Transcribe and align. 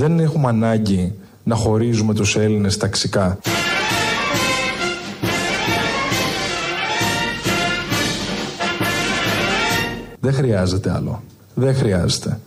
Δεν 0.00 0.18
έχουμε 0.18 0.48
ανάγκη 0.48 1.14
να 1.44 1.54
χωρίζουμε 1.54 2.14
τους 2.14 2.36
Έλληνες 2.36 2.76
ταξικά. 2.76 3.38
Δεν 10.20 10.32
χρειάζεται 10.32 10.92
άλλο. 10.92 11.22
Δεν 11.54 11.74
χρειάζεται. 11.74 12.40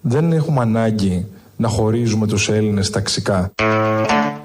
Δεν 0.00 0.32
έχουμε 0.32 0.60
ανάγκη 0.60 1.26
να 1.56 1.68
χωρίζουμε 1.68 2.26
τους 2.26 2.48
Έλληνες 2.48 2.90
ταξικά. 2.90 3.52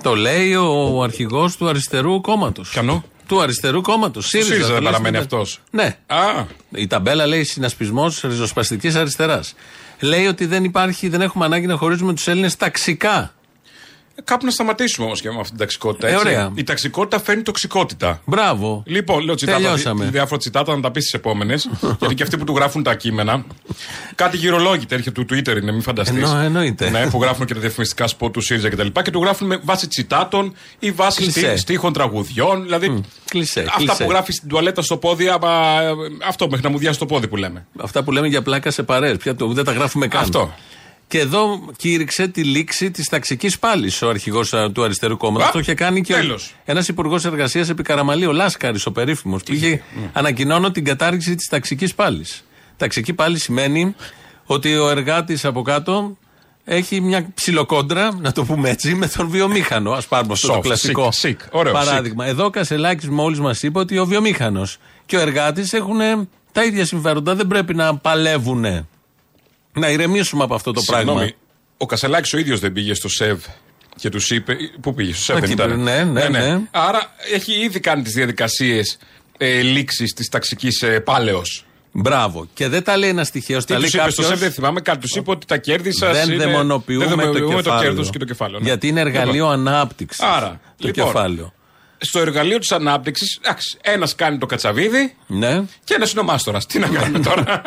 Το 0.04 0.16
λέει 0.16 0.54
ο 0.54 1.04
αρχηγός 1.04 1.58
του 1.58 1.68
αριστερού 1.68 2.22
κόμματος. 2.22 2.72
Κανό. 2.74 3.04
Του 3.30 3.42
αριστερού 3.42 3.82
κόμματος. 3.82 4.28
ΣΥΡΙΖΑ 4.28 4.50
δεν 4.56 4.66
δηλαδή, 4.66 4.84
παραμένει 4.84 5.16
στην- 5.18 5.28
αυτός. 5.38 5.60
Ναι. 5.72 5.98
Α, 6.08 6.46
Η 6.76 6.88
ταμπέλα 6.88 7.26
λέει 7.28 7.44
συνασπισμός 7.44 8.22
ριζοσπαστικής 8.22 8.96
αριστεράς. 8.96 9.54
Λέει 10.00 10.26
ότι 10.28 10.46
δεν 10.46 10.64
υπάρχει, 10.64 11.08
δεν 11.10 11.22
έχουμε 11.22 11.46
ανάγκη 11.46 11.66
να 11.66 11.76
χωρίζουμε 11.78 12.14
τους 12.14 12.28
Έλληνες 12.28 12.56
ταξικά. 12.56 13.34
Κάπου 14.24 14.46
να 14.46 14.52
σταματήσουμε 14.52 15.06
όμως 15.06 15.22
και 15.22 15.30
με 15.30 15.36
αυτή 15.36 15.50
την 15.50 15.58
ταξικότητα. 15.60 16.08
Ε, 16.08 16.12
έτσι. 16.12 16.26
ωραία. 16.28 16.52
Η 16.56 16.64
ταξικότητα 16.64 17.20
φέρνει 17.24 17.42
τοξικότητα. 17.42 18.22
Μπράβο. 18.26 18.84
Λοιπόν, 18.86 19.24
λέω 19.24 19.36
τσιτάτα, 19.36 19.58
Τελειώσαμε. 19.58 20.04
δι- 20.04 20.14
διάφορα 20.14 20.38
τσιτάτα 20.40 20.76
να 20.76 20.82
τα 20.82 20.92
πεις 20.92 21.04
στις 21.04 21.14
επόμενες. 21.20 21.70
γιατί 22.00 22.14
και 22.16 22.24
αυτοί 22.24 22.38
που 22.38 22.44
του 22.44 22.56
γράφουν 22.56 22.84
τα 22.84 22.96
κείμενα. 22.96 23.46
Κάτι 24.16 24.38
γυρολόγοι 24.38 24.86
τέτοια 24.86 25.12
του 25.12 25.26
Twitter 25.30 25.58
είναι, 25.62 25.72
μην 25.72 25.82
φανταστείς. 25.82 26.24
Εννο- 26.24 26.44
εννοείται. 26.44 26.90
Ναι, 26.90 27.10
που 27.10 27.22
γράφουν 27.22 27.46
και 27.46 27.54
τα 27.54 27.60
διαφημιστικά 27.60 28.08
σποτ 28.08 28.34
του 28.34 28.42
ΣΥΡΙΖΑ 28.42 28.70
κτλ. 28.70 28.88
Και, 28.88 29.02
και 29.02 29.12
του 29.12 29.22
γράφουν 29.22 29.48
με 29.48 29.60
βάση 29.64 29.88
τσιτάτων 29.88 30.54
ή 30.80 30.92
βάση 30.92 31.22
Κλισέ. 31.22 31.40
στί- 31.40 31.58
στίχων 31.58 31.94
τραγουδιών. 31.94 32.64
Δηλαδή. 32.64 33.02
Κλισέ, 33.30 33.60
Αυτά 33.60 33.78
κλισέ. 33.78 34.04
που 34.04 34.10
γράφεις 34.10 34.36
στην 34.36 34.50
τουαλέτα 34.50 34.82
στο 34.82 34.98
πόδι, 34.98 35.28
άμα, 35.30 35.82
ε, 35.82 35.92
αυτό 36.28 36.50
μέχρι 36.50 36.66
να 36.66 36.72
μου 36.72 36.78
διάσει 36.78 37.00
το 37.00 37.06
πόδι 37.06 37.28
που 37.28 37.36
λέμε. 37.36 37.66
Αυτά 37.80 38.04
που 38.04 38.12
λέμε 38.12 38.28
για 38.28 38.42
πλάκα 38.42 38.72
σε 38.72 38.84
παρέες. 38.84 39.18
Πια 39.18 39.36
το, 39.36 39.48
δεν 39.48 39.64
τα 39.66 39.72
γράφουμε 39.72 40.08
καν. 40.08 40.22
Αυτό. 40.22 40.54
Και 41.10 41.20
εδώ 41.20 41.66
κήρυξε 41.78 42.28
τη 42.28 42.44
λήξη 42.44 42.92
της 42.92 43.10
ταξικής 43.10 43.60
πάλης 43.60 44.02
ο 44.02 44.10
αρχηγός 44.10 44.54
του 44.74 44.84
αριστερού 44.84 45.18
κόμματος. 45.18 45.48
Α, 45.48 45.52
Το 45.52 45.60
είχε 45.60 45.74
κάνει 45.74 46.02
και 46.02 46.14
τέλος. 46.14 46.56
ένας 46.66 46.88
υπουργός 46.88 47.26
εργασίας 47.26 47.70
επί 47.70 47.84
Καραμαλή, 47.84 48.26
ο 48.26 48.32
Λάσκαρης, 48.32 48.86
ο 48.86 48.92
περίφημος, 48.92 49.44
που 49.44 49.54
είχε 49.54 49.82
ανακοινώνω 50.14 50.72
την 50.72 50.84
κατάργηση 50.84 51.36
της 51.36 51.48
ταξικής 51.48 51.96
πάλης. 51.96 52.46
Ταξική 52.78 53.14
πάλη 53.14 53.40
σημαίνει 53.40 53.96
ότι 54.46 54.76
ο 54.78 54.90
εργάτης 54.90 55.46
από 55.46 55.62
κάτω 55.62 56.18
έχει 56.64 57.02
μια 57.02 57.28
ψιλοκόντρα, 57.34 58.18
να 58.22 58.32
το 58.32 58.46
πούμε 58.46 58.70
έτσι, 58.70 58.94
με 58.96 59.08
τον 59.08 59.30
βιομήχανο. 59.30 59.92
Α 59.92 60.02
πάρουμε 60.10 60.34
αυτό 60.34 60.48
το 60.48 60.54
Soft, 60.54 60.62
κλασικό 60.62 61.10
chic, 61.22 61.28
chic. 61.30 61.36
Ωραίο, 61.52 61.74
παράδειγμα. 61.74 62.26
Εδώ 62.26 62.46
ο 62.46 62.50
Κασελάκης 62.50 63.10
μόλις 63.10 63.40
μας 63.40 63.64
είπε 63.64 63.80
ότι 63.80 63.98
ο 63.98 64.06
βιομήχανος 64.06 64.78
και 65.06 65.18
ο 65.18 65.20
εργάτης 65.20 65.74
έχουν 65.74 66.00
τα 66.52 66.64
ίδια 66.64 66.86
συμφέροντα. 66.86 67.36
Δεν 67.36 67.48
πρέπει 67.48 67.74
να 67.76 67.96
παλεύουν. 67.98 68.66
Να 69.80 69.90
ηρεμήσουμε 69.90 70.44
από 70.44 70.56
αυτό 70.56 70.72
το 70.72 70.80
Συγγνώμη, 70.80 71.18
πράγμα. 71.18 71.34
Ο 71.78 71.86
Κασελάκης 71.86 72.34
ο 72.34 72.38
ίδιος 72.38 72.60
δεν 72.60 72.74
πήγε 72.74 72.94
στο 72.94 73.10
ΣΕΒ 73.10 73.40
και 73.96 74.10
τους 74.10 74.32
είπε. 74.32 74.56
Πού 74.82 74.94
πήγε, 74.94 75.14
στο 75.14 75.22
ΣΕΒ 75.22 75.36
δεν 75.36 75.44
Εκεί 75.44 75.54
ήταν; 75.54 75.68
πριν, 75.68 75.84
ναι, 75.84 76.04
ναι, 76.04 76.28
ναι. 76.28 76.60
Άρα 76.72 77.16
έχει 77.34 77.54
ήδη 77.54 77.80
κάνει 77.80 78.02
τις 78.04 78.14
διαδικασίες 78.14 78.98
ε, 79.38 79.62
λήξη 79.62 80.04
της 80.06 80.30
ταξικής 80.30 80.82
ε, 80.82 81.00
πάλεως. 81.00 81.64
Μπράβο. 81.92 82.48
Και 82.54 82.68
δεν 82.68 82.84
τα 82.84 82.98
λέει 82.98 83.10
ένας 83.10 83.32
τυχαίος. 83.32 83.66
Τι 83.66 83.74
Τα 83.74 83.80
τους 83.80 83.94
λέει 83.94 84.02
είπε 84.04 84.12
στο 84.12 84.22
ΣΕΒ, 84.22 84.30
δεν 84.32 84.40
κάποιο. 84.40 84.54
θυμάμαι 84.54 84.82
κάτι. 84.82 85.00
Τους 85.00 85.16
είπε 85.16 85.32
ότι 85.32 85.46
τα 85.46 85.58
κέρδη 85.58 85.92
σα. 85.94 86.12
Δεν 86.12 86.38
δαιμονοποιούμε, 86.38 87.06
δεν 87.06 87.14
το 87.14 87.22
δαιμονοποιούμε 87.22 87.56
κεφάλαιο. 87.62 87.84
κέρδος 87.84 88.10
και 88.10 88.18
το 88.20 88.26
κεφάλαιο. 88.26 88.60
ναι. 88.60 88.66
Γιατί 88.66 88.88
είναι 88.88 89.00
εργαλείο 89.00 89.34
Λοιπόν, 89.52 89.68
ανάπτυξης. 89.68 90.24
Άρα, 90.24 90.60
το 90.78 90.88
λοιπόν, 90.88 91.06
κεφάλαιο. 91.06 91.54
Στο 92.02 92.20
εργαλείο 92.20 92.58
της 92.60 92.72
ανάπτυξης, 92.72 93.40
ένας 93.82 94.16
κάνει 94.16 94.38
το 94.38 94.46
κατσαβίδι 94.46 95.14
Ναι. 95.28 95.64
και 95.84 95.94
ένας 95.94 96.12
είναι 96.12 96.22
ο 96.22 96.24
μάστορας. 96.24 96.66
Τι 96.66 96.80
να 96.80 96.88
κάνουμε 96.88 97.20
τώρα; 97.20 97.62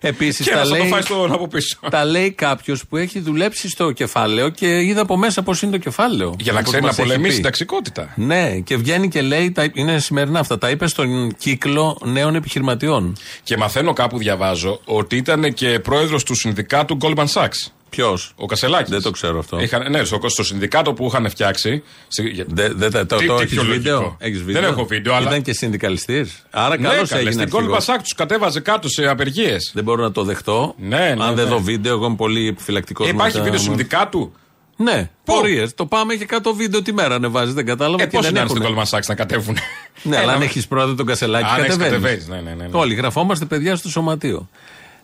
Επίσης 0.00 0.46
και 0.46 0.50
τα 0.52 0.56
ένας 0.56 0.68
θα 0.68 0.74
το 0.74 0.80
λέει, 0.80 0.90
φάει 0.90 1.02
στον 1.02 1.32
από 1.32 1.48
πίσω. 1.48 1.78
τα 1.90 2.04
λέει 2.04 2.30
κάποιος 2.32 2.86
που 2.88 2.96
έχει 2.96 3.20
δουλέψει 3.20 3.68
στο 3.68 3.90
κεφάλαιο 3.92 4.48
και 4.48 4.80
είδα 4.80 5.00
από 5.00 5.16
μέσα 5.16 5.42
πώς 5.42 5.62
είναι 5.62 5.72
το 5.72 5.78
κεφάλαιο. 5.78 6.34
Για 6.38 6.52
να 6.52 6.58
Όπως 6.58 6.68
ξέρει 6.70 6.82
να 6.82 6.88
μας 6.88 6.98
έχει 6.98 7.06
πολεμήσει 7.06 7.28
πει. 7.30 7.34
την 7.34 7.44
ταξικότητα. 7.44 8.12
Ναι, 8.16 8.58
και 8.58 8.76
βγαίνει 8.76 9.08
και 9.08 9.22
λέει, 9.22 9.52
τα, 9.52 9.70
είναι 9.72 9.98
σημερινά 9.98 10.38
αυτά, 10.38 10.58
τα 10.58 10.70
είπε 10.70 10.86
στον 10.86 11.36
κύκλο 11.36 12.00
νέων 12.04 12.34
επιχειρηματιών. 12.34 13.16
Και 13.42 13.56
μαθαίνω 13.56 13.92
κάπου, 13.92 14.18
διαβάζω, 14.18 14.80
ότι 14.84 15.16
ήταν 15.16 15.54
και 15.54 15.78
πρόεδρος 15.80 16.22
του 16.24 16.34
συνδικάτου 16.34 16.96
Goldman 17.00 17.26
Sachs. 17.32 17.70
Ποιος; 17.90 18.32
Ο 18.36 18.46
Κασελάκης. 18.46 18.90
Δεν 18.90 19.02
το 19.02 19.10
ξέρω 19.10 19.38
αυτό. 19.38 19.58
Είχαν, 19.60 19.90
ναι, 19.90 20.04
στο, 20.04 20.20
στο 20.26 20.42
συνδικάτο 20.44 20.92
που 20.92 21.06
είχαν 21.06 21.30
φτιάξει. 21.30 21.82
σε- 22.08 22.22
για- 22.22 22.44
Δεν 22.48 22.72
δεν 22.76 22.90
τα- 22.90 23.06
το, 23.06 23.16
Τι- 23.16 23.26
το 23.26 23.34
τι 23.36 23.42
έχεις 23.42 23.52
πιο 23.54 23.62
βίντεο; 23.64 23.94
λογικό; 23.98 24.16
Έχεις 24.20 24.36
Δεν 24.36 24.46
βίντεο; 24.46 24.68
έχω 24.68 24.84
βίντεο, 24.86 25.14
αλλά- 25.14 25.28
Ήταν 25.28 25.42
και 25.42 25.52
συνδικαλιστής. 25.52 26.42
Άρα 26.50 26.76
ναι, 26.78 26.88
καλώ 26.88 27.06
καλέ, 27.06 27.20
έγινε 27.20 27.32
στην 27.32 27.54
Goldman 27.54 27.56
αρχηγός. 27.56 27.86
Sachs 27.88 28.00
τους 28.02 28.14
κατέβαζε 28.14 28.60
κάτω 28.60 28.88
σε 28.88 29.06
απεργίες. 29.08 29.70
Δεν 29.74 29.84
μπορώ 29.84 30.02
να 30.02 30.12
το 30.12 30.24
δεχτώ. 30.24 30.74
Ναι, 30.78 30.96
ναι, 30.96 31.24
Αν 31.24 31.34
δεν 31.34 31.44
ναι. 31.44 31.50
δω 31.50 31.60
βίντεο, 31.60 31.92
εγώ 31.94 32.06
είμαι 32.06 32.16
πολύ 32.16 32.48
επιφυλακτικός. 32.48 33.08
Υπάρχει 33.08 33.40
βίντεο 33.40 33.58
συνδικάτου; 33.58 34.32
Ναι, 34.76 35.10
Πού; 35.24 35.34
πορείες. 35.34 35.74
Το 35.74 35.86
πάμε 35.86 36.14
και 36.14 36.24
κάτω 36.24 36.54
βίντεο 36.54 36.82
τη 36.82 36.92
μέρα 36.92 37.14
ανεβάζει, 37.14 37.52
δεν 37.52 37.66
κατάλαβα. 37.66 38.02
Ε, 38.02 38.06
και 38.06 38.16
πώς 38.16 38.26
δεν 38.26 38.36
είναι 38.36 38.48
στην 38.48 38.62
έχουν. 38.62 38.74
Goldman 38.76 38.96
Sachs 38.98 39.04
να 39.06 39.14
κατέβουν; 39.14 39.56
Ναι, 40.02 40.16
αλλά 40.16 40.32
αν 40.32 40.42
έχεις 40.42 40.66
πρόεδρο 40.66 40.94
τον 40.94 41.06
Κασελάκη, 41.06 41.44
Αν 41.48 41.60
έχεις 41.64 41.76
κατεβαίνεις. 41.76 41.92
κατεβαίνεις, 41.92 42.28
ναι, 42.28 42.50
ναι, 42.50 42.56
ναι, 42.62 42.68
ναι. 42.68 42.78
Όλοι 42.78 42.94
γραφόμαστε 42.94 43.44
παιδιά 43.44 43.76
στο 43.76 43.88
σωματείο. 43.88 44.48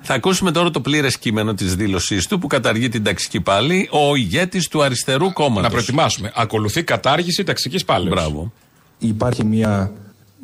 Θα 0.07 0.15
ακούσουμε 0.15 0.51
τώρα 0.51 0.71
το 0.71 0.81
πλήρες 0.81 1.19
κείμενο 1.19 1.55
της 1.55 1.75
δήλωσής 1.75 2.27
του 2.27 2.39
που 2.39 2.47
καταργεί 2.47 2.89
την 2.89 3.03
ταξική 3.03 3.41
πάλι 3.41 3.89
ο 3.91 4.17
ηγέτης 4.17 4.69
του 4.69 4.83
αριστερού 4.83 5.33
κόμματος. 5.33 5.63
Να 5.63 5.69
προετοιμάσουμε. 5.69 6.33
Ακολουθεί 6.35 6.83
κατάργηση 6.83 7.45
ταξικής 7.45 7.85
πάλεως. 7.85 8.15
Μπράβο. 8.15 8.53
Υπάρχει 8.99 9.45
μια 9.45 9.93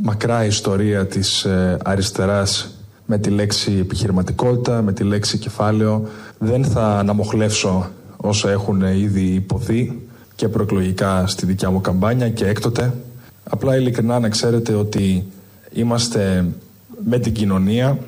μακρά 0.03 0.45
ιστορία 0.45 1.07
της 1.07 1.45
ε, 1.45 1.79
αριστεράς 1.85 2.75
με 3.07 3.19
τη 3.19 3.31
λέξη 3.31 3.77
επιχειρηματικότητα, 3.81 4.83
με 4.83 4.93
τη 4.93 5.05
λέξη 5.05 5.39
κεφάλαιο. 5.39 6.09
Δεν 6.39 6.65
θα 6.65 6.99
αναμοχλεύσω 6.99 7.91
όσα 8.17 8.51
έχουν 8.51 8.81
ήδη 8.81 9.23
υποθεί 9.23 10.01
και 10.35 10.49
προεκλογικά 10.49 11.27
στη 11.27 11.47
δικιά 11.47 11.71
μου 11.71 11.81
καμπάνια 11.81 12.29
και 12.29 12.47
έκτοτε. 12.47 12.95
Απλά 13.51 13.77
ειλικρινά 13.77 14.19
να 14.19 14.29
ξέρετε 14.29 14.75
ότι 14.75 15.27
είμαστε 15.73 16.47
με 17.05 17.19
την 17.19 17.33
κοινωνία, 17.33 17.99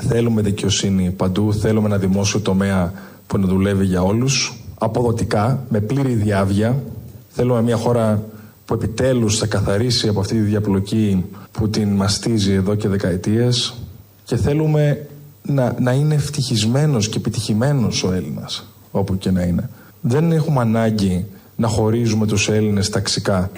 θέλουμε 0.00 0.42
δικαιοσύνη 0.42 1.10
παντού, 1.10 1.54
θέλουμε 1.54 1.86
ένα 1.86 1.98
δημόσιο 1.98 2.40
τομέα 2.40 2.92
που 3.26 3.38
να 3.38 3.46
δουλεύει 3.46 3.84
για 3.84 4.02
όλους, 4.02 4.58
αποδοτικά, 4.78 5.64
με 5.68 5.80
πλήρη 5.80 6.14
διάβια. 6.14 6.82
Θέλουμε 7.28 7.62
μια 7.62 7.76
χώρα 7.76 8.22
που 8.64 8.74
επιτέλους 8.74 9.38
θα 9.38 9.46
καθαρίσει 9.46 10.08
από 10.08 10.20
αυτή 10.20 10.34
τη 10.34 10.40
διαπλοκή 10.40 11.24
που 11.52 11.68
την 11.68 11.88
μαστίζει 11.88 12.52
εδώ 12.52 12.74
και 12.74 12.88
δεκαετίες 12.88 13.74
και 14.24 14.36
θέλουμε 14.36 15.06
να, 15.42 15.76
να 15.80 15.92
είναι 15.92 16.14
ευτυχισμένος 16.14 17.08
και 17.08 17.18
επιτυχημένος 17.18 18.04
ο 18.04 18.12
Έλληνας, 18.12 18.66
όπου 18.90 19.18
και 19.18 19.30
να 19.30 19.42
είναι. 19.42 19.70
Δεν 20.00 20.32
έχουμε 20.32 20.60
ανάγκη 20.60 21.26
να 21.56 21.68
χωρίζουμε 21.68 22.26
τους 22.26 22.48
Έλληνες 22.48 22.88
ταξικά. 22.88 23.50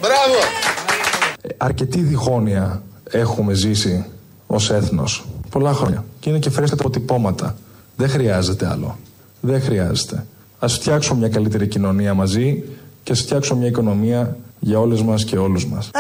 Ε, 1.41 1.49
Αρκετή 1.57 2.01
διχόνοια 2.01 2.83
έχουμε 3.11 3.55
ζήσει 3.55 4.05
ως 4.47 4.71
έθνος. 4.71 5.25
Πολλά 5.57 5.73
χρόνια. 5.73 6.05
Και 6.21 6.31
είναι 6.31 6.39
και 6.39 6.51
φρέσκα 6.51 6.77
τα 6.77 6.85
αποτυπώματα. 6.85 7.57
Δεν 7.97 8.09
χρειάζεται 8.09 8.69
άλλο. 8.69 8.99
Δεν 9.41 9.63
χρειάζεται. 9.63 10.27
Ας 10.59 10.75
φτιάξουμε 10.75 11.19
μια 11.19 11.29
καλύτερη 11.29 11.67
κοινωνία 11.67 12.15
μαζί 12.15 12.63
και 13.03 13.13
ας 13.13 13.21
φτιάξουμε 13.21 13.59
μια 13.59 13.69
οικονομία 13.69 14.37
για 14.59 14.79
όλες 14.79 15.03
μας 15.03 15.25
και 15.25 15.39
όλους 15.39 15.67
μας. 15.67 15.91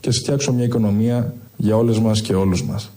και 0.00 0.08
ας 0.08 0.16
φτιάξουμε 0.16 0.56
μια 0.56 0.64
οικονομία 0.64 1.34
για 1.56 1.76
όλες 1.76 1.98
μας 1.98 2.20
και 2.20 2.34
όλους 2.34 2.62
μας. 2.62 2.90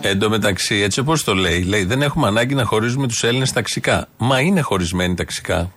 Εν 0.00 0.18
τω 0.18 0.28
μεταξύ, 0.28 0.74
έτσι 0.74 1.00
όπως 1.00 1.24
το 1.24 1.34
λέει, 1.34 1.62
λέει 1.62 1.84
δεν 1.84 2.02
έχουμε 2.02 2.26
ανάγκη 2.26 2.54
να 2.54 2.64
χωρίζουμε 2.64 3.06
τους 3.06 3.22
Έλληνες 3.22 3.52
ταξικά. 3.52 4.08
Μα 4.18 4.40
είναι 4.40 4.60
χωρισμένοι 4.60 5.14
ταξικά. 5.14 5.70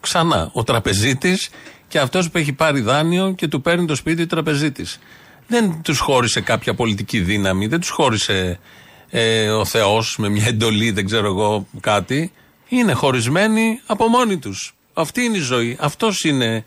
Ξανά, 0.00 0.50
ο 0.52 0.64
τραπεζίτης 0.64 1.50
και 1.88 1.98
αυτός 1.98 2.30
που 2.30 2.38
έχει 2.38 2.52
πάρει 2.52 2.80
δάνειο 2.80 3.32
και 3.32 3.48
του 3.48 3.60
παίρνει 3.60 3.86
το 3.86 3.94
σπίτι 3.94 4.22
ο 4.22 4.26
τραπεζίτης. 4.26 4.98
Δεν 5.46 5.82
τους 5.82 5.98
χώρισε 5.98 6.40
κάποια 6.40 6.74
πολιτική 6.74 7.20
δύναμη, 7.20 7.66
δεν 7.66 7.80
τους 7.80 7.88
χώρισε 7.90 8.58
ε, 9.10 9.48
ο 9.50 9.64
Θεός 9.64 10.16
με 10.18 10.28
μια 10.28 10.44
εντολή, 10.46 10.90
δεν 10.90 11.06
ξέρω 11.06 11.26
εγώ 11.26 11.66
κάτι. 11.80 12.32
Είναι 12.68 12.92
χωρισμένοι 12.92 13.80
από 13.86 14.06
μόνοι 14.08 14.36
τους. 14.38 14.74
Αυτή 14.94 15.22
είναι 15.22 15.36
η 15.36 15.40
ζωή. 15.40 15.76
Αυτός 15.80 16.24
είναι, 16.24 16.64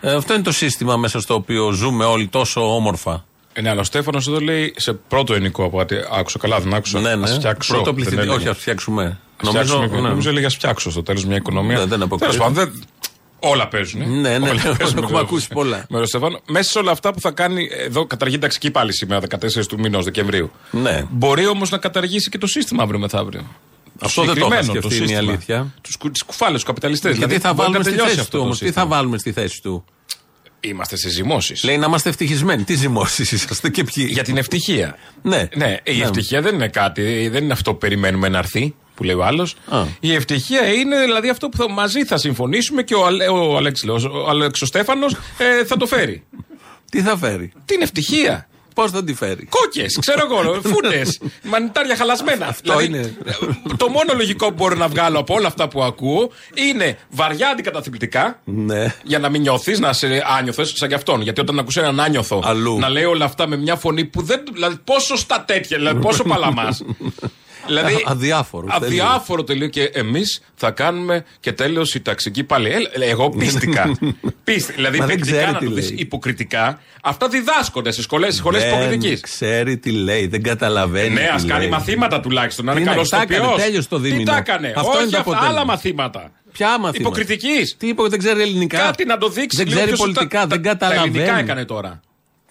ε, 0.00 0.14
αυτό 0.14 0.34
είναι 0.34 0.42
το 0.42 0.52
σύστημα 0.52 0.96
μέσα 0.96 1.20
στο 1.20 1.34
οποίο 1.34 1.70
ζούμε 1.70 2.04
όλοι 2.04 2.26
τόσο 2.28 2.74
όμορφα. 2.74 3.24
Ε, 3.52 3.60
ναι, 3.60 3.68
αλλά 3.70 3.80
ο 3.80 3.84
Στέφανος 3.84 4.26
εδώ 4.28 4.40
λέει 4.40 4.74
σε 4.76 4.92
πρώτο 4.92 5.34
ενικό 5.34 5.64
από 5.64 5.78
ό,τι 5.78 5.96
άκουσα. 6.12 6.38
Καλά, 6.38 6.60
δεν 6.60 6.74
άκουσα. 6.74 7.00
Ναι, 7.00 7.14
ναι. 7.14 7.22
Ας 7.24 7.32
φτιάξω. 7.34 7.72
Πρώτο 7.72 7.84
δεν 7.84 7.94
πληθυντικό. 7.94 8.22
έλεγε. 8.22 8.38
Όχι, 8.38 8.48
ας 8.48 8.58
φτιάξουμε. 8.58 9.18
Ας 9.42 9.48
φτιάξουμε, 9.48 9.86
ναι. 9.86 10.00
Νομίζω 10.00 10.28
έλεγε 10.28 10.46
ας 10.46 10.54
φτιάξω 10.54 10.90
στο 10.90 11.02
τέλος 11.02 11.24
μια 11.24 11.36
οικονομία. 11.36 11.76
Ναι, 11.78 11.84
δεν 11.84 12.02
αποκρίνεται. 12.02 12.38
Τέλος 12.38 12.54
πάντων, 12.56 12.72
δεν- 12.72 12.84
όλα 13.38 13.68
παίζουν. 13.68 14.00
ε. 14.00 14.04
Ναι, 14.04 14.38
ναι, 14.38 14.50
Όλα 14.50 14.62
ναι, 14.64 14.74
παίζουν 14.76 14.78
έχουμε 14.98 15.00
με 15.00 15.06
το- 15.10 15.18
ακούσει 15.18 15.48
πολλά. 15.48 15.86
Με 15.88 15.98
τον 15.98 16.06
Στέφανο. 16.06 16.40
Μέσα 16.48 16.70
σε 16.70 16.78
όλα 16.78 16.90
αυτά 16.90 17.12
που 17.12 17.20
θα 17.20 17.30
κάνει. 17.30 17.68
Εδώ 17.72 18.06
καταργεί 18.06 18.38
ταξική 18.38 18.70
πάλι 18.70 18.94
σήμερα, 18.94 19.20
14 19.20 19.66
του 19.68 19.78
μηνό 19.78 20.02
Δεκεμβρίου. 20.02 20.50
Ναι. 20.70 21.04
Μπορεί 21.10 21.46
όμως 21.46 21.70
να 21.70 21.78
καταργήσει 21.78 22.28
και 22.30 22.38
το 22.38 22.46
σύστημα 22.46 22.82
αύριο 22.82 22.98
μεθαύριο. 22.98 23.46
Αυτό 24.00 24.22
δεν 24.24 24.34
το 24.38 24.46
είχα 24.52 24.62
σκεφτεί, 24.62 24.96
είναι 24.96 25.12
η 25.12 25.14
αλήθεια. 25.14 25.74
Τις 26.12 26.22
κουφάλες, 26.26 26.54
τους 26.54 26.64
καπιταλιστές. 26.64 27.16
Γιατί 27.16 27.38
θα 27.38 27.54
βάλουμε 27.54 27.82
στη 27.82 27.92
θέση 27.96 28.30
του 28.30 28.38
όμως. 28.40 28.58
Τι 28.58 28.64
θα 28.66 28.72
βάλουμε. 28.72 28.94
βάλουμε 28.96 29.18
στη 29.18 29.32
θέση 29.32 29.62
του; 29.62 29.84
Είμαστε 30.60 30.96
σε 30.96 31.08
ζυμώσει. 31.08 31.66
Λέει 31.66 31.76
να 31.78 31.86
είμαστε 31.86 32.08
ευτυχισμένοι. 32.08 32.62
Τι 32.64 32.74
ζυμώσεις 32.74 33.32
είσαστε 33.32 33.68
και 33.70 33.84
ποιοι; 33.84 34.06
Για 34.10 34.22
την 34.24 34.36
ευτυχία. 34.36 34.96
Ναι. 35.22 35.48
Ναι, 35.54 35.76
η 35.82 35.96
Ναι. 35.96 36.02
ευτυχία 36.04 36.40
δεν 36.42 36.54
είναι 36.54 36.68
κάτι, 36.68 37.28
δεν 37.28 37.44
είναι 37.44 37.52
αυτό 37.52 37.72
που 37.72 37.78
περιμένουμε 37.78 38.28
να 38.28 38.38
έρθει, 38.38 38.74
που 38.96 39.02
λέει 39.04 39.14
ο 39.14 39.24
άλλος. 39.24 39.54
Α. 39.68 39.82
Η 40.00 40.14
ευτυχία 40.14 40.72
είναι 40.72 41.00
δηλαδή 41.00 41.28
αυτό 41.28 41.48
που 41.48 41.56
θα, 41.56 41.70
μαζί 41.70 42.04
θα 42.04 42.16
συμφωνήσουμε 42.16 42.82
και 42.82 42.94
ο, 42.94 43.06
Αλέ, 43.06 43.28
ο, 43.28 43.56
Αλέξ, 43.56 43.84
λέω, 43.84 43.94
ο 44.24 44.28
Αλεξοστέφανος 44.28 45.16
ε, 45.38 45.64
θα 45.64 45.76
το 45.76 45.86
φέρει. 45.86 46.24
Τι 46.90 47.00
θα 47.02 47.16
φέρει; 47.16 47.52
Την 47.64 47.82
ευτυχία. 47.82 48.48
Πώς 48.74 48.90
θα 48.90 49.04
τη 49.04 49.14
φέρει; 49.14 49.46
Κόκε, 49.48 49.86
ξέρω 50.00 50.28
εγώ, 50.30 50.54
φούρνε, 50.72 51.02
μανιτάρια 51.42 51.96
χαλασμένα. 51.96 52.46
Αυτό 52.46 52.80
είναι. 52.80 52.98
ε, 52.98 53.32
Το 53.76 53.88
μόνο 53.88 54.12
λογικό 54.16 54.46
που 54.48 54.54
μπορώ 54.54 54.74
να 54.74 54.88
βγάλω 54.88 55.18
από 55.18 55.34
όλα 55.34 55.46
αυτά 55.46 55.68
που 55.68 55.82
ακούω 55.82 56.30
είναι 56.54 56.98
βαριά 57.10 57.48
αντικαταθλιπτικά. 57.48 58.40
Ναι. 58.44 58.94
Για 59.04 59.18
να 59.18 59.28
μην 59.28 59.40
νιώθεις, 59.40 59.78
να 59.78 59.92
σε 59.92 60.06
άνιωθες 60.38 60.72
σαν 60.76 60.88
κι 60.88 60.94
αυτόν. 60.94 61.20
Γιατί 61.20 61.40
όταν 61.40 61.58
ακούς 61.58 61.76
έναν 61.76 62.00
άνιωθο 62.00 62.42
Αλλού. 62.44 62.78
να 62.78 62.88
λέει 62.88 63.04
όλα 63.04 63.24
αυτά 63.24 63.46
με 63.46 63.56
μια 63.56 63.76
φωνή 63.76 64.04
που 64.04 64.22
δεν. 64.22 64.42
Δηλαδή, 64.52 64.76
πόσο 64.84 65.16
στα 65.16 65.44
τέτοια, 65.46 65.76
δηλαδή, 65.76 66.00
πόσο 66.00 66.22
παλαμάς. 66.24 66.82
δηλαδή, 67.66 67.94
Α- 67.94 68.02
αδιάφορο, 68.12 68.66
Αδιάφορο 68.70 69.44
τελείως. 69.44 69.70
Και 69.70 69.82
εμείς 69.82 70.40
θα 70.54 70.70
κάνουμε 70.70 71.24
και 71.40 71.52
τέλος 71.52 71.94
η 71.94 72.00
ταξική 72.00 72.44
πάλι. 72.44 72.68
Ε, 72.70 72.76
ε, 73.04 73.08
εγώ 73.10 73.28
πίστηκα. 73.30 73.98
Πίστη, 74.44 74.72
δηλαδή, 74.72 74.98
Μα 74.98 75.06
δεν 75.06 75.14
παικτικά 75.16 75.36
ξέρει 75.38 75.52
να 75.52 75.58
τι 75.58 75.64
το 75.66 75.72
δεις 75.74 75.88
λέει. 75.88 75.98
υποκριτικά, 75.98 76.80
αυτά 77.02 77.28
διδάσκονται 77.28 77.90
στι 77.92 78.02
σχολές 78.02 78.38
υποκριτική. 78.38 79.08
Δεν 79.08 79.20
ξέρει 79.20 79.78
τι 79.78 79.90
λέει, 79.90 80.26
δεν 80.26 80.42
καταλαβαίνει. 80.42 81.14
Ναι, 81.14 81.20
τι 81.20 81.26
ας 81.26 81.44
κάνει 81.44 81.60
λέει. 81.60 81.68
μαθήματα 81.70 82.20
τουλάχιστον. 82.20 82.64
Να 82.64 82.70
είναι 82.72 82.80
Τι 82.80 82.86
να- 82.86 82.92
καλός 82.92 83.08
τα 83.08 83.20
έκανε, 83.22 83.40
τοπιός. 83.44 83.62
τέλειωσε 83.62 83.88
το 83.88 84.00
Τι 84.00 84.08
δίμηνο. 84.08 84.30
τα 84.30 84.36
έκανε. 84.36 84.72
Αυτό 84.76 84.90
Όχι 84.90 85.02
είναι 85.02 85.10
το 85.10 85.18
αυτά, 85.18 85.30
αποτέλεσμα. 85.30 85.56
άλλα 85.60 85.64
μαθήματα. 85.66 86.30
Ποια 86.52 86.68
μαθήματα; 86.68 86.98
Υποκριτικής. 87.00 87.76
Τι 87.78 87.88
είπε, 87.88 88.02
δεν 88.08 88.18
ξέρει 88.18 88.40
ελληνικά. 88.42 88.78
Κάτι 88.78 89.04
να 89.04 89.18
το 89.18 89.28
δείξει. 89.28 89.56
Δεν 89.56 89.66
λίγο 89.66 89.78
ξέρει 89.78 89.92
πιο 89.96 90.04
σωστά. 90.04 90.12
πολιτικά, 90.20 90.40
Τα- 90.40 90.46
δεν 90.46 90.62
Τα 90.62 90.68
καταλαβαίνει. 90.68 91.18
ελληνικά 91.18 91.38
έκανε 91.38 91.64
τώρα. 91.64 92.00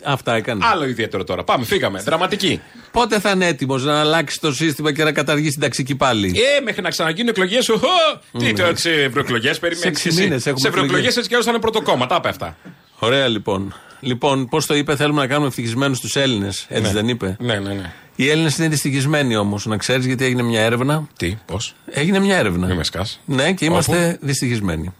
Αυτά 0.05 0.35
έκανε. 0.35 0.65
Άλλο 0.71 0.85
ιδιαίτερο 0.85 1.23
τώρα. 1.23 1.43
Πάμε, 1.43 1.65
φύγαμε. 1.65 1.99
Δραματική. 1.99 2.61
Πότε 2.91 3.19
θα 3.19 3.29
είναι 3.31 3.47
έτοιμος 3.47 3.83
να 3.83 3.99
αλλάξει 3.99 4.39
το 4.39 4.53
σύστημα 4.53 4.93
και 4.93 5.03
να 5.03 5.11
καταργήσει 5.11 5.51
την 5.51 5.61
ταξική 5.61 5.95
πάλι; 5.95 6.27
Ε, 6.57 6.61
μέχρι 6.61 6.81
να 6.81 6.89
ξαναγίνουν 6.89 7.29
εκλογές. 7.29 7.69
Τι 8.37 8.53
τώρα, 8.53 8.75
σε 8.75 8.91
ευρωεκλογές 8.91 9.59
περιμένεις. 9.59 10.05
έξι 10.05 10.21
μήνες 10.21 10.45
έχουμε 10.45 10.59
Σε 10.59 10.67
ευρωεκλογές 10.67 10.83
εκλογές. 10.87 11.15
έτσι 11.17 11.27
κι 11.27 11.33
αλλιώ 11.33 11.45
θα 11.45 11.51
είναι 11.51 11.59
πρωτοκόμμα. 11.59 12.05
Τα 12.05 12.15
είπε 12.15 12.29
αυτά. 12.29 12.57
Ωραία 12.99 13.27
λοιπόν. 13.27 13.73
Λοιπόν, 13.99 14.47
πώς 14.49 14.65
το 14.65 14.75
είπε, 14.75 14.95
θέλουμε 14.95 15.21
να 15.21 15.27
κάνουμε 15.27 15.47
ευτυχισμένους 15.47 15.99
τους 15.99 16.15
Έλληνες. 16.15 16.65
Έτσι 16.69 16.91
δεν 16.91 17.07
είπε; 17.07 17.35
Ναι, 17.39 17.59
ναι, 17.59 17.73
ναι. 17.73 17.93
Οι 18.15 18.29
Έλληνες 18.29 18.57
είναι 18.57 18.67
δυστυχισμένοι 18.67 19.35
όμως, 19.35 19.65
να 19.65 19.77
ξέρεις, 19.77 20.05
γιατί 20.05 20.25
έγινε 20.25 20.41
μια 20.43 20.61
έρευνα. 20.61 21.07
Τι, 21.17 21.37
πώς; 21.45 21.75
Έγινε 21.91 22.19
μια 22.19 22.37
έρευνα. 22.37 22.67
Μη 22.67 22.75
με 22.75 22.83
σκάς. 22.83 23.19
Ναι, 23.25 23.53
και 23.53 23.65
είμαστε 23.65 24.17
δυστυχισμένοι. 24.21 24.93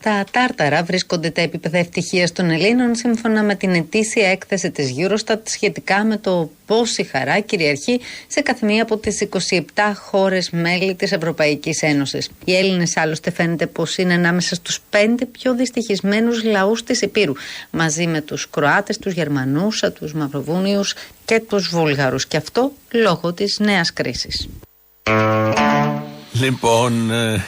Στα 0.00 0.24
Τάρταρα 0.30 0.82
βρίσκονται 0.82 1.30
τα 1.30 1.40
επίπεδα 1.40 1.78
ευτυχίας 1.78 2.32
των 2.32 2.50
Ελλήνων 2.50 2.94
σύμφωνα 2.94 3.42
με 3.42 3.54
την 3.54 3.74
ετήσια 3.74 4.30
έκθεση 4.30 4.70
της 4.70 4.94
Eurostat 4.98 5.38
σχετικά 5.42 6.04
με 6.04 6.16
το 6.16 6.50
πώς 6.66 6.96
η 6.96 7.02
χαρά 7.02 7.40
κυριαρχεί 7.40 8.00
σε 8.26 8.40
κάθε 8.40 8.66
μία 8.66 8.82
από 8.82 8.96
τις 8.96 9.28
27 9.50 9.60
χώρες 9.94 10.50
μέλη 10.50 10.94
της 10.94 11.12
Ευρωπαϊκής 11.12 11.82
Ένωσης. 11.82 12.30
Οι 12.44 12.56
Έλληνες 12.56 12.96
άλλωστε 12.96 13.30
φαίνεται 13.30 13.66
πως 13.66 13.96
είναι 13.96 14.14
ανάμεσα 14.14 14.54
στους 14.54 14.80
πέντε 14.90 15.24
πιο 15.26 15.54
δυστυχισμένους 15.54 16.44
λαούς 16.44 16.84
της 16.84 17.02
Επίρου 17.02 17.32
μαζί 17.70 18.06
με 18.06 18.20
τους 18.20 18.50
Κροάτες, 18.50 18.98
τους 18.98 19.12
Γερμανούς, 19.12 19.84
τους 19.94 20.12
Μαυροβούνιους 20.12 20.94
και 21.24 21.40
τους 21.40 21.68
Βούλγαρους 21.68 22.26
και 22.26 22.36
αυτό 22.36 22.72
λόγω 22.92 23.32
της 23.32 23.58
νέας 23.58 23.92
κρίσης. 23.92 24.48
Λοιπόν, 26.32 27.10
ε, 27.10 27.44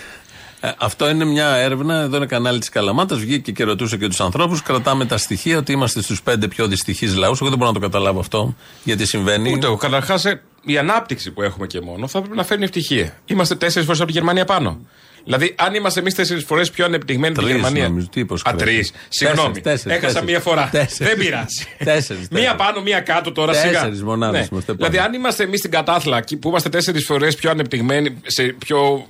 ε, 0.60 0.70
αυτό 0.78 1.08
είναι 1.10 1.24
μια 1.24 1.46
έρευνα. 1.54 1.94
Εδώ 2.00 2.16
είναι 2.16 2.26
κανάλι 2.26 2.58
της 2.58 2.68
Καλαμάτας. 2.68 3.18
Βγήκε 3.18 3.52
και 3.52 3.64
ρωτούσε 3.64 3.96
και 3.96 4.06
τους 4.08 4.20
ανθρώπους. 4.20 4.62
Κρατάμε 4.62 5.04
τα 5.04 5.16
στοιχεία 5.18 5.58
ότι 5.58 5.72
είμαστε 5.72 6.02
στους 6.02 6.22
πέντε 6.22 6.48
πιο 6.48 6.66
δυστυχείς 6.66 7.14
λαούς. 7.16 7.40
Εγώ 7.40 7.48
δεν 7.48 7.58
μπορώ 7.58 7.70
να 7.70 7.78
το 7.80 7.86
καταλάβω 7.86 8.20
αυτό 8.20 8.54
γιατί 8.84 9.06
συμβαίνει. 9.06 9.52
Ούτε 9.52 9.66
εγώ. 9.66 9.76
Καταρχάς, 9.76 10.24
η 10.64 10.78
ανάπτυξη 10.78 11.30
που 11.30 11.42
έχουμε 11.42 11.66
και 11.66 11.80
μόνο 11.80 12.08
θα 12.08 12.20
πρέπει 12.20 12.36
να 12.36 12.44
φέρνει 12.44 12.64
ευτυχία. 12.64 13.18
Είμαστε 13.26 13.54
τέσσερις 13.54 13.84
φορές 13.86 14.00
από 14.00 14.10
τη 14.10 14.16
Γερμανία 14.16 14.44
πάνω. 14.44 14.80
Δηλαδή, 15.24 15.54
αν 15.58 15.74
είμαστε 15.74 16.00
εμείς 16.00 16.14
τέσσερις 16.14 16.44
φορές 16.44 16.70
πιο 16.70 16.84
ανεπτυγμένοι 16.84 17.32
από 17.32 17.42
τη 17.42 17.48
Τρεις, 17.48 17.60
Γερμανία. 17.60 17.88
νομίζω. 17.88 18.06
Τι 18.08 18.20
είπα, 18.20 18.34
Α, 18.34 18.38
σκουρέ. 18.38 18.56
τρεις. 18.56 18.92
Συγγνώμη. 19.08 19.60
Τέσσερις, 19.60 19.62
τέσσερις, 19.62 19.96
Έχασα 19.96 20.06
τέσσερις. 20.06 20.28
μία 20.30 20.40
φορά. 20.40 20.68
Τέσσερις. 20.72 20.96
Δεν 21.14 21.18
πειράζει. 21.24 21.66
Τέσσερις, 21.84 22.28
Μία 22.28 22.40
τέσσερις. 22.40 22.56
πάνω, 22.56 22.80
μία 22.82 23.00
κάτω 23.00 23.32
τώρα 23.32 23.52
σιγά. 23.52 23.72
Τέσσερις 23.72 24.02
μονάδες 24.02 24.46
είμαστε 24.46 24.72
πάνω. 24.74 24.90
Δηλαδή, 24.90 25.08
αν 25.08 25.14
είμαστε 25.14 25.42
εμείς 25.44 25.58
στην 25.58 25.70
κατάθλα 25.70 26.16
εκεί 26.18 26.36
που 26.36 26.48
είμαστε 26.48 26.68
τέσσερις 26.68 27.04
φορές 27.04 27.34
πιο 27.34 27.50
ανεπτυγμένοι 27.50 28.16
σε 28.26 28.42
πιο 28.42 29.06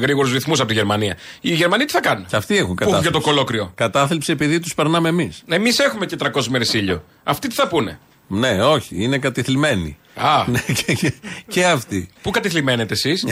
γρήγορους 0.00 0.32
ρυθμούς 0.32 0.58
από 0.58 0.68
τη 0.68 0.74
Γερμανία. 0.74 1.16
Οι 1.40 1.54
Γερμανοί 1.54 1.84
τι 1.84 1.92
θα 1.92 2.00
κάνουν; 2.00 2.26
Και 2.26 2.36
αυτοί 2.36 2.56
έχουν 2.56 2.74
Που 2.74 2.82
έχουν 2.82 2.92
κατάθλιψη. 2.92 3.20
και 3.20 3.24
το 3.28 3.32
κολόκριο; 3.34 3.72
Κατάθλιψη 3.74 4.32
επειδή 4.32 4.60
τους 4.60 4.74
περνάμε 4.74 5.08
εμείς. 5.08 5.42
Εμείς 5.48 5.78
έχουμε 5.78 6.06
και 6.06 6.16
300 6.22 6.46
μέρες 6.48 6.72
ήλιο. 6.74 7.04
Αυτοί 7.24 7.48
τι 7.48 7.54
θα 7.54 7.68
πούνε; 7.68 7.98
Ναι, 8.26 8.62
όχι, 8.62 9.02
είναι 9.02 9.18
κατηθλιμμένοι. 9.18 9.98
Α. 10.14 10.44
Ναι, 10.50 10.60
και, 10.84 10.92
και, 10.94 11.12
και 11.48 11.64
αυτοί. 11.66 12.08
Πού 12.22 12.30
κατηθλιμμένετε 12.30 12.92
εσείς; 12.94 13.24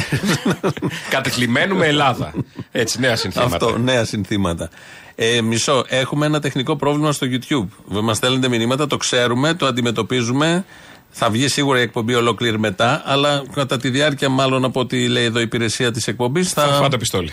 Κατηθλιμμένουμε 1.10 1.86
Ελλάδα. 1.86 2.32
Έτσι, 2.72 3.00
νέα 3.00 3.16
συνθήματα. 3.16 3.54
Αυτό, 3.54 3.78
νέα 3.78 4.04
συνθήματα. 4.04 4.70
Ε, 5.14 5.40
μισό. 5.40 5.84
Έχουμε 5.88 6.26
ένα 6.26 6.40
τεχνικό 6.40 6.76
πρόβλημα 6.76 7.12
στο 7.12 7.26
YouTube. 7.30 7.68
Μας 8.02 8.16
στέλνετε 8.16 8.48
μηνύματα, 8.48 8.86
το 8.86 8.96
ξέρουμε, 8.96 9.54
το 9.54 9.66
αντιμετωπίζουμε. 9.66 10.64
Θα 11.14 11.30
βγει 11.30 11.48
σίγουρα 11.48 11.78
η 11.78 11.82
εκπομπή 11.82 12.14
ολόκληρη 12.14 12.58
μετά, 12.58 13.02
αλλά 13.04 13.42
κατά 13.54 13.76
τη 13.76 13.90
διάρκεια, 13.90 14.28
μάλλον 14.28 14.64
από 14.64 14.80
ό,τι 14.80 15.08
λέει 15.08 15.24
εδώ 15.24 15.38
η 15.38 15.42
υπηρεσία 15.42 15.90
της 15.90 16.06
εκπομπής, 16.06 16.52
θα. 16.52 16.62
Θα 16.62 16.72
φάτε 16.72 16.96
πιστόλι. 16.96 17.30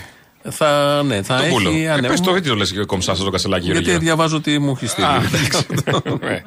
θα, 0.50 1.02
ναι, 1.06 1.22
θα 1.22 1.38
Το 1.38 1.44
έχει 1.44 1.52
κούλο. 1.54 1.70
Ε, 1.70 1.88
ανέβημα. 1.90 2.08
πες 2.08 2.22
το, 2.22 2.32
γιατί 2.32 2.48
το 2.50 2.56
λες 2.56 2.72
και 2.72 2.84
κομψάς 2.84 3.18
στο 3.18 3.30
κασελάκι 3.30 3.62
γύρω 3.66 3.74
Γιατί 3.74 3.90
γύρω. 3.90 4.02
διαβάζω 4.04 4.42
τι 4.42 4.60
μου 4.60 4.72
έχει 4.76 4.88
στείλει. 4.88 5.08
Α, 5.08 5.22
ναι. 6.22 6.44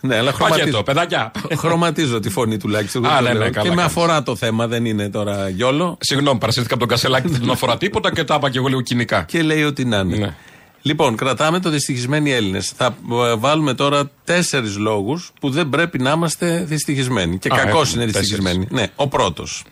ναι, 0.00 0.16
αλλά 0.16 0.30
Πακέτο, 0.32 0.44
χρωματίζω, 0.46 0.82
παιδάκια. 0.82 1.30
χρωματίζω 1.56 2.20
τη 2.20 2.30
φωνή 2.30 2.56
τουλάχιστον. 2.56 3.06
Α, 3.06 3.08
δεν 3.08 3.16
το 3.18 3.22
ναι, 3.22 3.32
ναι, 3.32 3.38
λέω. 3.38 3.50
καλά 3.50 3.62
και 3.68 3.68
με 3.68 3.74
κάνεις. 3.74 3.84
αφορά 3.84 4.22
το 4.22 4.36
θέμα, 4.36 4.66
δεν 4.66 4.84
είναι 4.84 5.08
τώρα 5.08 5.48
γιόλο. 5.48 5.96
Συγγνώμη, 6.00 6.38
παρασύρθηκα 6.38 6.74
από 6.74 6.82
τον 6.86 6.92
κασελάκι, 6.92 7.28
δεν 7.28 7.40
τον 7.40 7.50
αφορά 7.50 7.76
τίποτα 7.76 8.12
και 8.12 8.24
τα 8.24 8.34
είπα 8.34 8.50
και 8.50 8.58
εγώ 8.58 8.66
λίγο 8.68 8.80
κοινικά. 8.80 9.22
Και 9.28 9.42
λέει 9.42 9.62
ότι 9.62 9.84
να 9.84 9.98
είναι. 9.98 10.36
Ναι. 10.84 10.90
Λοιπόν, 10.90 11.16
κρατάμε 11.16 11.60
το 11.60 11.70
δυστυχισμένοι 11.70 12.32
Έλληνες. 12.32 12.72
Θα 12.76 12.96
ε, 13.26 13.34
βάλουμε 13.34 13.74
τώρα 13.74 14.10
τέσσερις 14.24 14.76
λόγους 14.76 15.32
που 15.40 15.50
δεν 15.50 15.68
πρέπει 15.68 15.98
να 15.98 16.10
είμαστε 16.10 16.64
δυστυχισμένοι. 16.64 17.38
Και 17.38 17.48
Α, 17.52 17.56
κακώ 17.56 17.68
έχουμε 17.68 18.02
είναι 18.02 18.04
δυστυχισμένοι. 18.04 18.66
Ναι, 18.70 18.86
ο 18.96 19.08
πρώτος. 19.08 19.64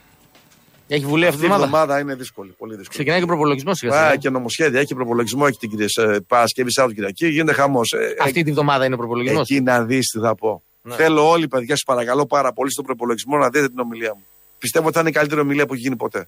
Έχει 0.88 1.04
βουλή 1.04 1.26
αυτή 1.26 1.34
Αυτή 1.36 1.46
τη 1.46 1.52
η 1.52 1.54
εβδομάδα; 1.54 1.64
εβδομάδα 1.64 2.00
είναι 2.00 2.14
δύσκολη, 2.14 2.54
πολύ 2.58 2.70
δύσκολη. 2.70 2.88
Ξεκινάει 2.96 3.20
και 3.20 3.26
προπολογισμός 3.26 3.78
σιγά 3.78 4.00
Α, 4.00 4.04
σιγά. 4.04 4.16
και 4.16 4.30
νομοσχέδια, 4.30 4.80
έχει 4.80 4.94
προπολογισμό, 4.94 5.44
έχει 5.48 5.58
την 5.58 5.70
κυρία 5.70 5.88
σε 5.88 6.20
Παρασκευή, 6.20 6.72
Σάββατο 6.72 6.94
Κυριακή, 6.94 7.28
γίνεται 7.28 7.52
χαμός. 7.52 7.94
Αυτή 8.22 8.42
τη 8.42 8.52
βδομάδα 8.52 8.84
είναι 8.84 8.96
προπολογισμός; 8.96 9.50
Εκεί 9.50 9.60
να 9.60 9.84
δεις 9.84 10.06
τι 10.06 10.18
θα 10.18 10.34
πω. 10.34 10.62
Ναι. 10.82 10.94
Θέλω 10.94 11.28
όλοι, 11.28 11.48
παιδιά, 11.48 11.74
σας 11.74 11.82
παρακαλώ 11.86 12.26
πάρα 12.26 12.52
πολύ 12.52 12.70
στον 12.72 12.84
προπολογισμό 12.84 13.36
να 13.36 13.48
δείτε 13.48 13.68
την 13.68 13.78
ομιλία 13.78 14.14
μου. 14.14 14.24
Πιστεύω 14.58 14.84
ότι 14.86 14.94
θα 14.94 15.00
είναι 15.00 15.08
η 15.08 15.12
καλύτερη 15.12 15.40
ομιλία 15.40 15.66
που 15.66 15.72
έχει 15.72 15.82
γίνει 15.82 15.96
ποτέ. 15.96 16.26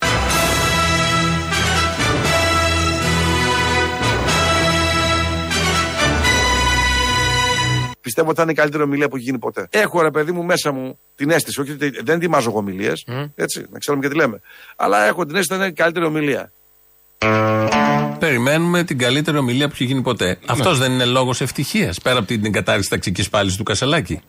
Πιστεύω 8.04 8.28
ότι 8.28 8.36
θα 8.36 8.42
είναι 8.42 8.52
η 8.52 8.54
καλύτερη 8.54 8.82
ομιλία 8.82 9.08
που 9.08 9.16
έχει 9.16 9.24
γίνει 9.24 9.38
ποτέ. 9.38 9.66
Έχω 9.70 10.02
ρε 10.02 10.10
παιδί 10.10 10.32
μου 10.32 10.44
μέσα 10.44 10.72
μου 10.72 10.98
την 11.14 11.30
αίσθηση, 11.30 11.60
όχι 11.60 11.70
ότι 11.70 11.90
δεν 11.90 12.16
ετοιμάζω 12.16 12.48
εγώ 12.48 12.58
ομιλίες, 12.58 13.04
έτσι, 13.34 13.66
να 13.70 13.78
ξέρουμε 13.78 14.02
και 14.02 14.12
τι 14.12 14.16
λέμε. 14.16 14.40
Αλλά 14.76 15.04
έχω 15.06 15.26
την 15.26 15.36
αίσθηση 15.36 15.52
ότι 15.52 15.60
θα 15.60 15.66
είναι 15.66 15.66
η 15.66 15.82
καλύτερη 15.82 16.04
ομιλία. 16.04 16.52
Περιμένουμε 18.18 18.84
την 18.84 18.98
καλύτερη 18.98 19.36
ομιλία 19.36 19.66
που 19.68 19.74
έχει 19.74 19.84
γίνει 19.84 20.02
ποτέ. 20.02 20.26
Ναι. 20.26 20.36
Αυτός 20.46 20.78
δεν 20.78 20.92
είναι 20.92 21.04
λόγος 21.04 21.40
ευτυχίας. 21.40 22.00
Πέρα 22.00 22.18
από 22.18 22.26
την 22.26 22.52
κατάρριξη 22.52 22.90
ταξικής 22.90 23.28
πάλης 23.28 23.56
του 23.56 23.62
Κασελάκη. 23.62 24.20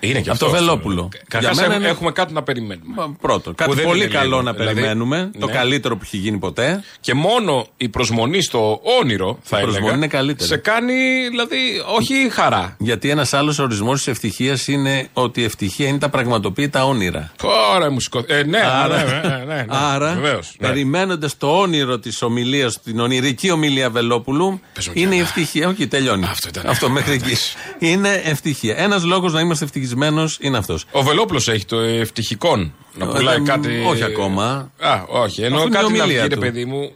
Είναι 0.00 0.20
και 0.20 0.30
Από 0.30 0.38
το 0.38 0.46
αυτό. 0.46 0.58
Βελόπουλο. 0.58 1.08
Καταρχά 1.28 1.38
Για 1.38 1.48
μένα 1.54 1.62
έχουμε, 1.62 1.76
είναι- 1.76 1.88
έχουμε 1.88 2.10
κάτι 2.12 2.32
να 2.32 2.42
περιμένουμε. 2.42 2.94
Μα, 2.96 3.16
Πρώτο. 3.20 3.52
Κάτι 3.54 3.74
δεν 3.74 3.84
πολύ 3.84 3.98
είναι 4.04 4.08
καλό 4.12 4.28
λίγο. 4.28 4.42
να 4.42 4.52
Δηλαδή, 4.52 4.74
περιμένουμε. 4.74 5.30
Το 5.40 5.46
ναι. 5.46 5.52
καλύτερο 5.52 5.96
που 5.96 6.00
έχει 6.04 6.16
γίνει 6.16 6.38
ποτέ. 6.38 6.82
Και 7.00 7.14
μόνο 7.14 7.66
η 7.76 7.88
προσμονή 7.88 8.42
στο 8.42 8.80
όνειρο, 9.00 9.38
θα 9.42 9.56
προσμονή 9.56 9.78
έλεγα, 9.78 9.96
είναι 9.96 10.06
καλύτερη. 10.06 10.48
σε 10.48 10.56
κάνει, 10.56 10.94
δηλαδή, 11.30 11.56
όχι 11.96 12.14
χαρά. 12.30 12.76
Γιατί 12.78 13.10
ένας 13.10 13.32
άλλος 13.32 13.58
ορισμός 13.58 13.96
της 13.98 14.06
ευτυχίας 14.06 14.68
είναι 14.68 15.08
ότι 15.12 15.40
η 15.40 15.44
ευτυχία 15.44 15.88
είναι 15.88 15.98
τα 15.98 16.08
πραγματοποίητα 16.08 16.86
όνειρα. 16.86 17.32
Ωραία, 17.74 17.90
μου 17.90 18.00
σηκώ... 18.00 18.24
ε, 18.26 18.42
ναι, 18.42 18.58
Άρα, 18.58 18.96
ναι, 19.04 19.28
ναι, 19.28 19.44
ναι, 19.44 19.54
ναι, 19.54 19.64
άρα 19.92 20.12
βεβαίως, 20.14 20.54
ναι. 20.58 20.68
περιμένοντας 20.68 21.36
το 21.36 21.58
όνειρο 21.60 21.98
της 21.98 22.22
ομιλίας, 22.22 22.80
την 22.82 23.00
ονειρική 23.00 23.50
ομιλία 23.50 23.90
Βελόπουλου, 23.90 24.60
Πες 24.74 24.86
μου 24.88 24.92
κι 24.94 25.00
είναι 25.00 25.14
η 25.14 25.18
ένα. 25.18 25.26
ευτυχία. 25.26 25.68
Όχι, 25.68 25.86
τελειώνει. 25.86 26.24
Αυτό 26.24 26.48
ήταν. 26.48 26.66
Αυτό 26.66 26.90
μέχρι 26.90 27.12
εκεί. 27.12 27.24
Εντάξει. 27.24 27.56
Είναι 27.78 28.20
ευτυχία. 28.24 28.76
Ένας 28.76 29.04
λόγος 29.04 29.32
να 29.32 29.40
είμαστε 29.40 29.64
ευτυχισμένο 29.84 30.24
είναι 30.40 30.58
αυτός. 30.58 30.84
Ο 30.92 31.02
Βελόπουλο 31.02 31.42
έχει 31.46 31.64
το 31.64 31.78
ευτυχικόν. 31.78 32.74
Να 32.98 33.06
πουλάει 33.06 33.36
Ε, 33.36 33.40
κάτι. 33.40 33.84
όχι 33.86 34.04
ακόμα. 34.04 34.70
Α, 34.78 35.02
όχι. 35.08 35.42
Ενώ 35.42 35.56
Αυτό 35.56 35.66
είναι 35.68 35.76
η 35.78 35.80
κάτι 35.80 35.92
να 35.96 36.02
ομιλία 36.02 36.20
βγει, 36.22 36.28
ρε 36.28 36.34
του. 36.34 36.40
παιδί 36.40 36.64
μου. 36.64 36.90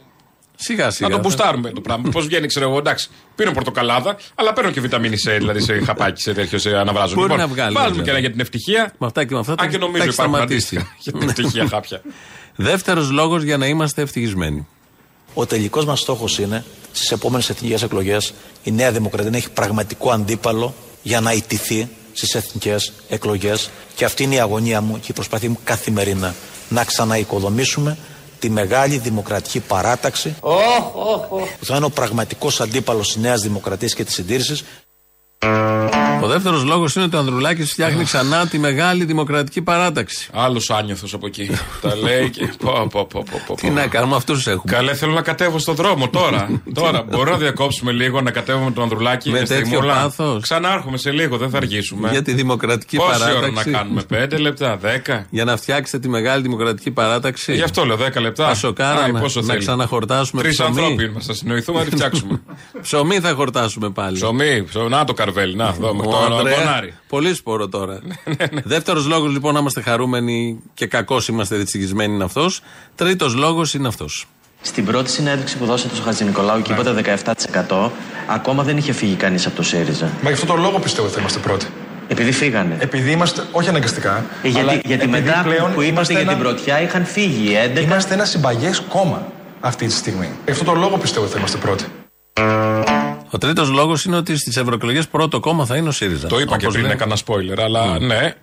Σιγά 0.55 0.89
σιγά. 0.91 1.09
Να 1.09 1.15
το 1.15 1.21
μπουστάρουμε 1.21 1.69
το 1.69 1.81
πράγμα. 1.81 2.09
Πώς 2.09 2.25
βγαίνει, 2.25 2.47
ξέρω 2.47 2.69
εγώ, 2.69 2.77
εντάξει. 2.77 3.09
Πίνω 3.35 3.51
πορτοκαλάδα, 3.51 4.17
αλλά 4.35 4.53
παίρνω 4.53 4.71
και 4.71 4.81
βιταμίνη 4.81 5.15
C, 5.27 5.35
δηλαδή 5.37 5.59
σε 5.61 5.79
χαπάκι, 5.79 6.21
σε 6.21 6.33
τέτοιο, 6.33 6.57
σε 6.59 6.77
αναβράζω. 6.77 7.15
Μπορεί 7.15 7.35
να 7.35 7.47
βγάλει, 7.47 7.73
Βάλουμε 7.73 7.89
βέβαια. 7.89 8.03
και 8.03 8.09
ένα 8.09 8.19
για 8.19 8.31
την 8.31 8.39
ευτυχία. 8.39 8.93
Με 8.97 9.07
αυτά 9.07 9.25
και 9.25 9.33
με 9.33 9.39
αυτά 9.39 9.55
τα- 9.55 9.63
Αν 9.63 9.69
και 9.69 9.77
τα 9.77 9.85
νομίζω 9.85 10.03
έχει 10.03 10.13
υπάρχουν 10.13 10.33
σταματήσει. 10.33 10.75
αντίστοιχα 10.77 10.95
για 10.99 11.11
την 11.11 11.29
ευτυχία 11.29 11.67
χάπια. 11.67 12.01
Δεύτερος 12.69 13.09
λόγος 13.11 13.43
για 13.43 13.57
να 13.57 13.65
είμαστε 13.67 14.01
ευτυχισμένοι. 14.01 14.67
Ο 15.33 15.45
τελικός 15.45 15.85
μας 15.85 15.99
στόχος 15.99 16.39
είναι 16.39 16.63
στις 16.91 17.11
επόμενες 17.11 17.49
εθνικές 17.49 17.81
εκλογές 17.83 18.33
η 18.63 18.71
Νέα 18.71 18.91
Δημοκρατία 18.91 19.29
να 19.31 19.37
έχει 19.37 19.49
πραγματικό 19.51 20.11
αντίπαλο 20.11 20.73
για 21.01 21.19
να 21.21 21.33
ιτηθεί 21.33 21.89
στις 22.13 22.35
εθνικές 22.35 22.91
εκλογές. 23.09 23.69
Και 23.95 24.05
αυτή 24.05 24.23
είναι 24.23 24.35
η 24.35 24.39
αγωνία 24.39 24.81
μου 24.81 24.99
και 24.99 25.07
η 25.09 25.13
προσπάθεια 25.13 25.49
μου 25.49 25.59
καθημερινά. 25.63 26.35
Να 26.69 26.83
ξαναοικοδομήσουμε 26.83 27.97
τη 28.39 28.49
μεγάλη 28.49 28.97
δημοκρατική 28.97 29.59
παράταξη 29.59 30.35
που 31.59 31.65
θα 31.65 31.75
είναι 31.75 31.85
ο 31.85 31.89
πραγματικός 31.89 32.61
αντίπαλος 32.61 33.07
της 33.07 33.15
Νέας 33.15 33.41
Δημοκρατίας 33.41 33.93
και 33.93 34.03
της 34.03 34.13
συντήρησης. 34.13 34.63
Ο 36.21 36.27
δεύτερος 36.27 36.63
λόγος 36.63 36.95
είναι 36.95 37.05
ότι 37.05 37.15
ο 37.15 37.19
Ανδρουλάκης 37.19 37.71
φτιάχνει 37.71 38.03
ξανά 38.03 38.47
τη 38.47 38.59
μεγάλη 38.59 39.05
δημοκρατική 39.05 39.61
παράταξη. 39.61 40.29
Άλλος 40.33 40.69
άνιωθος 40.69 41.13
από 41.13 41.25
εκεί. 41.25 41.49
Τα 41.81 41.95
λέει 41.95 42.29
και. 42.29 42.49
Πω, 42.59 42.71
πω, 42.91 43.05
πω, 43.05 43.23
πω, 43.31 43.41
πω. 43.47 43.55
Τι 43.55 43.69
να 43.69 43.87
κάνουμε, 43.87 44.15
αυτούς 44.15 44.47
έχουμε. 44.47 44.73
Καλέ, 44.73 44.93
θέλω 44.93 45.13
να 45.13 45.21
κατέβω 45.21 45.59
στον 45.59 45.75
δρόμο 45.75 46.09
τώρα. 46.09 46.61
τώρα. 46.73 47.03
Μπορώ 47.09 47.31
να 47.31 47.37
διακόψουμε 47.37 47.91
λίγο, 47.91 48.21
να 48.21 48.31
κατέβω 48.31 48.59
με 48.63 48.71
τον 48.71 48.83
Ανδρουλάκη 48.83 49.29
Με 49.29 49.39
και 49.39 49.45
τέτοιο 49.45 49.65
στιγμούλα. 49.65 49.93
πάθος. 49.93 50.41
Ξανάρχομαι 50.41 50.97
σε 50.97 51.11
λίγο, 51.11 51.37
δεν 51.37 51.49
θα 51.49 51.57
αργήσουμε. 51.57 52.09
Για 52.11 52.21
τη 52.21 52.33
δημοκρατική 52.33 52.97
Πόση 52.97 53.09
παράταξη. 53.19 53.37
ώρα 53.37 53.51
να 53.51 53.63
κάνουμε, 53.77 54.01
5 54.13 54.37
λεπτά, 54.39 54.77
10. 54.81 55.25
Για 55.29 55.43
να 55.45 55.57
φτιάξετε 55.57 55.99
τη 55.99 56.09
μεγάλη 56.09 56.41
δημοκρατική 56.41 56.91
παράταξη. 56.91 57.53
Γι' 57.55 57.61
αυτό 57.61 57.85
λέω 57.85 57.97
10 57.97 58.19
λεπτά. 58.21 58.45
Πασοκάρα, 58.47 59.03
Άι, 59.03 59.11
να- 59.11 59.19
πόσο 59.19 59.39
να 59.39 59.45
θέλει. 59.45 59.59
ξαναχορτάσουμε 59.59 60.41
Τρεις 60.41 60.55
ψωμί. 60.55 60.69
ανθρώποι 60.79 61.03
είμαστε, 61.03 61.31
θα 61.33 61.37
συνοηθούμε 61.37 61.79
να 61.79 61.85
τη 61.85 61.91
φτιάξουμε. 61.91 62.41
Ψωμί 62.81 63.19
θα 63.19 63.33
χορτάσουμε 63.33 63.89
πάλι. 63.89 64.15
Ψωμί, 64.15 64.63
ψωμί, 64.63 64.89
να 64.89 65.03
το 65.05 65.13
καρβέλι, 65.33 65.55
να 65.55 65.71
δω 65.71 65.93
με 65.95 66.03
Ο 66.05 66.09
το 66.09 66.17
Ανδρέα, 66.17 66.55
γονάρι. 66.57 66.93
Πολύ 67.07 67.33
σπόρο 67.33 67.67
τώρα. 67.69 67.99
Δεύτερος 68.63 69.07
λόγος 69.07 69.31
λοιπόν 69.31 69.53
να 69.53 69.59
είμαστε 69.59 69.81
χαρούμενοι 69.81 70.59
και 70.73 70.85
κακώ 70.87 71.21
είμαστε 71.29 71.55
δυστυχισμένοι 71.55 72.13
είναι 72.13 72.23
αυτός. 72.23 72.61
Τρίτος 72.95 73.33
λόγος 73.35 73.73
είναι 73.73 73.87
αυτός. 73.87 74.25
Στην 74.61 74.85
πρώτη 74.85 75.09
συνέντευξη 75.09 75.57
που 75.57 75.65
δώσατε 75.65 75.95
στο 75.95 76.03
Χατζη 76.03 76.23
Νικολάου 76.23 76.61
και 76.61 76.71
είπατε 76.73 77.19
17%, 77.69 77.89
ακόμα 78.27 78.63
δεν 78.63 78.77
είχε 78.77 78.91
φύγει 78.91 79.15
κανείς 79.15 79.45
από 79.45 79.55
το 79.55 79.63
ΣΥΡΙΖΑ. 79.63 80.05
Μα 80.21 80.29
γι' 80.29 80.33
αυτό 80.35 80.45
το 80.45 80.55
λόγο 80.55 80.79
πιστεύω 80.79 81.05
ότι 81.05 81.13
θα 81.15 81.19
είμαστε 81.19 81.39
πρώτοι. 81.39 81.65
Επειδή 82.07 82.31
φύγανε. 82.31 82.77
Επειδή 82.79 83.11
είμαστε, 83.11 83.43
όχι 83.51 83.69
αναγκαστικά. 83.69 84.25
Ε, 84.43 84.47
γιατί 84.47 84.59
αλλά 84.59 84.71
γιατί 84.73 84.91
επειδή 85.03 85.09
μετά 85.09 85.41
πλέον 85.43 85.65
που 85.73 85.81
είπατε 85.81 85.87
είμαστε 85.87 86.13
για 86.13 86.21
ένα- 86.21 86.31
την 86.33 86.41
πρωτιά 86.43 86.81
είχαν 86.81 87.05
φύγει 87.05 87.55
11. 87.75 87.79
Είμαστε 87.81 88.13
ένα 88.13 88.25
συμπαγές 88.25 88.79
κόμμα 88.89 89.27
αυτή 89.59 89.85
τη 89.85 89.91
στιγμή. 89.93 90.29
Γι' 90.45 90.51
αυτό 90.51 90.63
το 90.63 90.73
λόγο 90.73 90.97
πιστεύω 90.97 91.23
ότι 91.23 91.33
θα 91.33 91.39
είμαστε 91.39 91.57
πρώτοι. 91.57 91.85
Ο 93.31 93.37
τρίτος 93.37 93.69
λόγος 93.69 94.03
είναι 94.05 94.15
ότι 94.15 94.37
στις 94.37 94.57
ευρωεκλογές 94.57 95.07
πρώτο 95.07 95.39
κόμμα 95.39 95.65
θα 95.65 95.75
είναι 95.75 95.87
ο 95.87 95.91
ΣΥΡΙΖΑ. 95.91 96.27
Το 96.27 96.39
είπα 96.39 96.57
και 96.57 96.65
Όπως 96.65 96.73
πριν, 96.73 96.85
λέει. 96.85 96.93
έκανα 96.93 97.17
spoiler, 97.25 97.59
αλλά 97.63 97.99
ναι. 97.99 98.33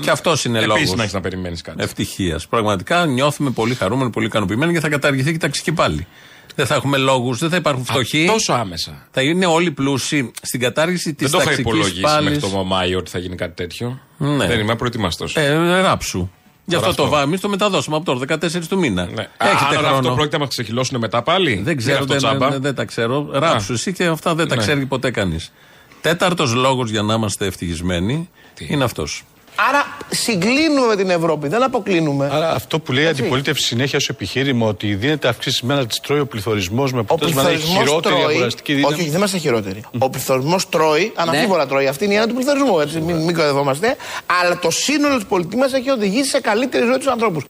Και 0.00 0.10
αυτός 0.10 0.44
είναι 0.44 0.60
λόγος. 0.60 0.76
Επίση 0.76 0.96
να 0.96 1.02
έχεις 1.02 1.14
να 1.14 1.20
περιμένεις 1.20 1.60
κάτι. 1.62 1.82
Ευτυχίας. 1.82 2.46
Πραγματικά 2.46 3.06
νιώθουμε 3.06 3.50
πολύ 3.50 3.74
χαρούμενοι, 3.74 4.10
πολύ 4.10 4.26
ικανοποιημένοι 4.26 4.72
και 4.72 4.80
θα 4.80 4.88
καταργηθεί 4.88 5.28
και 5.28 5.34
η 5.34 5.38
ταξική 5.38 5.72
πάλι. 5.72 6.06
Δεν 6.54 6.66
θα 6.66 6.74
έχουμε 6.74 6.96
λόγους, 6.96 7.38
δεν 7.38 7.50
θα 7.50 7.56
υπάρχουν 7.56 7.84
φτωχοί. 7.84 8.26
Τόσο 8.26 8.52
άμεσα. 8.52 9.06
Θα 9.10 9.22
είναι 9.22 9.46
όλοι 9.46 9.70
πλούσιοι. 9.70 10.30
Στην 10.42 10.60
κατάργηση 10.60 11.14
της 11.14 11.30
Δεν 11.30 11.30
το 11.30 11.36
είχα 11.36 11.46
ταξικής 11.56 11.72
υπολογίσει 11.72 12.00
πάλι. 12.00 12.30
μέχρι 12.30 12.50
το 12.50 12.64
Μάιο 12.64 12.98
ότι 12.98 13.10
θα 13.10 13.18
γίνει 13.18 13.36
κάτι 13.36 13.54
τέτοιο. 13.54 14.00
Ναι. 14.16 14.46
Δεν 14.46 14.58
είμαι 14.60 14.76
προετοιμαστό. 14.76 15.26
Ε, 15.34 15.80
ράψου. 15.80 16.30
Γι' 16.64 16.74
αυτό, 16.74 16.88
αυτό. 16.88 17.02
το 17.02 17.08
βάμε. 17.08 17.22
Εμεί 17.22 17.38
το 17.38 17.48
μεταδώσαμε 17.48 17.96
από 17.96 18.04
τώρα, 18.04 18.38
14 18.40 18.66
του 18.68 18.78
μήνα. 18.78 19.04
Ναι. 19.04 19.10
Έχετε 19.38 19.64
Α, 19.64 19.68
άρα 19.68 19.78
χρόνο. 19.78 19.96
αυτό 19.96 20.10
πρόκειται 20.14 20.36
να 20.36 20.42
μα 20.42 20.48
ξεχυλώσουν 20.48 20.98
μετά 20.98 21.22
πάλι; 21.22 21.60
Δεν 21.64 21.76
ξέρω, 21.76 21.94
αυτό 21.98 22.06
δεν, 22.06 22.16
τσάμπα. 22.16 22.48
δεν, 22.50 22.62
δεν 22.62 22.74
τα 22.74 22.84
ξέρω. 22.84 23.28
Ράψου 23.32 23.72
εσύ 23.72 23.92
και 23.92 24.04
αυτά 24.04 24.34
δεν 24.34 24.48
τα 24.48 24.54
Ναι. 24.54 24.60
ξέρει 24.62 24.86
ποτέ 24.86 25.10
κανείς. 25.10 25.52
Τέταρτος 26.00 26.54
λόγος 26.54 26.90
για 26.90 27.02
να 27.02 27.14
είμαστε 27.14 27.46
ευτυχισμένοι 27.46 28.28
είναι 28.58 28.84
αυτός. 28.84 29.22
Άρα 29.68 29.96
συγκλίνουμε 30.10 30.96
την 30.96 31.10
Ευρώπη, 31.10 31.48
δεν 31.48 31.62
αποκλίνουμε. 31.62 32.28
Άρα 32.32 32.50
αυτό 32.50 32.78
που 32.80 32.92
λέει 32.92 33.04
η 33.04 33.06
αντιπολίτευση 33.06 33.66
συνέχεια 33.66 33.98
ως 33.98 34.08
επιχείρημα 34.08 34.66
ότι 34.66 34.94
δίνεται 34.94 35.28
αυξήσει 35.28 35.66
μένα 35.66 35.86
τη 35.86 36.00
τρώει 36.00 36.20
ο 36.20 36.26
πληθωρισμός 36.26 36.92
με 36.92 36.98
Ο 36.98 37.00
αποτέλεσμα 37.00 37.42
να 37.42 37.48
έχει 37.48 37.56
πληθωρισμός 37.58 37.88
χειρότερη 37.88 38.14
τρώει. 38.14 38.34
αγοραστική 38.34 38.74
δύναμη. 38.74 38.92
Όχι, 38.92 39.00
όχι, 39.02 39.10
δεν 39.10 39.18
είμαστε 39.18 39.38
χειρότεροι. 39.38 39.84
Ο 39.98 40.10
πληθωρισμός 40.10 40.68
τρώει, 40.68 41.12
αναμφίβολα 41.14 41.66
τρώει. 41.66 41.86
Αυτή 41.86 42.04
είναι 42.04 42.12
η 42.12 42.16
έννοια 42.16 42.30
του 42.34 42.36
πληθωρισμού. 42.40 42.80
Έτσι, 42.80 43.00
μην, 43.00 43.16
μην 43.16 43.34
κοροϊδευόμαστε. 43.34 43.96
Αλλά 44.40 44.58
το 44.58 44.70
σύνολο 44.70 45.14
της 45.14 45.24
πολιτικής 45.24 45.58
μας 45.58 45.72
έχει 45.72 45.90
οδηγήσει 45.90 46.28
σε 46.28 46.40
καλύτερη 46.40 46.86
ζωή 46.86 46.96
τους 46.96 47.06
ανθρώπους. 47.06 47.44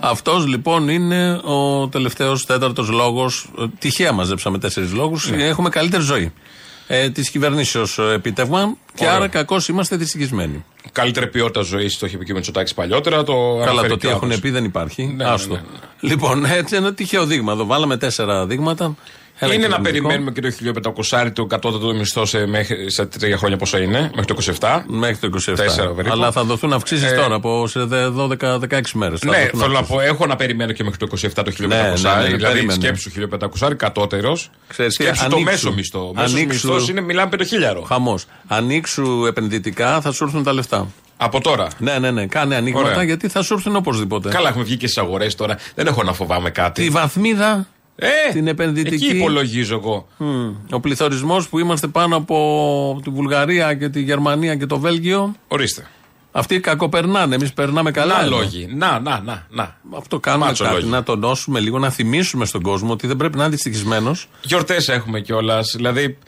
Αυτός 0.00 0.46
λοιπόν 0.46 0.88
είναι 0.88 1.40
ο 1.44 1.88
τελευταίος 1.88 2.46
τέταρτος 2.46 2.88
λόγος. 2.88 3.48
Τυχαία 3.78 4.12
μαζέψαμε 4.12 4.58
τέσσερις 4.58 4.92
λόγους. 4.92 5.30
Ναι. 5.30 5.44
Έχουμε 5.44 5.68
καλύτερη 5.68 6.02
ζωή. 6.02 6.32
Ε, 6.90 7.10
Της 7.10 7.30
κυβερνήσεως 7.30 7.98
επίτευγμα 7.98 8.76
και 8.94 9.04
Ωραία. 9.04 9.16
άρα 9.16 9.28
κακώς 9.28 9.68
είμαστε 9.68 9.96
δυστυχισμένοι. 9.96 10.64
Καλύτερη 10.92 11.26
ποιότητα 11.28 11.60
ζωής, 11.60 11.98
το 11.98 12.06
είχε 12.06 12.16
πει 12.18 12.24
και 12.24 12.32
ο 12.32 12.34
Μητσοτάκης 12.34 12.74
παλιότερα. 12.74 13.22
Το 13.24 13.32
Καλά, 13.58 13.70
αναφέρει 13.70 13.88
το 13.88 13.94
και 13.94 14.00
τι 14.00 14.06
ο 14.06 14.10
έχουν 14.10 14.28
άλλος. 14.28 14.40
πει 14.40 14.50
δεν 14.50 14.64
υπάρχει. 14.64 15.04
Ναι, 15.06 15.12
ναι, 15.24 15.30
Άστο. 15.30 15.54
ναι, 15.54 15.60
Λοιπόν, 16.00 16.44
έτσι 16.44 16.76
ένα 16.76 16.94
τυχαίο 16.94 17.26
δείγμα 17.26 17.52
εδώ. 17.52 17.66
Βάλαμε 17.66 17.96
τέσσερα 17.96 18.46
δείγματα. 18.46 18.94
Ένα 19.40 19.54
Είναι 19.54 19.68
να 19.68 19.76
κυβερνητικό. 19.76 20.08
περιμένουμε 20.08 20.30
και 20.32 20.40
το 20.40 21.02
1500 21.10 21.30
το 21.32 21.46
κατώτατο 21.46 21.94
μισθό 21.94 22.24
σε, 22.26 22.46
μέχρι, 22.46 22.90
σε 22.90 23.06
τρία 23.06 23.36
χρόνια 23.36 23.56
πόσο 23.56 23.78
είναι, 23.78 24.10
μέχρι 24.16 24.24
το 24.24 24.54
27. 24.60 24.82
Μέχρι 24.86 25.16
το 25.16 25.38
27. 25.50 25.52
Τέσσερα 25.56 25.88
περίπου. 25.92 26.14
Αλλά 26.14 26.32
θα 26.32 26.44
δοθούν 26.44 26.72
αυξήσεις 26.72 27.10
Ε, 27.12 27.14
τώρα 27.14 27.34
από 27.34 27.66
σε 27.66 27.80
12-16 27.90 28.80
μέρες. 28.94 29.22
Ναι, 29.22 29.50
θέλω 29.54 29.72
να 29.72 29.82
πω, 29.82 30.00
έχω 30.00 30.26
να 30.26 30.36
περιμένω 30.36 30.72
και 30.72 30.84
μέχρι 30.84 30.98
το 30.98 31.06
27 31.22 31.28
το 31.34 31.52
1500. 31.58 31.66
Ναι, 31.66 31.66
ναι, 31.76 31.82
ναι, 31.82 31.94
δηλαδή, 31.94 32.36
περίμενε. 32.38 32.72
σκέψου 32.72 33.10
1500 33.68 33.76
κατώτερος. 33.76 34.50
Ξέρεις 34.68 34.96
τι, 34.96 35.02
Σκέψου 35.02 35.20
το 35.28 35.36
ανοίξου. 35.36 35.44
μέσο 35.52 35.72
μισθό. 35.72 36.12
Μέσος 36.14 36.32
Ανοίξου. 36.32 36.68
μισθός 36.68 36.88
είναι, 36.88 37.00
μιλάμε 37.00 37.30
5.000. 37.38 37.82
Χαμός. 37.86 38.24
Ανοίξου 38.46 39.24
επενδυτικά, 39.26 40.00
θα 40.00 40.12
σου 40.12 40.24
έρθουν 40.24 40.42
τα 40.42 40.52
λεφτά. 40.52 40.86
Από 41.16 41.40
τώρα. 41.40 41.68
Ναι, 41.78 41.98
ναι, 41.98 42.10
ναι. 42.10 42.26
Κάνε 42.26 42.54
ανοίγματα 42.56 42.88
Ωραία. 42.90 43.02
γιατί 43.02 43.28
θα 43.28 43.42
σου 43.42 43.54
έρθουν 43.54 43.76
οπωσδήποτε. 43.76 44.28
Καλά, 44.28 44.48
έχουμε 44.48 44.64
βγει 44.64 44.76
και 44.76 44.86
στις 44.86 44.98
αγορές 45.02 45.34
τώρα. 45.34 45.58
Δεν 45.74 45.86
έχω 45.86 46.02
να 46.02 46.12
φοβάμαι 46.12 46.50
κάτι. 46.50 46.82
Τη 46.82 46.88
βαθμίδα, 46.90 47.66
Ε, 48.00 48.32
την 48.32 48.46
επενδυτική. 48.46 49.04
Εκεί 49.04 49.16
υπολογίζω 49.16 49.74
εγώ. 49.74 50.06
Μμ. 50.16 50.50
Ο 50.70 50.80
πληθωρισμός 50.80 51.48
που 51.48 51.58
είμαστε 51.58 51.86
πάνω 51.86 52.16
από 52.16 53.00
τη 53.04 53.10
Βουλγαρία 53.10 53.74
και 53.74 53.88
τη 53.88 54.00
Γερμανία 54.00 54.56
και 54.56 54.66
το 54.66 54.78
Βέλγιο. 54.78 55.34
Ορίστε. 55.48 55.86
Αυτοί 56.32 56.60
κακοπερνάνε. 56.60 57.34
Εμείς 57.34 57.52
περνάμε 57.52 57.90
καλά. 57.90 58.16
Να 58.16 58.20
εδώ. 58.24 58.36
λόγοι. 58.36 58.68
Να, 58.74 59.00
να, 59.00 59.20
να. 59.20 59.46
να. 59.50 59.76
Αυτό 59.96 60.20
κάνουμε 60.20 60.44
Μάτσο 60.46 60.64
κάτι. 60.64 60.76
λόγοι. 60.76 60.86
Να 60.90 61.02
τονώσουμε 61.02 61.60
λίγο, 61.60 61.78
να 61.78 61.90
θυμίσουμε 61.90 62.44
στον 62.44 62.62
κόσμο 62.62 62.92
ότι 62.92 63.06
δεν 63.06 63.16
πρέπει 63.16 63.36
να 63.36 63.42
είναι 63.42 63.52
δυστυχισμένο. 63.52 64.16
Γιορτές 64.42 64.88
έχουμε 64.88 65.20
κιόλας. 65.20 65.72
Δηλαδή, 65.76 66.18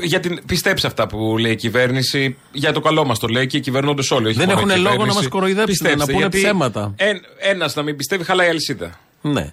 για 0.00 0.20
την... 0.20 0.40
πιστέψει 0.46 0.86
αυτά 0.86 1.06
που 1.06 1.36
λέει 1.38 1.52
η 1.52 1.56
κυβέρνηση. 1.56 2.36
Για 2.52 2.72
το 2.72 2.80
καλό 2.80 3.04
μας 3.04 3.18
το 3.18 3.26
λέει 3.26 3.46
και 3.46 3.56
οι 3.56 3.60
κυβερνώντες 3.60 4.10
όλοι. 4.10 4.26
όχι 4.26 4.36
Δεν 4.38 4.48
μόνο 4.48 4.58
η 4.58 4.62
έχουν 4.62 4.74
λόγο 4.74 4.86
να 4.88 4.90
κυβέρνηση. 4.92 5.18
μας 5.18 5.28
κοροϊδέψουν, 5.28 5.66
Πιστέψτε, 5.66 5.98
να 5.98 6.06
πούνε 6.06 6.18
γιατί 6.18 6.38
ψέματα. 6.38 6.94
Ένας 7.38 7.74
να 7.74 7.82
μην 7.82 7.96
πιστεύει, 7.96 8.24
χαλάει 8.24 8.46
η 8.46 8.50
αλυσίδα. 8.50 8.98
Ναι. 9.20 9.52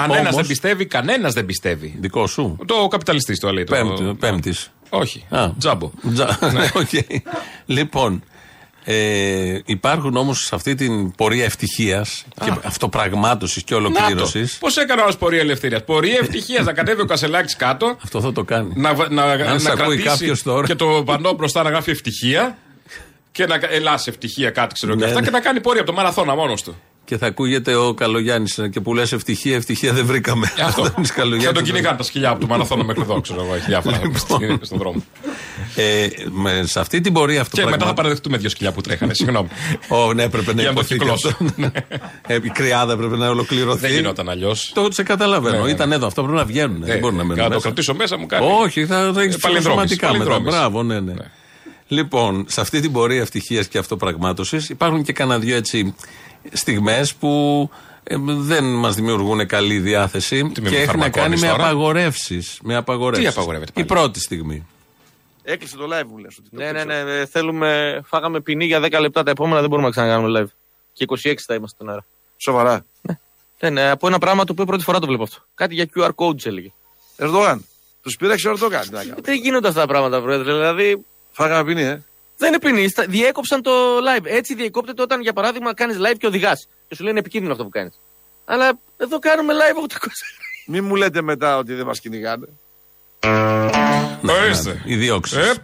Αν 0.00 0.10
ένα 0.10 0.20
Όμως- 0.20 0.34
δεν 0.34 0.46
πιστεύει, 0.46 0.86
κανένας 0.86 1.32
δεν 1.34 1.46
πιστεύει. 1.46 1.96
Δικό 2.00 2.26
σου. 2.26 2.58
Το 2.66 2.88
καπιταλιστής 2.88 3.38
το 3.40 3.52
λέει. 3.52 3.64
Το... 3.64 3.74
Πέμπτη. 3.74 4.14
πέμπτης. 4.18 4.70
Όχι. 4.90 5.24
Α. 5.30 5.48
Τζάμπο. 5.58 5.90
Τζα... 6.14 6.38
Οκ. 6.80 6.88
Λοιπόν, 7.66 8.22
ε, 8.84 9.58
υπάρχουν 9.64 10.16
όμως 10.16 10.38
σε 10.44 10.54
αυτή 10.54 10.74
την 10.74 11.12
πορεία 11.12 11.44
ευτυχίας 11.44 12.24
και 12.44 12.52
αυτοπραγμάτωσης 12.64 13.62
και 13.62 13.74
ολοκλήρωση. 13.74 14.48
Πώς 14.60 14.76
έκανε 14.76 15.02
ένας 15.02 15.16
πορεία 15.16 15.40
ελευθερίας; 15.40 15.84
Πορεία 15.84 16.18
ευτυχίας. 16.22 16.64
να 16.64 16.72
κατέβει 16.72 17.00
ο 17.00 17.04
Κασελάκης 17.04 17.56
κάτω. 17.56 17.96
Αυτό 18.04 18.20
θα 18.20 18.32
το 18.32 18.44
κάνει. 18.44 18.72
Να, 18.76 18.94
βα- 18.94 19.10
να, 19.10 19.36
να, 19.36 19.58
σε 19.58 19.70
ακούει 19.72 19.96
κρατήσει 19.96 20.02
κάποιος 20.04 20.42
τώρα. 20.42 20.66
και 20.66 20.74
το 20.74 21.02
πανό 21.06 21.32
μπροστά 21.32 21.62
να 21.62 21.70
γράφει 21.70 21.90
ευτυχία. 21.90 22.58
Και 23.32 23.46
να 23.46 23.58
ελάς 23.70 24.06
ευτυχία 24.06 24.50
κάτι 24.50 24.74
ξέρω 24.74 24.92
και 24.92 24.98
Ναι, 24.98 25.04
αυτά. 25.04 25.18
ναι. 25.20 25.24
Και 25.26 25.32
να 25.32 25.40
κάνει 25.40 25.60
πορεία 25.60 25.80
από 25.80 25.90
το 25.90 25.96
μαραθώνα 25.96 26.34
μόνος 26.34 26.62
του. 26.62 26.76
Και 27.08 27.16
θα 27.18 27.26
ακούγεται 27.26 27.74
ο 27.74 27.94
Καλογιάννης 27.94 28.60
και 28.70 28.80
που 28.80 28.94
λες 28.94 29.12
ευτυχία, 29.12 29.56
ευτυχία 29.56 29.92
δεν 29.92 30.06
βρήκαμε. 30.06 30.52
Ε, 30.56 30.62
Αυτό. 30.62 30.82
Αντώνης 30.86 31.08
Θα 31.08 31.14
Καλογιάννης. 31.14 31.52
τον 31.54 31.62
κυνηγάνε 31.62 31.96
τα 31.96 32.02
σκυλιά 32.02 32.30
από 32.30 32.40
το 32.40 32.46
μαραθώνα 32.46 32.84
μέχρι 32.84 33.02
εδώ, 33.02 33.20
ξέρω 33.20 33.42
εγώ. 33.44 33.54
Έχει 33.54 33.64
διάφορα 33.66 34.00
Λοιπόν. 34.02 34.58
στον 34.62 34.78
δρόμο. 34.78 35.02
Ε, 35.76 36.06
με, 36.30 36.62
σε 36.66 36.80
αυτή 36.80 37.00
την 37.00 37.12
πορεία 37.12 37.34
Και 37.34 37.38
μετά 37.40 37.50
θα 37.50 37.60
αυτοπραγμάτωση. 37.60 37.94
παραδεχτούμε 37.94 38.36
δύο 38.36 38.48
σκυλιά 38.48 38.72
που 38.72 38.80
τρέχανε. 38.80 39.14
Συγγνώμη. 39.14 39.48
Ω, 39.88 40.12
ναι, 40.12 40.22
έπρεπε 40.22 40.54
να 40.54 40.60
Για 40.62 40.70
να 40.70 40.74
το 40.76 40.80
υποθεί 40.80 40.94
και 40.94 40.98
κυκλώσω. 41.04 41.28
αυτό. 41.28 41.70
Ε, 42.26 42.34
Η 42.42 42.48
κρυάδα 42.48 42.92
έπρεπε 42.92 43.16
να 43.16 43.28
ολοκληρωθεί. 43.28 43.80
Δεν 43.80 43.90
γινόταν 43.90 44.28
αλλιώς. 44.28 44.70
Το 44.74 44.88
σε 44.90 45.02
καταλαβαίνω. 45.02 45.56
Ναι, 45.56 45.62
ναι. 45.64 45.70
Ήταν 45.70 45.92
εδώ. 45.92 46.06
Αυτό 46.06 46.22
πρέπει 46.22 46.36
να 46.38 46.44
βγαίνουν. 46.44 46.84
Δεν 46.84 46.98
μπορεί 46.98 47.14
να 47.14 47.24
μένουν. 47.24 47.36
Να 47.42 47.48
το 47.48 47.48
μέσα. 47.54 47.60
κρατήσω 47.62 47.94
μέσα 47.94 48.18
μου 48.18 48.26
κάνει. 48.26 48.46
Όχι, 48.62 48.86
θα 48.86 49.12
το 49.12 49.20
έχεις 49.20 49.34
Ε, 49.34 49.38
παλινδρόμηση, 49.38 49.96
ψυχοσωματικά 49.96 50.06
μετά. 50.06 50.18
παλινδρόμηση. 50.18 50.56
Μπράβο, 50.56 50.82
ναι, 50.82 51.00
ναι. 51.00 51.14
Λοιπόν, 51.88 52.44
σε 52.48 52.60
αυτή 52.60 52.80
την 52.80 52.92
πορεία 52.92 53.20
ευτυχίας 53.20 53.68
και 53.68 53.78
αυτοπραγμάτωσης 53.78 54.68
υπάρχουν 54.68 55.02
και 55.02 55.12
κανένα 55.12 55.38
δυο 55.38 55.56
έτσι 55.56 55.94
στιγμές 56.52 57.14
που 57.14 57.70
ε, 58.02 58.16
δεν 58.20 58.64
μας 58.64 58.94
δημιουργούν 58.94 59.46
καλή 59.46 59.78
διάθεση 59.78 60.48
Τι 60.48 60.60
με 60.60 60.68
και 60.68 60.76
έχει 60.76 60.86
να 60.86 60.90
φαρμακώνεις 60.92 61.14
κάνει 61.14 61.40
με 61.40 61.46
τώρα; 61.46 61.68
απαγορεύσεις. 61.68 62.58
Με 62.62 62.76
απαγορεύσεις. 62.76 63.26
Τι 63.26 63.32
απαγορεύεται 63.32 63.70
Η 63.70 63.84
πάλι; 63.84 63.86
πρώτη 63.86 64.20
στιγμή. 64.20 64.66
Έκλεισε 65.42 65.76
το 65.76 65.84
live 65.84 66.06
μου 66.08 66.18
λες. 66.18 66.38
Ναι, 66.50 66.72
ναι, 66.72 66.84
ναι. 66.84 66.94
ε, 66.94 67.26
Θέλουμε, 67.26 68.00
φάγαμε 68.06 68.40
ποινή 68.40 68.64
για 68.64 68.80
10 68.80 69.00
λεπτά. 69.00 69.22
Τα 69.22 69.30
επόμενα 69.30 69.60
δεν 69.60 69.68
μπορούμε 69.68 69.86
να 69.86 69.92
ξανακάνουμε 69.92 70.40
live. 70.40 70.52
Και 70.92 71.04
26 71.08 71.34
θα 71.46 71.54
είμαστε 71.54 71.76
στον 71.76 71.88
αέρα. 71.88 72.04
Σοβαρά. 72.36 72.84
Ναι, 73.60 73.70
ναι, 73.70 73.90
από 73.90 74.06
ένα 74.06 74.18
πράγμα 74.18 74.44
το 74.44 74.52
οποίο 74.52 74.64
πρώτη 74.64 74.82
φορά 74.84 74.98
το 74.98 75.06
βλέπω 75.06 75.22
αυτό. 75.22 75.38
Κάτι 75.54 75.74
για 75.74 75.88
QR 75.94 76.10
codes 76.14 76.46
έλεγε. 76.46 76.72
Ερντογάν. 77.16 77.64
Τους 78.02 78.16
πήραξε 78.16 78.48
ο 78.48 78.50
Ερντογάν. 78.50 78.82
τι 78.82 78.90
να 78.92 78.98
κάνουμε. 78.98 79.20
Δεν 79.22 79.34
γίνονται 79.36 79.68
αυτά 79.68 79.80
τα 79.80 79.86
πράγματα, 79.86 80.20
πρόεδρε. 80.22 80.52
Δηλαδή 80.52 81.04
Φάγαμε 81.38 81.64
ποινή, 81.64 81.82
ε. 81.82 82.02
δεν 82.36 82.48
είναι 82.48 82.58
ποινή. 82.58 82.88
Στα- 82.88 83.04
Διέκοψαν 83.08 83.62
το 83.62 83.70
live. 83.98 84.24
Έτσι 84.24 84.54
διεκόπτεται 84.54 85.02
όταν, 85.02 85.20
για 85.20 85.32
παράδειγμα, 85.32 85.74
κάνεις 85.74 85.96
live 85.98 86.16
και 86.18 86.26
οδηγάς. 86.26 86.68
Και 86.88 86.94
σου 86.94 87.04
λένε 87.04 87.18
επικίνδυνο 87.18 87.52
αυτό 87.52 87.64
που 87.64 87.70
κάνεις. 87.70 88.00
Αλλά 88.44 88.78
εδώ 88.96 89.18
κάνουμε 89.18 89.52
live 89.54 89.76
800. 89.82 90.08
Μην 90.66 90.84
μου 90.84 90.94
λέτε 90.94 91.22
μετά 91.22 91.56
ότι 91.56 91.74
δεν 91.74 91.86
μας 91.86 92.00
κυνηγάνε. 92.00 92.46
Ορίστε. 94.28 94.82
Οι 94.84 94.96
διώξεις. 94.96 95.36
Ε, 95.36 95.54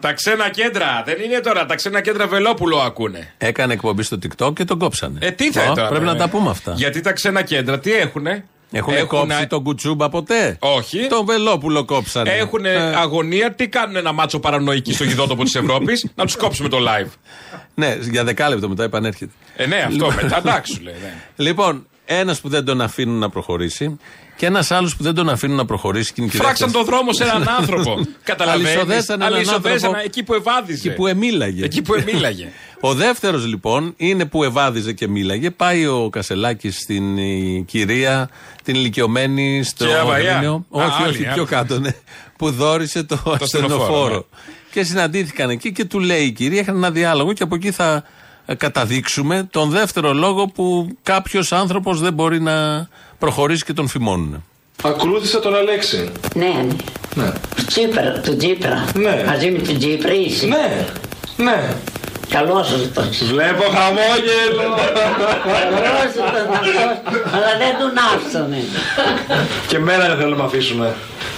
τα 0.00 0.12
ξένα 0.12 0.50
κέντρα. 0.50 1.02
Δεν 1.06 1.20
είναι 1.20 1.40
τώρα. 1.40 1.66
Τα 1.66 1.74
ξένα 1.74 2.00
κέντρα 2.00 2.26
Βελόπουλο 2.26 2.78
ακούνε. 2.78 3.34
Έκανε 3.38 3.72
εκπομπή 3.72 4.02
στο 4.02 4.18
TikTok 4.22 4.54
και 4.54 4.64
τον 4.64 4.78
κόψανε. 4.78 5.18
Ε, 5.22 5.30
τι 5.30 5.52
θα 5.52 5.70
Ω, 5.70 5.74
τώρα, 5.74 5.88
Πρέπει 5.88 6.04
ε. 6.04 6.06
να 6.06 6.16
τα 6.16 6.28
πούμε 6.28 6.50
αυτά. 6.50 6.72
Γιατί 6.76 7.00
τα 7.00 7.12
ξένα 7.12 7.42
κέντρα 7.42 7.78
τι 7.78 7.92
έχουνε; 7.92 8.44
Έχουν 8.72 9.06
κόψει 9.06 9.46
τον 9.46 9.62
Κουτσούμπα 9.62 10.08
ποτέ; 10.08 10.56
Όχι. 10.60 11.06
Τον 11.08 11.24
Βελόπουλο 11.26 11.84
κόψανε. 11.84 12.30
Έχουν 12.30 12.64
Ε, 12.64 12.76
αγωνία. 12.96 13.52
Τι 13.52 13.68
κάνουν 13.68 13.96
ένα 13.96 14.12
μάτσο 14.12 14.40
παρανοϊκή 14.40 14.92
στο 14.92 15.04
γηδότοπο 15.04 15.42
της 15.44 15.54
Ευρώπης. 15.54 16.06
να 16.14 16.24
τους 16.24 16.36
κόψουμε 16.36 16.68
το 16.68 16.78
live. 16.80 17.08
Ναι, 17.74 17.96
για 18.10 18.24
δεκάλεπτο 18.24 18.68
μετά 18.68 18.84
επανέρχεται. 18.84 19.32
Ε, 19.56 19.66
ναι, 19.66 19.76
αυτό 19.76 19.90
Λοιπόν. 19.92 20.14
μετά. 20.22 20.36
Εντάξει, 20.38 20.72
σου 20.72 20.80
λέει. 20.82 20.94
ναι. 21.02 21.14
Λοιπόν, 21.36 21.86
ένας 22.04 22.40
που 22.40 22.48
δεν 22.48 22.64
τον 22.64 22.80
αφήνουν 22.80 23.18
να 23.18 23.28
προχωρήσει 23.30 23.96
και 24.36 24.46
ένας 24.46 24.70
άλλος 24.70 24.96
που 24.96 25.02
δεν 25.02 25.14
τον 25.14 25.28
αφήνουν 25.28 25.56
να 25.56 25.64
προχωρήσει. 25.64 26.12
Και 26.12 26.20
είναι 26.22 26.30
και 26.30 26.36
Φράξαν 26.36 26.70
δεύτερος. 26.70 26.86
τον 26.86 26.94
δρόμο 26.96 27.12
σε 27.12 27.24
έναν 27.24 27.48
άνθρωπο. 27.58 28.06
Καταλαβαίνεις. 28.22 28.68
Αλυσοδέσανε 28.70 29.24
έναν 29.24 29.36
Αλυσοδέσανε 29.36 29.86
άνθρωπο 29.86 29.98
εκεί 30.04 30.22
που 30.22 30.34
ευάδιζε. 30.34 30.88
Εκεί 30.88 30.96
που 30.96 31.06
εμίλαγε. 31.06 31.64
Εκεί 31.64 31.82
που 31.82 31.94
εμίλαγε. 31.94 32.48
Ο 32.80 32.94
δεύτερος 32.94 33.46
λοιπόν 33.46 33.94
είναι 33.96 34.24
που 34.24 34.44
ευάδιζε 34.44 34.92
και 34.92 35.08
μίλαγε. 35.08 35.50
Πάει 35.50 35.86
ο 35.86 36.08
Κασελάκης 36.12 36.78
στην 36.80 37.18
ε, 37.18 37.60
κυρία, 37.66 38.28
την 38.64 38.74
ηλικιωμένη 38.74 39.62
στο 39.64 39.84
Και 39.86 39.94
Αβαγιά. 39.94 40.30
Αγρίνιο. 40.34 40.52
Α, 40.54 40.84
Όχι, 40.84 41.02
άλλη, 41.02 41.08
όχι, 41.08 41.24
άλλη. 41.24 41.34
πιο 41.34 41.44
κάτω, 41.44 41.78
ναι. 41.78 41.90
Που 42.38 42.50
δόρισε 42.50 43.02
το, 43.02 43.14
ασθενοφόρο, 43.14 43.38
ασθενοφόρο. 43.42 44.26
Και 44.70 44.84
συναντήθηκαν 44.84 45.50
εκεί 45.50 45.72
και 45.72 45.84
του 45.84 45.98
λέει 45.98 46.22
η 46.24 46.30
κυρία, 46.30 46.60
είχαν 46.60 46.76
ένα 46.76 46.90
διάλογο 46.90 47.32
και 47.32 47.42
από 47.42 47.54
εκεί 47.54 47.70
θα 47.70 48.04
ε, 48.46 48.54
καταδείξουμε 48.54 49.48
τον 49.50 49.70
δεύτερο 49.70 50.12
λόγο 50.12 50.46
που 50.46 50.88
κάποιος 51.02 51.52
άνθρωπος 51.52 52.00
δεν 52.00 52.12
μπορεί 52.12 52.40
να 52.40 52.88
προχωρήσει 53.18 53.64
και 53.64 53.72
τον 53.72 53.88
φημώνουν. 53.88 54.44
Ακολούθησα 54.82 55.40
τον 55.40 55.54
Αλέξη. 55.54 56.10
Ναι, 56.34 56.66
Ναι. 57.14 57.32
Τσίπρα, 57.66 58.20
του 58.20 58.36
Τσίπρα. 58.36 58.84
Ναι. 58.94 59.24
Μαζί 59.26 59.50
με 59.50 59.58
τον 59.58 59.78
Τσίπρα 59.78 60.14
είσαι. 60.14 60.46
Ναι. 60.46 60.86
Ναι. 61.36 61.74
Καλός 62.30 62.70
ήταν. 62.70 63.08
Βλέπω 63.32 63.62
χαμόγελο. 63.62 64.74
Καλός 65.82 66.12
ήταν 66.14 66.52
αυτός, 66.52 66.68
αλλά 67.34 67.50
δεν 67.58 67.72
τον 67.80 67.92
άφησανε. 68.14 68.64
και 69.66 69.76
εμένα 69.76 70.04
δεν 70.08 70.16
θέλουν 70.16 70.30
να 70.30 70.36
με 70.36 70.44
αφήσουν. 70.44 70.84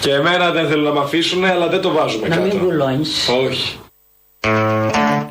Και 0.01 0.13
εμένα 0.13 0.51
δεν 0.51 0.69
θέλουν 0.69 0.85
να 0.85 0.93
με 0.93 1.01
αφήσουν, 1.01 1.45
αλλά 1.45 1.69
δεν 1.69 1.81
το 1.81 1.93
βάζουμε 1.93 2.29
Να 2.29 2.37
κάτω. 2.37 2.47
μην 2.49 2.59
κουλώνεις. 2.65 3.29
Όχι. 3.47 3.77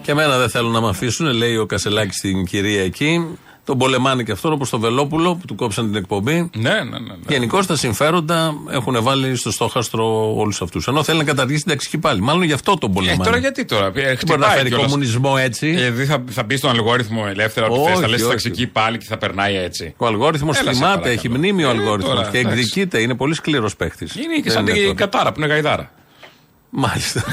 Και 0.01 0.11
εμένα 0.11 0.37
δεν 0.37 0.49
θέλουν 0.49 0.71
να 0.71 0.81
με 0.81 0.89
αφήσουν, 0.89 1.25
λέει 1.33 1.57
ο 1.57 1.65
Κασελάκης 1.65 2.15
στην 2.17 2.45
κυρία 2.45 2.83
εκεί. 2.83 3.37
Τον 3.63 3.77
πολεμάνε 3.77 4.23
και 4.23 4.31
αυτόν 4.31 4.51
όπως 4.53 4.69
τον 4.69 4.79
Βελόπουλο 4.79 5.35
που 5.35 5.45
του 5.45 5.55
κόψαν 5.55 5.85
την 5.85 5.95
εκπομπή. 5.95 6.33
Ναι, 6.55 6.69
ναι, 6.69 6.73
ναι. 6.83 6.99
ναι. 6.99 7.15
Γενικώ 7.27 7.65
τα 7.65 7.75
συμφέροντα 7.75 8.53
έχουν 8.71 9.03
βάλει 9.03 9.35
στο 9.35 9.51
στόχαστρο 9.51 10.35
όλους 10.35 10.61
αυτούς. 10.61 10.87
Ενώ 10.87 11.03
θέλει 11.03 11.17
να 11.17 11.23
καταργήσει 11.23 11.61
την 11.61 11.71
ταξική 11.71 11.97
πάλι. 11.97 12.21
Μάλλον 12.21 12.43
γι' 12.43 12.53
αυτό 12.53 12.77
τον 12.77 12.89
Ε, 12.89 12.93
πολεμάνε. 12.93 13.23
τώρα 13.23 13.37
γιατί 13.37 13.65
τώρα; 13.65 13.85
Ε, 13.85 13.91
Δεν 13.91 14.01
μπορεί 14.03 14.05
να 14.07 14.15
χτυπάει 14.15 14.55
φέρει 14.57 14.67
κιόλας. 14.69 14.85
κομμουνισμό 14.85 15.33
έτσι. 15.39 15.67
Ε, 15.67 15.71
δηλαδή 15.71 16.05
θα, 16.05 16.23
θα 16.29 16.43
μπει 16.43 16.57
στον 16.57 16.69
αλγόριθμο 16.69 17.25
ελεύθερα 17.29 17.67
ότι 17.67 17.79
Όχι, 17.79 17.89
θες, 17.89 17.99
θα 17.99 18.07
λες 18.07 18.19
όχι. 18.21 18.29
ταξική 18.29 18.67
πάλι 18.67 18.97
και 18.97 19.05
θα 19.07 19.17
περνάει 19.17 19.55
έτσι. 19.55 19.93
Ο 19.97 20.05
αλγόριθμος 20.05 20.57
Έλα, 20.59 20.69
σε 20.71 20.75
θυμάται, 20.75 20.91
παρακαλώ. 20.93 21.13
έχει 21.13 21.29
μνήμη 21.29 21.63
ο 21.63 21.67
Ε, 21.67 21.71
αλγόριθμος 21.71 22.15
τώρα, 22.15 22.29
και 22.29 22.37
εντάξει. 22.37 22.59
εκδικείται. 22.59 23.01
Είναι 23.01 23.15
πολύ 23.15 23.33
σκληρός 23.35 23.75
παίχτης. 23.75 24.15
Είναι 24.15 24.39
και 24.43 24.49
σαν 24.49 24.65
την 24.65 24.95
κατάρα 24.95 25.31
που 25.31 25.39
είναι 25.39 25.49
γαϊδάρα. 25.49 25.91
Μάλιστα. 26.69 27.23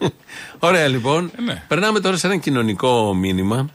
Ωραία 0.58 0.88
λοιπόν. 0.88 1.30
ναι. 1.44 1.62
Περνάμε 1.68 2.00
τώρα 2.00 2.16
σε 2.16 2.26
ένα 2.26 2.36
κοινωνικό 2.36 3.14
μήνυμα. 3.14 3.68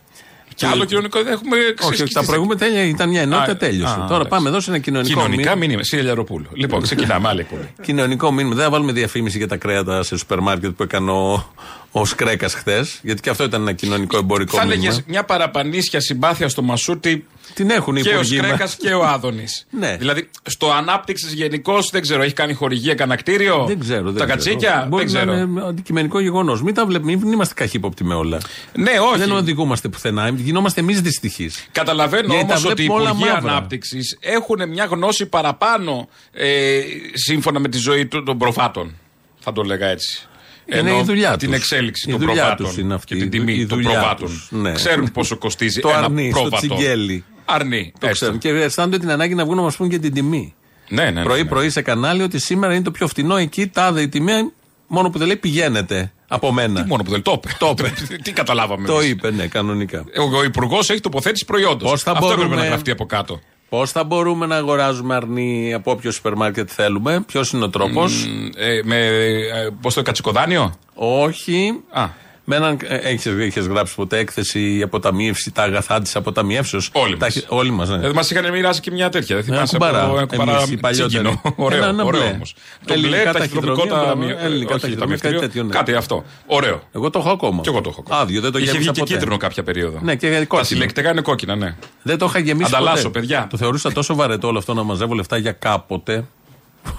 Και 0.66 0.72
άλλο 0.74 0.86
κοινωνικό 0.86 1.24
δεν 1.24 1.34
έχουμε 1.34 1.58
Όχι, 1.82 2.04
όχι, 2.04 2.14
τα 2.14 2.24
προηγούμενα 2.26 2.60
τέλεια 2.60 2.84
ήταν 2.84 3.10
μια 3.10 3.22
ενότητα, 3.22 3.52
Α, 3.52 3.56
τέλειωσε. 3.58 3.92
α, 3.94 3.96
Τώρα 3.96 4.06
εντάξει. 4.14 4.30
πάμε 4.30 4.50
εδώ 4.50 4.60
σε 4.60 4.70
ένα 4.70 4.80
κοινωνικό 4.80 5.10
Κοινωνικά 5.14 5.38
μήνυμα. 5.42 5.56
μήνυμα. 5.56 5.84
Σύρια 5.84 6.04
Λιαροπούλου. 6.04 6.46
Λοιπόν, 6.54 6.82
ξεκινάμε 6.82 7.28
άλλη 7.28 7.40
εκπομπή. 7.40 7.74
Κοινωνικό 7.86 8.32
μήνυμα. 8.32 8.56
Δεν 8.56 8.64
θα 8.64 8.70
βάλουμε 8.70 8.92
διαφήμιση 8.92 9.38
για 9.38 9.48
τα 9.48 9.58
κρέατα 9.58 10.04
σε 10.04 10.18
σούπερ 10.18 10.40
μάρκετ 10.40 10.72
που 10.72 10.84
έκανε 10.84 11.12
ο, 11.12 11.54
ο 11.92 12.06
Σκρέκας 12.06 12.54
χθες. 12.54 13.00
Γιατί 13.02 13.22
και 13.22 13.30
αυτό 13.30 13.44
ήταν 13.44 13.62
ένα 13.62 13.74
κοινωνικό 13.74 14.18
εμπορικό 14.18 14.58
Θα 14.58 14.66
μήνυμα. 14.66 14.86
έλεγε 14.88 15.02
μια 15.08 15.24
παραπανίσια 15.24 16.00
συμπάθεια 16.00 16.50
στο 16.50 16.62
Μασούτη 16.62 17.26
Την 17.54 17.70
έχουν 17.70 17.96
οι 17.96 18.02
και 18.02 18.10
ο 18.10 18.12
υπουργοί 18.12 18.38
μας. 18.38 18.46
Σκρέκας 18.48 18.76
και 18.76 18.94
ο 18.94 19.06
Άδωνης. 19.06 19.66
Ναι. 19.80 19.96
Δηλαδή, 19.98 20.30
στο 20.44 20.72
ανάπτυξης 20.72 21.34
γενικώ 21.34 21.78
δεν 21.92 22.02
ξέρω, 22.02 22.22
έχει 22.24 22.34
κάνει 22.34 22.54
χορηγία 22.54 22.94
κανένα 22.96 23.20
κτίριο; 23.20 23.64
Δεν 23.68 23.80
ξέρω. 23.80 24.12
Δεν 24.12 24.14
Τα 24.14 24.26
ξέρω. 24.26 24.28
κατσίκια, 24.28 24.86
Μπορεί 24.90 25.06
δεν 25.06 25.14
ξέρω. 25.14 25.34
να 25.34 25.40
είναι 25.40 25.62
αντικειμενικό 25.68 26.20
γεγονός. 26.20 26.62
Μην 26.62 26.74
τα 26.74 26.86
βλέπουμε, 26.86 27.16
μην 27.16 27.32
είμαστε 27.32 27.54
καχύποπτοι 27.54 28.04
με 28.04 28.14
όλα. 28.14 28.38
Ναι, 28.74 28.92
όχι. 29.12 29.18
Δεν 29.20 29.32
οδηγούμαστε 29.32 29.88
πουθενά. 29.88 30.30
Γινόμαστε 30.30 30.80
εμείς 30.80 31.02
δυστυχείς. 31.02 31.66
Καταλαβαίνω 31.72 32.34
Γιατί 32.34 32.48
τα 32.48 32.56
όμως 32.56 32.66
ότι 32.72 32.82
οι 32.82 32.86
βλέπουμε 32.86 33.02
όλα 33.02 33.10
Υπουργοί 33.12 33.34
μαύρα. 33.34 33.52
Ανάπτυξης 33.52 34.18
έχουν 34.22 34.70
μια 34.70 34.86
γνώση 34.86 35.26
παραπάνω 35.26 36.10
ε, 36.32 36.80
σύμφωνα 37.14 37.60
με 37.60 37.68
τη 37.70 37.78
ζωή 37.78 38.06
του- 38.06 38.24
των 38.24 38.38
προφάτων. 38.38 38.96
Θα 39.40 39.54
το 39.54 39.62
λέγα 39.62 39.88
έτσι. 39.88 40.26
Είναι 40.66 40.90
Ενώ 40.90 41.00
η 41.00 41.04
δουλειά 41.04 41.38
Την 41.38 41.48
τους. 41.50 41.58
εξέλιξη 41.58 42.10
Η 42.10 42.12
των 42.12 42.20
δουλειά 42.20 42.36
προβάτων 42.36 42.66
τους 42.66 42.78
είναι 42.78 42.94
αυτή. 42.94 43.08
και 43.16 43.16
την 43.16 43.26
Η 43.28 43.30
τιμή 43.30 43.52
δου- 43.54 43.62
η 43.62 43.66
των 43.68 43.78
δουλειά 43.82 44.00
προβάτων. 44.00 44.28
τους. 44.28 44.48
Ναι. 44.52 44.72
Ξέρουν 44.72 45.12
πόσο 45.12 45.38
κοστίζει 45.38 45.80
Το 45.80 45.90
ένα 45.90 45.98
αρνί, 45.98 46.30
στο 46.32 46.40
πρόβατο. 46.42 46.68
τσιγκέλι. 46.76 47.24
Αρνί. 47.54 47.92
Το 48.00 48.08
έστω. 48.08 48.12
ξέρουν. 48.14 48.38
Και 48.38 48.50
αισθάνονται 48.50 48.98
την 48.98 49.12
ανάγκη 49.12 49.34
να 49.36 49.44
βγουν 49.44 49.56
να 49.56 49.62
μας 49.62 49.76
πούν 49.76 49.90
και 49.90 50.00
την 50.00 50.14
τιμή. 50.14 50.54
Ναι, 50.90 51.04
ναι, 51.04 51.10
ναι, 51.12 51.24
Πρωί-πρωί 51.24 51.70
σε 51.70 51.82
κανάλι 51.82 52.22
ότι 52.24 52.40
σήμερα 52.40 52.74
είναι 52.74 52.84
το 52.84 52.92
πιο 52.92 53.08
φτηνό 53.08 53.36
εκεί, 53.38 53.68
τάδε 53.68 54.02
η 54.02 54.10
τιμή. 54.10 54.52
Μόνο 54.88 55.10
που 55.10 55.18
δεν 55.18 55.28
λέει 55.28 55.36
πηγαίνετε 55.36 56.12
από 56.28 56.52
μένα. 56.54 56.82
Τι 56.82 56.88
μόνο 56.88 57.04
που 57.04 57.12
δεν 57.12 57.22
το 57.22 57.32
είπε. 57.36 57.56
Το 57.60 57.70
είπε. 57.78 57.94
Τι 58.24 58.32
καταλάβαμε. 58.32 58.88
Το 58.88 58.94
εμείς. 58.96 59.10
είπε, 59.10 59.32
ναι, 59.32 59.48
κανονικά. 59.48 60.00
Ο, 60.32 60.38
ο 60.38 60.44
Υπουργός 60.44 60.90
έχει 60.90 61.00
τοποθέτηση 61.00 61.46
προϊόντος. 61.46 61.90
Πώς 61.90 62.02
θα 62.04 62.12
Αυτό 62.12 62.26
μπορούμε- 62.26 62.46
έπρεπε 62.46 62.62
να 62.64 62.68
γραφτεί 62.70 62.92
από 62.92 63.06
κάτω. 63.06 63.40
Πώς 63.70 63.92
θα 63.92 64.04
μπορούμε 64.04 64.46
να 64.46 64.56
αγοράζουμε 64.56 65.16
αρνί 65.16 65.74
από 65.74 65.92
όποιο 65.92 66.12
σούπερ 66.12 66.36
μάρκετ 66.36 66.70
θέλουμε, 66.74 67.22
ποιος 67.28 67.52
είναι 67.52 67.64
ο 67.64 67.70
τρόπος; 67.70 68.28
Ε, 68.58 68.80
με. 68.84 68.96
Ε, 69.06 69.70
Πώς 69.82 69.94
το 69.94 70.02
κατσικοδάνιο. 70.02 70.74
Όχι. 70.94 71.80
Α. 71.90 72.08
Με 72.44 72.56
έναν, 72.56 72.78
έχεις, 72.88 73.26
έχεις 73.26 73.66
γράψει 73.68 73.96
ποτέ 73.96 74.18
έκθεση 74.18 74.76
η 74.78 74.82
αποταμίευση, 74.82 75.52
τα 75.52 75.64
αγαθά 75.64 76.02
της 76.02 76.16
αποταμιεύσεως; 76.16 76.90
Όλοι 76.94 77.18
μας. 77.18 77.46
Όλοι 77.48 77.72
μας, 77.72 77.90
ναι. 77.90 78.08
Ε, 78.08 78.14
Μας 78.14 78.32
είχαν 78.32 78.52
μοιράσει 78.52 78.80
και 78.82 78.92
μια 78.92 79.10
τέτοια. 79.10 79.36
Δεν 79.36 79.46
θυμάσαι 79.46 79.78
κουμπαρά. 79.78 80.04
από 80.04 80.18
ένα 80.18 80.26
κουμπαρά 80.26 80.58
Εμείς 80.58 80.70
οι 80.72 80.78
παλιότεροι. 80.78 81.08
τσίγκινο. 81.24 81.54
Ωραίο, 81.56 81.78
Ένα, 81.78 81.88
ένα 81.88 82.04
ωραίο 82.04 82.22
μπλε. 82.22 82.30
όμως. 82.32 82.56
Το 82.86 82.94
Ελληνικά 82.94 83.22
μπλε, 83.22 83.32
ταχυδρομικό 83.32 83.76
ταχυδρομεία, 83.76 84.06
ταμείο. 84.08 84.28
μπράβο, 84.28 84.46
ελληνικά 84.46 84.74
όχι, 84.74 84.82
ταχυδρομεία, 84.82 85.00
ταμιευτήριο. 85.00 85.40
κάτι 85.40 85.48
τέτοιο, 85.52 85.64
ναι. 85.64 85.72
Κάτι 85.74 85.94
αυτό. 85.94 86.24
Ωραίο. 86.46 86.82
Εγώ 86.92 87.10
το 87.10 87.20
έχω 87.20 87.30
ακόμα. 87.30 87.62
Κι 87.62 87.70
εγώ 87.70 87.82
το 87.82 87.90
έχω 87.90 88.02
ακόμα. 88.06 88.20
Άδειο, 88.22 88.42
δεν 88.42 88.52
το 88.52 88.58
Είχε 88.58 88.68
βγει 88.68 88.74
γέμισα 88.78 88.92
και 88.94 89.00
ποτέ. 89.00 89.14
κίτρινο 89.14 89.38
κάποια 89.38 89.64
περίοδο. 89.64 90.00
Ναι, 90.02 90.16
και 90.16 90.30
Τα 90.30 90.38
κόκκινο. 90.38 90.64
συλλεκτικά 90.64 91.10
είναι 91.12 91.22
κόκκινα, 91.22 91.56
ναι. 91.56 91.76
Δεν 92.02 92.18
το 92.18 92.26
είχα 92.26 92.40
γεμίσει 92.40 92.72
Ανταλλάσσω, 92.76 93.04
ποτέ. 93.04 93.20
παιδιά. 93.20 93.48
Το 93.50 93.58
θεωρούσα 93.58 93.92
τόσο 93.92 94.16
βαρετό 94.16 94.48
όλο 94.48 94.58
αυτό 94.58 94.74
να 94.74 94.84
μαζεύω 94.84 95.14
λεφτά 95.14 95.38
για 95.38 95.52
κάποτε. 95.52 96.26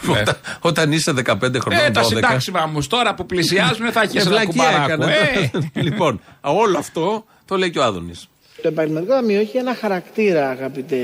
Ναι. 0.03 0.21
Όταν, 0.21 0.37
όταν 0.61 0.93
είσαι 0.93 1.13
15 1.13 1.61
χρονών, 1.61 1.85
Ε, 1.85 1.91
τα 1.91 2.03
12. 2.03 2.05
συντάξιμα 2.07 2.67
μου 2.67 2.87
τώρα 2.89 3.15
που 3.15 3.27
πλησιάζουν 3.27 3.93
θα 3.93 4.01
έχεις 4.03 4.15
Ε, 4.15 4.21
ένα 4.21 4.29
βλακεία 4.31 4.47
κουμπαράκο. 4.65 4.85
έκανα. 4.85 5.13
Ε, 5.13 5.51
λοιπόν, 5.87 6.21
όλο 6.41 6.79
αυτό 6.79 7.25
το 7.45 7.57
λέει 7.57 7.71
και 7.71 7.79
ο 7.79 7.83
Άδωνης. 7.85 8.29
Το 8.63 8.69
επαγγελματικό 8.69 9.13
ταμείο 9.13 9.41
έχει 9.41 9.57
ένα 9.57 9.75
χαρακτήρα, 9.75 10.49
αγαπητέ 10.49 10.97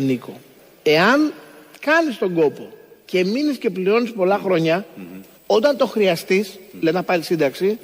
Νίκο. 0.00 0.40
Εάν 0.82 1.32
κάνεις 1.80 2.18
τον 2.18 2.34
κόπο 2.34 2.68
και 3.04 3.24
μείνεις 3.24 3.56
και 3.58 3.70
πληρώνεις 3.70 4.12
πολλά 4.12 4.40
χρόνια, 4.44 4.86
όταν 5.46 5.76
το 5.76 5.86
χρειαστείς, 5.86 6.58
λέει 6.80 6.92
να 6.92 7.02
πάρεις 7.02 7.26
σύνταξη, 7.26 7.78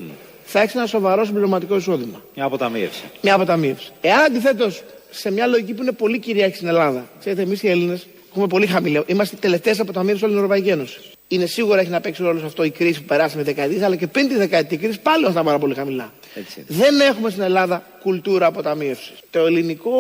θα 0.45 0.61
έχεις 0.61 0.75
ένα 0.75 0.87
σοβαρό 0.87 1.25
συμπληρωματικό 1.25 1.77
εισόδημα. 1.77 2.23
Μια 2.35 2.45
αποταμίευση. 2.45 3.03
Μια 3.21 3.35
αποταμίευση. 3.35 3.91
Εάν 4.01 4.21
αντιθέτως 4.25 4.83
σε 5.11 5.31
μια 5.33 5.47
λογική 5.47 5.73
που 5.75 5.83
είναι 5.83 5.93
πολύ 5.93 6.19
κυριάρχη 6.19 6.57
στην 6.57 6.69
Ελλάδα, 6.69 7.05
ξέρετε, 7.21 7.43
εμείς 7.43 7.63
οι 7.63 7.69
Έλληνες 7.69 8.07
έχουμε 8.33 8.47
πολύ 8.47 8.67
χαμηλό. 8.67 9.05
Είμαστε 9.07 9.37
οι 9.37 9.39
τελευταίες 9.39 9.81
αποταμίευσει 9.81 10.25
όλης 10.25 10.37
την 10.37 10.45
Ευρωπαϊκής 10.45 10.73
Ένωσης. 10.73 11.01
Είναι 11.29 11.47
σίγουρα 11.47 11.81
έχει 11.81 11.91
να 11.91 12.01
παίξει 12.01 12.23
ρόλος 12.23 12.41
σε 12.41 12.47
αυτό 12.47 12.65
η 12.65 12.71
κρίση 12.71 13.01
που 13.01 13.07
περάσαμε 13.07 13.43
δεκαετίε, 13.43 13.85
αλλά 13.85 13.97
και 13.97 14.07
πριν 14.07 14.29
τη 14.29 14.35
δεκαετή 14.35 14.77
κρίση 14.77 15.01
πάλι 15.01 15.23
ήμασταν 15.23 15.45
πάρα 15.45 15.59
πολύ 15.59 15.75
χαμηλά. 15.75 16.13
Έτσι. 16.35 16.65
Δεν 16.67 17.01
έχουμε 17.01 17.31
στην 17.31 17.43
Ελλάδα 17.43 17.87
κουλτούρα 18.03 18.47
αποταμίευσης. 18.47 19.13
Το 19.31 19.39
ελληνικό 19.39 19.93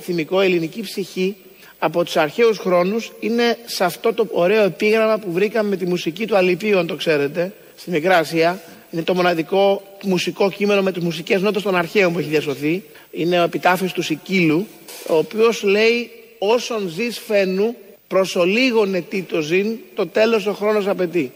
θυμικό, 0.00 0.42
η 0.42 0.44
ελληνική 0.44 0.80
ψυχή 0.80 1.36
από 1.78 2.04
τους 2.04 2.16
αρχαίους 2.16 2.58
χρόνους 2.58 3.12
είναι 3.20 3.56
σε 3.66 3.84
αυτό 3.84 4.12
το 4.12 4.28
ωραίο 4.32 4.64
επίγραμμα 4.64 5.18
που 5.18 5.32
βρήκαμε 5.32 5.68
με 5.68 5.76
τη 5.76 5.86
μουσική 5.86 6.26
του 6.26 6.36
Αλυπίου, 6.36 6.78
αν 6.78 6.86
το 6.86 6.94
ξέρετε, 6.94 7.52
στη 7.76 7.90
Μικρά 7.90 8.16
Ασία. 8.16 8.60
Είναι 8.90 9.02
το 9.02 9.14
μοναδικό 9.14 9.82
μουσικό 10.04 10.50
κείμενο 10.50 10.82
με 10.82 10.92
τις 10.92 11.02
μουσικές 11.02 11.40
νότες 11.40 11.62
των 11.62 11.76
αρχαίων 11.76 12.12
που 12.12 12.18
έχει 12.18 12.28
διασωθεί. 12.28 12.82
Είναι 13.10 13.40
ο 13.40 13.42
επιτάφιος 13.42 13.92
του 13.92 14.02
Σικίλου, 14.02 14.66
ο 15.08 15.16
οποίος 15.16 15.62
λέει: 15.62 16.10
Όσον 16.42 16.88
ζεις 16.88 17.18
φαίνου, 17.26 17.76
προσολίγωνε 18.06 19.00
τι 19.00 19.22
το 19.22 19.40
ζήν, 19.40 19.76
το 19.94 20.06
τέλος 20.06 20.46
ο 20.46 20.52
χρόνος 20.52 20.86
απαιτεί. 20.86 21.32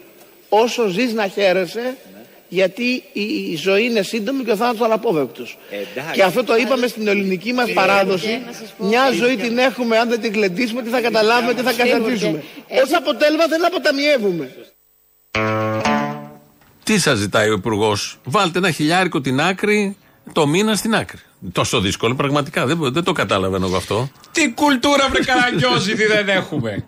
Όσο 0.49 0.87
ζεις 0.87 1.13
να 1.13 1.27
χαίρεσαι, 1.27 1.97
γιατί 2.47 3.03
η, 3.13 3.21
η 3.51 3.55
ζωή 3.55 3.83
είναι 3.83 4.01
σύντομη 4.01 4.43
και 4.43 4.51
ο 4.51 4.55
θάνατος 4.55 4.81
αναπόβευτος. 4.81 5.57
Εντάξει. 5.69 6.13
Και 6.13 6.23
αυτό 6.23 6.43
το 6.43 6.55
είπαμε 6.55 6.87
στην 6.87 7.07
ελληνική 7.07 7.53
μας 7.53 7.71
παράδοση. 7.71 8.41
Μια 8.77 9.11
ζωή 9.11 9.35
την 9.35 9.57
έχουμε, 9.57 9.97
αν 9.97 10.09
δεν 10.09 10.21
την 10.21 10.33
γλεντήσουμε, 10.33 10.81
τι 10.81 10.89
θα 10.89 11.01
καταλάβουμε, 11.01 11.53
τι 11.53 11.61
θα 11.61 11.73
καταλάβουμε. 11.73 12.43
Ως 12.83 12.93
αποτέλεσμα 12.93 13.47
δεν 13.47 13.65
αποταμιεύουμε. 13.65 14.55
Τι 16.83 16.99
σας 16.99 17.17
ζητάει 17.17 17.49
ο 17.49 17.53
Υπουργός, 17.53 18.19
Βάλτε 18.23 18.57
ένα 18.57 18.71
χιλιάρικο 18.71 19.21
την 19.21 19.41
άκρη, 19.41 19.97
το 20.31 20.47
μήνα 20.47 20.75
στην 20.75 20.95
άκρη. 20.95 21.19
Τόσο 21.51 21.79
δύσκολο, 21.79 22.15
πραγματικά. 22.15 22.65
Δεν, 22.65 22.93
δεν 22.93 23.03
το 23.03 23.11
καταλαβαίνω 23.11 23.65
εγώ 23.65 23.75
αυτό. 23.75 24.09
Τι 24.31 24.53
κουλτούρα 24.53 25.09
βρε 25.09 25.23
καραγκιόζη 25.23 25.91
τι 25.91 26.05
δεν 26.05 26.29
έχουμε. 26.29 26.85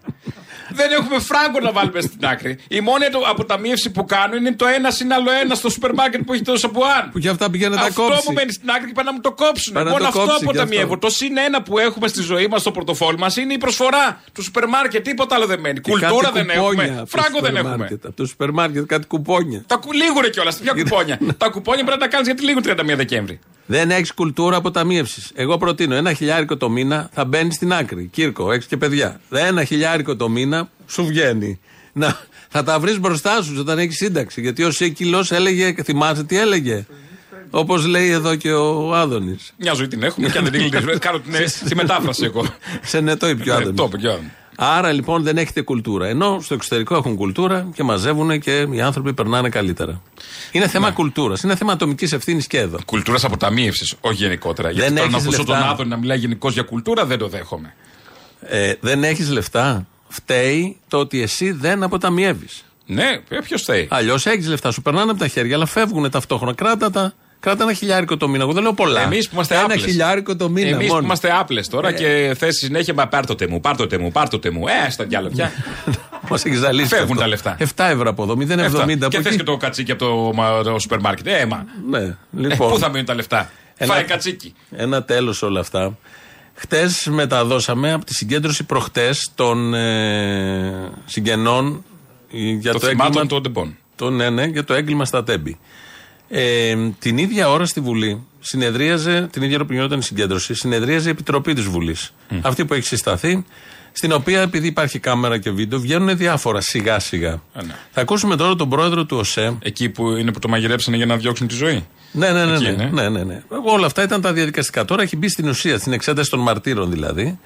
Δεν 0.73 0.91
έχουμε 0.91 1.19
φράγκο 1.19 1.59
να 1.59 1.71
βάλουμε 1.71 2.01
στην 2.01 2.25
άκρη. 2.25 2.57
Η 2.67 2.79
μόνη 2.81 3.05
το- 3.11 3.23
αποταμίευση 3.29 3.89
που 3.91 4.05
κάνω 4.05 4.35
είναι 4.35 4.51
το 4.53 4.65
ένα 4.67 4.91
συν 4.91 5.13
άλλο 5.13 5.31
ένα 5.43 5.55
στο 5.55 5.69
σούπερ 5.69 5.93
μάρκετ 5.93 6.21
που 6.21 6.33
έχει 6.33 6.41
το 6.43 6.57
σαμπουάν. 6.57 7.09
Που 7.11 7.19
και 7.19 7.29
αυτά 7.29 7.49
πηγαίνει 7.49 7.73
να 7.75 7.79
τα 7.81 7.85
Αυτό 7.87 8.01
κόψει. 8.01 8.23
μου 8.27 8.33
μένει 8.33 8.51
στην 8.51 8.69
άκρη 8.69 8.87
και 8.87 8.93
πάνε 8.93 9.09
να 9.09 9.15
μου 9.15 9.21
το 9.21 9.31
κόψουν. 9.31 9.73
Πάνε 9.73 9.85
να 9.85 9.91
Μόνο 9.91 10.01
το 10.03 10.07
αυτό 10.07 10.19
κόψει 10.21 10.37
και 10.37 10.45
αποταμιεύω. 10.45 10.93
αυτό. 10.93 11.07
Το 11.07 11.13
συν 11.13 11.37
ένα 11.37 11.61
που 11.61 11.77
έχουμε 11.79 12.07
στη 12.07 12.21
ζωή 12.21 12.47
μας, 12.47 12.61
στο 12.61 12.71
πορτοφόλι 12.71 13.17
μας, 13.17 13.35
είναι 13.37 13.53
η 13.53 13.57
προσφορά 13.57 14.21
του 14.33 14.43
σούπερ 14.43 14.67
μάρκετ. 14.67 15.03
Τίποτα 15.03 15.35
άλλο 15.35 15.45
δεν 15.45 15.59
μένει. 15.59 15.79
Και 15.79 15.91
Κουλτούρα 15.91 16.29
κάτι 16.31 16.33
δεν 16.47 16.57
κουπόνια 16.57 16.83
έχουμε. 16.83 16.99
από 16.99 17.09
το 17.11 17.17
Φράγκο 17.17 17.39
δεν 17.39 17.45
σούπερ 17.49 17.55
έχουμε. 17.61 17.77
μάρκετ. 17.77 18.05
Από 18.05 18.15
το 18.15 18.25
σούπερ 18.25 18.51
μάρκετ 18.51 18.85
κάτι 18.85 19.07
κουπόνια. 19.07 19.63
Τα 19.67 19.75
κου... 19.75 19.91
Λίγουνε 19.93 20.27
κιόλας. 20.29 20.55
Ποια 20.57 20.73
κουπόνια; 20.73 21.19
Τα 21.37 21.47
κουπόνια 21.49 21.83
πρέπει 21.83 21.99
να 21.99 22.05
τα 22.05 22.11
κάνεις 22.11 22.27
γιατί 22.27 22.43
λίγουν 22.43 22.63
31 22.63 22.95
Δεκέμβρη. 22.95 23.39
Δεν 23.69 23.91
έχεις 23.91 24.13
κουλτούρα 24.13 24.55
αποταμίευσης. 24.55 25.31
Εγώ 25.35 25.57
προτείνω 25.57 25.95
ένα 25.95 26.13
χιλιάρικο 26.13 26.57
το 26.57 26.69
μήνα 26.69 27.09
θα 27.13 27.25
μπαίνεις 27.25 27.55
στην 27.55 27.73
άκρη. 27.73 28.09
Κύρκο, 28.11 28.51
έχεις 28.51 28.65
και 28.65 28.77
παιδιά. 28.77 29.19
Ένα 29.29 29.63
χιλιάρικο 29.63 30.15
το 30.15 30.29
μήνα 30.29 30.69
σου 30.87 31.05
βγαίνει. 31.05 31.59
Να, 31.93 32.19
θα 32.49 32.63
τα 32.63 32.79
βρεις 32.79 32.99
μπροστά 32.99 33.41
σου 33.41 33.55
όταν 33.59 33.79
έχεις 33.79 33.95
σύνταξη. 33.95 34.41
Γιατί 34.41 34.63
ο 34.63 34.71
Σίκυλος 34.71 35.31
έλεγε, 35.31 35.75
θυμάσαι 35.83 36.23
τι 36.23 36.37
έλεγε; 36.37 36.85
Όπως 37.49 37.85
λέει 37.85 38.09
εδώ 38.09 38.35
και 38.35 38.51
ο 38.51 38.95
Άδωνης. 38.95 39.53
Μια 39.57 39.73
ζωή 39.73 39.87
την 39.87 40.03
έχουμε 40.03 40.29
και 40.29 40.37
αν 40.37 40.43
δεν 40.43 40.53
την 40.53 40.69
κλείσουμε. 40.69 40.97
Κάνω 40.97 41.19
την 41.19 41.33
τη 41.69 41.75
μετάφραση 41.81 42.23
εγώ. 42.23 42.45
Σε 42.81 42.99
νετό 42.99 43.29
είπε 43.29 43.43
και 43.43 43.51
ο 43.51 43.55
Ναι, 44.59 44.65
Άδωνης. 44.65 44.81
το 44.81 44.87
είπε 44.87 44.87
και 44.87 44.87
ο 44.87 44.87
Άδωνης. 44.87 44.87
Άρα 44.87 44.91
λοιπόν 44.91 45.23
δεν 45.23 45.37
έχετε 45.37 45.61
κουλτούρα. 45.61 46.07
Ενώ 46.07 46.39
στο 46.41 46.53
εξωτερικό 46.53 46.95
έχουν 46.95 47.15
κουλτούρα 47.15 47.67
και 47.73 47.83
μαζεύουν 47.83 48.39
και 48.39 48.67
οι 48.71 48.81
άνθρωποι 48.81 49.13
περνάνε 49.13 49.49
καλύτερα. 49.49 50.01
Είναι 50.51 50.65
Ναι. 50.65 50.69
θέμα 50.71 50.91
κουλτούρας. 50.91 51.41
Είναι 51.43 51.55
θέμα 51.55 51.71
ατομικής 51.73 52.11
ευθύνης 52.11 52.47
και 52.47 52.59
εδώ. 52.59 52.77
Κουλτούρας 52.85 53.23
αποταμίευσης, 53.23 53.93
όχι 54.01 54.15
γενικότερα. 54.23 54.69
Γιατί 54.71 54.87
Δεν 54.87 54.97
τώρα 54.97 55.09
να 55.09 55.15
έχεις 55.15 55.27
ακούσω 55.27 55.43
τον 55.43 55.55
λεφτά. 55.55 55.71
Άδωνη 55.71 55.89
να 55.89 55.97
μιλάει 55.97 56.17
γενικώς 56.17 56.53
για 56.53 56.63
κουλτούρα 56.63 57.05
δεν 57.05 57.17
το 57.17 57.27
δέχομαι. 57.27 57.73
Ε, 58.41 58.73
δεν 58.79 59.03
έχεις 59.03 59.29
λεφτά. 59.29 59.87
Φταίει 60.07 60.77
το 60.87 60.97
ότι 60.97 61.21
εσύ 61.21 61.51
δεν 61.51 61.83
αποταμιεύεις. 61.83 62.63
Ναι, 62.85 63.19
ποιος 63.43 63.61
θέλει. 63.63 63.87
Αλλιώς 63.89 64.25
έχεις 64.25 64.47
λεφτά, 64.47 64.71
σου 64.71 64.81
περνάνε 64.81 65.11
από 65.11 65.19
τα 65.19 65.27
χέρια, 65.27 65.55
αλλά 65.55 65.65
φεύγουν 65.65 66.09
ταυτόχρονα. 66.09 66.53
Κράτα 66.53 66.91
τα. 66.91 67.13
Κράτα 67.39 67.63
ένα 67.63 67.73
χιλιάρικο 67.73 68.17
το 68.17 68.27
μήνα. 68.27 68.43
Εγώ 68.43 68.53
δεν 68.53 68.63
λέω 68.63 68.73
πολλά. 68.73 69.01
Εμείς 69.01 69.25
που 69.27 69.31
είμαστε 69.33 69.55
Ένα 69.55 69.63
άπλες. 69.63 69.83
χιλιάρικο 69.83 70.35
το 70.35 70.49
μήνα. 70.49 70.67
Εμείς 70.69 70.87
που 70.87 70.93
μόνο. 70.93 71.05
είμαστε 71.05 71.31
άπλες 71.39 71.67
τώρα 71.67 71.89
Ε. 71.89 71.93
και 71.93 72.35
θες 72.37 72.55
συνέχεια 72.57 72.93
μα 72.93 73.07
πάρτοτε 73.07 73.47
μου, 73.47 73.59
πάρτοτε 73.61 73.97
μου, 73.97 74.11
πάρτοτε 74.11 74.49
μου. 74.49 74.63
Ε, 74.85 74.89
στα 74.89 75.03
διάλογα 75.05 75.33
πια. 75.35 75.51
Μας 76.29 76.45
έχει 76.45 76.55
ζαλίσει. 76.55 76.87
Φεύγουν 76.87 77.09
αυτό. 77.09 77.21
τα 77.21 77.27
λεφτά. 77.27 77.57
7 77.59 77.65
ευρώ 77.75 78.09
από 78.09 78.23
εδώ, 78.23 78.33
0,70 78.33 78.57
Εφτά. 78.59 78.81
από 78.83 79.07
Και 79.07 79.17
θες 79.17 79.25
εκεί. 79.25 79.35
και 79.35 79.43
το 79.43 79.57
κατσίκι 79.57 79.91
από 79.91 80.05
το, 80.05 80.31
μα- 80.33 80.63
το 80.63 80.79
σούπερ 80.79 80.99
μάρκετ. 80.99 81.27
Ε, 81.27 81.45
μα. 81.45 81.65
Ναι, 81.89 81.97
Ε, 81.97 82.15
λοιπόν. 82.31 82.71
Πού 82.71 82.77
θα 82.79 82.89
μείνουν 82.89 83.05
τα 83.05 83.15
λεφτά; 83.15 83.49
Ένα- 83.77 83.93
Φάει 83.93 84.03
κατσίκι. 84.03 84.53
Ένα 84.71 85.03
τέλος 85.03 85.41
όλα 85.41 85.59
αυτά. 85.59 85.97
Χτες 86.53 87.07
μεταδώσαμε 87.11 87.91
από 87.93 88.05
τη 88.05 88.13
συγκέντρωση 88.13 88.63
προχτές 88.63 89.31
των 89.35 89.73
ε, 89.73 90.91
συγγενών 91.05 91.83
ε, 92.33 92.37
για 92.37 92.71
Το 92.73 92.79
το, 92.79 92.87
θυμάτων 92.87 93.07
έγκλημα. 93.21 93.27
των 93.27 93.43
τεμπών. 93.43 93.77
Το, 93.95 94.09
ναι, 94.09 94.29
ναι, 94.29 94.45
για 94.45 94.63
το 94.63 94.73
έγκλημα 94.73 95.05
στα 95.05 95.23
Τέμπη. 95.23 95.57
Ε, 96.29 96.75
την 96.99 97.17
ίδια 97.17 97.49
ώρα 97.49 97.65
στη 97.65 97.79
Βουλή 97.79 98.23
συνεδρίαζε, 98.39 99.27
την 99.31 99.41
ίδια 99.41 99.55
ώρα 99.55 99.65
που 99.65 99.73
γινόταν 99.73 99.99
η 99.99 100.03
συγκέντρωση, 100.03 100.53
συνεδρίαζε 100.53 101.07
η 101.07 101.11
Επιτροπή 101.11 101.53
της 101.53 101.63
Βουλής. 101.63 102.13
Αυτή 102.41 102.65
που 102.65 102.73
έχει 102.73 102.87
συσταθεί, 102.87 103.45
στην 103.91 104.11
οποία 104.11 104.41
επειδή 104.41 104.67
υπάρχει 104.67 104.99
κάμερα 104.99 105.37
και 105.37 105.51
βίντεο, 105.51 105.79
βγαίνουν 105.79 106.17
διάφορα 106.17 106.61
σιγά 106.61 106.99
σιγά. 106.99 107.41
Ε, 107.53 107.63
ναι. 107.63 107.75
Θα 107.91 108.01
ακούσουμε 108.01 108.35
τώρα 108.35 108.55
τον 108.55 108.69
πρόεδρο 108.69 109.05
του 109.05 109.17
ΟΣΕ. 109.17 109.57
Εκεί 109.61 109.89
που 109.89 110.09
είναι 110.15 110.31
που 110.31 110.39
το 110.39 110.47
μαγειρέψανε 110.47 110.97
για 110.97 111.05
να 111.05 111.17
διώξουν 111.17 111.47
τη 111.47 111.55
ζωή. 111.55 111.85
Ναι, 112.11 112.31
ναι, 112.31 112.45
ναι. 112.45 112.53
Εκεί 112.53 112.63
ναι, 112.63 112.69
είναι. 112.69 112.89
ναι, 112.91 113.09
ναι, 113.09 113.23
ναι. 113.23 113.41
Όλα 113.65 113.85
αυτά 113.85 114.03
ήταν 114.03 114.21
τα 114.21 114.33
διαδικαστικά. 114.33 114.85
Τώρα 114.85 115.01
έχει 115.01 115.17
μπει 115.17 115.29
στην 115.29 115.47
ουσία, 115.47 115.77
στην 115.77 115.93
εξέταση 115.93 116.29
των 116.29 116.39
μαρτύρων 116.39 116.91
δηλαδή. 116.91 117.39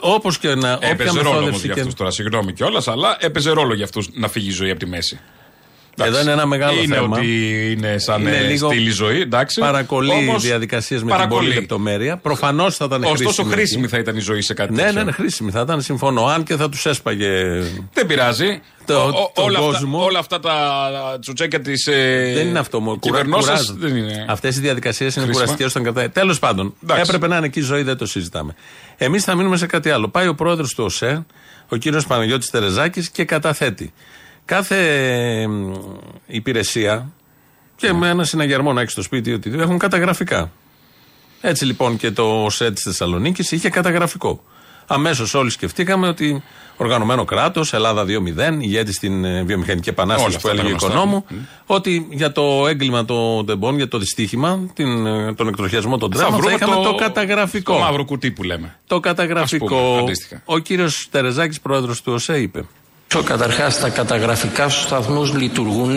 Όπως 0.00 0.38
και 0.38 0.54
να. 0.54 0.72
όποια 0.72 0.88
Έπαιζε 0.88 1.10
ρόλο 1.10 1.28
όμω 1.28 1.38
μεθόδευση 1.38 1.64
για 1.66 1.74
και- 1.74 1.80
αυτούς 1.80 1.94
τώρα, 1.94 2.10
συγγνώμη 2.10 2.52
κιόλας, 2.52 2.88
αλλά 2.88 3.16
έπαιζε 3.20 3.50
ρόλο 3.50 3.74
για 3.74 3.84
αυτούς 3.84 4.08
να 4.12 4.28
φύγει 4.28 4.48
η 4.48 4.52
ζωή 4.52 4.70
από 4.70 4.78
τη 4.78 4.86
μέση. 4.86 5.20
Εδώ 6.00 6.20
είναι 6.20 6.30
ένα 6.30 6.46
μεγάλο 6.46 6.82
είναι 6.82 6.94
θέμα. 6.94 7.16
ότι 7.18 7.70
είναι 7.72 7.98
σαν 7.98 8.20
Είναι 8.20 8.36
ε, 8.36 8.40
λίγο 8.46 8.68
στήλη 8.70 8.90
ζωή, 8.90 9.20
εντάξει. 9.20 9.60
Παρακολεί 9.60 10.10
Όμως, 10.10 10.42
διαδικασίες 10.42 11.00
με 11.02 11.06
την 11.08 11.16
παρακολεί. 11.16 11.40
πολλή 11.46 11.54
λεπτομέρεια. 11.60 12.16
Προφανώς 12.16 12.76
θα 12.76 12.84
ήταν 12.84 13.02
Ωστόσο, 13.04 13.22
χρήσιμη. 13.24 13.52
χρήσιμη 13.52 13.82
εκεί. 13.82 13.92
θα 13.92 13.98
ήταν 13.98 14.16
η 14.16 14.20
ζωή 14.20 14.40
σε 14.40 14.54
κάτι 14.54 14.72
Ναι, 14.72 14.82
τέτοιο. 14.82 14.92
ναι, 14.98 15.04
ναι, 15.04 15.12
χρήσιμη 15.12 15.50
θα 15.50 15.60
ήταν, 15.60 15.80
συμφωνώ. 15.82 16.24
Αν 16.26 16.42
και 16.42 16.56
θα 16.56 16.68
τους 16.68 16.86
έσπαγε. 16.86 17.28
Δεν 17.92 18.06
πειράζει. 18.06 18.60
Το- 18.86 18.94
Ο- 18.94 19.06
ο- 19.06 19.30
τον 19.34 19.44
όλα, 19.44 19.58
κόσμο. 19.58 19.96
αυτά, 19.96 20.08
όλα 20.08 20.18
αυτά 20.18 20.40
τα 20.40 20.52
τσουτσέκια 21.20 21.60
της. 21.60 21.86
Ε, 21.86 22.32
Δεν 22.34 22.46
είναι 22.46 22.58
αυτό 22.58 22.80
μόνο. 22.80 22.98
κυβερνώσεως 22.98 23.74
δεν 23.76 23.96
είναι. 23.96 24.24
Αυτές 24.28 24.56
οι 24.56 24.60
διαδικασίες 24.60 25.14
είναι 25.16 25.24
Χρήσιμα. 25.24 25.44
κουραστικές 25.44 25.70
όταν 25.76 25.82
κρατάει. 25.92 26.08
Τέλος 26.08 26.38
πάντων, 26.38 26.74
Εντάξει. 26.82 27.02
έπρεπε 27.06 27.26
να 27.26 27.36
είναι 27.36 27.46
εκεί 27.46 27.58
η 27.58 27.62
ζωή, 27.62 27.82
δεν 27.82 27.96
το 27.96 28.06
συζητάμε. 28.06 28.54
Εμείς 28.96 29.24
θα 29.24 29.34
μείνουμε 29.34 29.56
σε 29.56 29.66
κάτι 29.66 29.90
άλλο. 29.90 30.08
Πάει 30.08 30.26
ο 30.28 30.34
πρόεδρος 30.34 30.74
του 30.74 30.84
ΟΣΕ, 30.84 31.26
ο 31.68 31.76
κύριος 31.76 32.06
Παναγιώτης 32.06 32.50
Τερεζάκης, 32.50 33.10
και 33.10 33.24
καταθέτει. 33.24 33.92
Κάθε 34.44 35.46
μ, 35.48 35.72
υπηρεσία 36.26 37.12
και 37.76 37.92
με 37.92 38.08
ένα 38.08 38.24
συναγερμό 38.24 38.72
να 38.72 38.80
έχεις 38.80 38.92
στο 38.92 39.02
σπίτι 39.02 39.32
ότι 39.32 39.52
έχουν 39.58 39.78
καταγραφικά. 39.78 40.50
Έτσι 41.40 41.64
λοιπόν 41.64 41.96
και 41.96 42.10
το 42.10 42.44
ΟΣΕ 42.44 42.70
της 42.70 42.82
Θεσσαλονίκης 42.82 43.52
είχε 43.52 43.68
καταγραφικό. 43.68 44.42
Αμέσως 44.86 45.34
όλοι 45.34 45.50
σκεφτήκαμε 45.50 46.08
ότι 46.08 46.42
οργανωμένο 46.76 47.24
κράτος, 47.24 47.72
Ελλάδα 47.72 48.04
2-0, 48.04 48.08
ηγέτης 48.60 48.94
στην 48.96 49.24
ε, 49.24 49.42
βιομηχανική 49.42 49.88
επανάσταση 49.88 50.28
Όλα 50.28 50.38
που 50.40 50.48
αυτά 50.48 50.50
έλεγε 50.50 50.74
ο 50.74 50.76
τα 50.78 50.86
γνωστά. 50.86 50.98
οικονόμου, 50.98 51.24
ότι 51.66 52.06
για 52.10 52.32
το 52.32 52.66
έγκλημα 52.68 53.04
των 53.04 53.46
τεμπών, 53.46 53.76
για 53.76 53.88
το 53.88 53.98
δυστύχημα, 53.98 54.70
την, 54.74 55.06
ε, 55.06 55.34
τον 55.34 55.48
εκτροχιασμό 55.48 55.98
των 55.98 56.10
τρέμων, 56.10 56.42
θα, 56.42 56.52
είχαμε 56.52 56.74
το, 56.74 56.94
καταγραφικό. 56.94 57.72
Το 57.72 57.78
μαύρο 57.78 58.04
κουτί 58.04 58.30
που 58.30 58.42
λέμε. 58.42 58.76
Το 58.86 58.94
Ας 58.94 59.00
καταγραφικό. 59.02 59.66
πούμε, 59.66 59.98
αντίστοιχα. 59.98 60.42
ο 60.44 60.58
κύριος 60.58 61.08
Τερεζάκης, 61.10 61.60
πρόεδρος 61.60 62.02
του 62.02 62.12
ΟΣΕ, 62.12 62.38
είπε. 62.40 62.64
Καταρχάς 63.20 63.80
τα 63.80 63.88
καταγραφικά 63.88 64.68
στους 64.68 64.82
σταθμούς 64.82 65.32
λειτουργούν, 65.32 65.96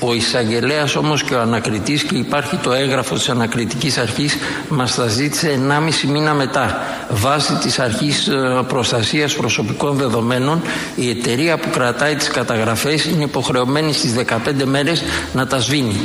ο 0.00 0.14
εισαγγελέας 0.14 0.96
όμως 0.96 1.22
και 1.22 1.34
ο 1.34 1.40
ανακριτής 1.40 2.02
και 2.02 2.16
υπάρχει 2.16 2.56
το 2.56 2.72
έγγραφο 2.72 3.14
της 3.14 3.28
ανακριτικής 3.28 3.98
αρχής 3.98 4.36
μας 4.68 4.94
τα 4.94 5.06
ζήτησε 5.06 5.60
1,5 5.68 6.08
μήνα 6.08 6.34
μετά. 6.34 6.82
Βάσει 7.10 7.54
της 7.54 7.78
αρχής 7.78 8.28
ε, 8.28 8.62
προστασίας 8.68 9.34
προσωπικών 9.34 9.96
δεδομένων 9.96 10.62
η 10.94 11.08
εταιρεία 11.08 11.58
που 11.58 11.70
κρατάει 11.70 12.14
τις 12.14 12.28
καταγραφές 12.28 13.04
είναι 13.04 13.24
υποχρεωμένη 13.24 13.92
στις 13.92 14.14
15 14.14 14.64
μέρες 14.64 15.02
να 15.32 15.46
τα 15.46 15.58
σβήνει. 15.58 15.96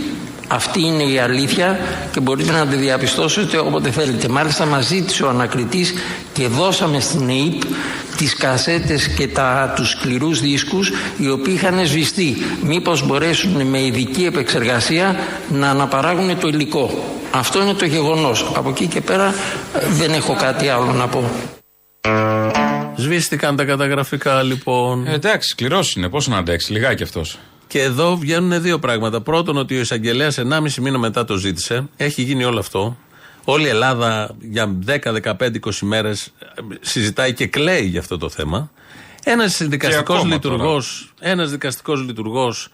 Αυτή 0.53 0.81
είναι 0.81 1.03
η 1.03 1.19
αλήθεια 1.19 1.79
και 2.11 2.19
μπορείτε 2.19 2.51
να 2.51 2.67
τη 2.67 2.75
διαπιστώσετε 2.75 3.57
όποτε 3.57 3.91
θέλετε. 3.91 4.27
Μάλιστα 4.27 4.65
μας 4.65 4.85
ζήτησε 4.85 5.23
ο 5.23 5.29
ανακριτής 5.29 5.93
και 6.33 6.47
δώσαμε 6.47 6.99
στην 6.99 7.29
ΕΕΠ 7.29 7.61
τις 8.17 8.35
κασέτες 8.35 9.07
και 9.07 9.27
τα, 9.27 9.73
τους 9.75 9.89
σκληρούς 9.89 10.41
δίσκους 10.41 10.91
οι 11.17 11.29
οποίοι 11.29 11.53
είχαν 11.57 11.85
σβηστεί. 11.85 12.37
Μήπως 12.63 13.05
μπορέσουν 13.05 13.61
με 13.67 13.81
ειδική 13.81 14.25
επεξεργασία 14.25 15.15
να 15.49 15.69
αναπαράγουν 15.69 16.39
το 16.39 16.47
υλικό. 16.47 17.03
Αυτό 17.31 17.61
είναι 17.61 17.73
το 17.73 17.85
γεγονός. 17.85 18.51
Από 18.55 18.69
εκεί 18.69 18.87
και 18.87 19.01
πέρα 19.01 19.33
ε, 19.73 19.85
δεν 19.89 20.13
έχω 20.13 20.35
κάτι 20.35 20.67
άλλο 20.67 20.91
να 20.91 21.07
πω. 21.07 21.31
Σβήστηκαν 22.95 23.55
τα 23.55 23.65
καταγραφικά 23.65 24.43
λοιπόν. 24.43 25.07
Ε, 25.07 25.13
εντάξει, 25.13 25.49
σκληρός 25.49 25.95
είναι. 25.95 26.09
Πόσο 26.09 26.31
να 26.31 26.37
αντέξει, 26.37 26.71
λιγάκι 26.71 27.03
αυτός. 27.03 27.39
Και 27.73 27.81
εδώ 27.81 28.17
βγαίνουν 28.17 28.61
δύο 28.61 28.79
πράγματα. 28.79 29.21
Πρώτον, 29.21 29.57
ότι 29.57 29.77
ο 29.77 29.79
εισαγγελέας 29.79 30.37
1,5 30.37 30.81
μήνα 30.81 30.97
μετά 30.97 31.25
το 31.25 31.35
ζήτησε. 31.35 31.89
Έχει 31.97 32.21
γίνει 32.21 32.43
όλο 32.43 32.59
αυτό. 32.59 32.97
Όλη 33.43 33.65
η 33.65 33.69
Ελλάδα 33.69 34.35
για 34.39 34.75
10, 34.85 35.11
15, 35.11 35.59
20 35.59 35.71
μέρες 35.81 36.33
συζητάει 36.81 37.33
και 37.33 37.47
κλαίει 37.47 37.85
για 37.85 37.99
αυτό 37.99 38.17
το 38.17 38.29
θέμα. 38.29 38.71
Ένας 39.23 39.57
δικαστικός 39.57 40.15
ακόμα 40.17 40.33
λειτουργό, 40.33 40.83
ένας 41.19 41.51
δικαστικός 41.51 42.01
λειτουργός, 42.01 42.69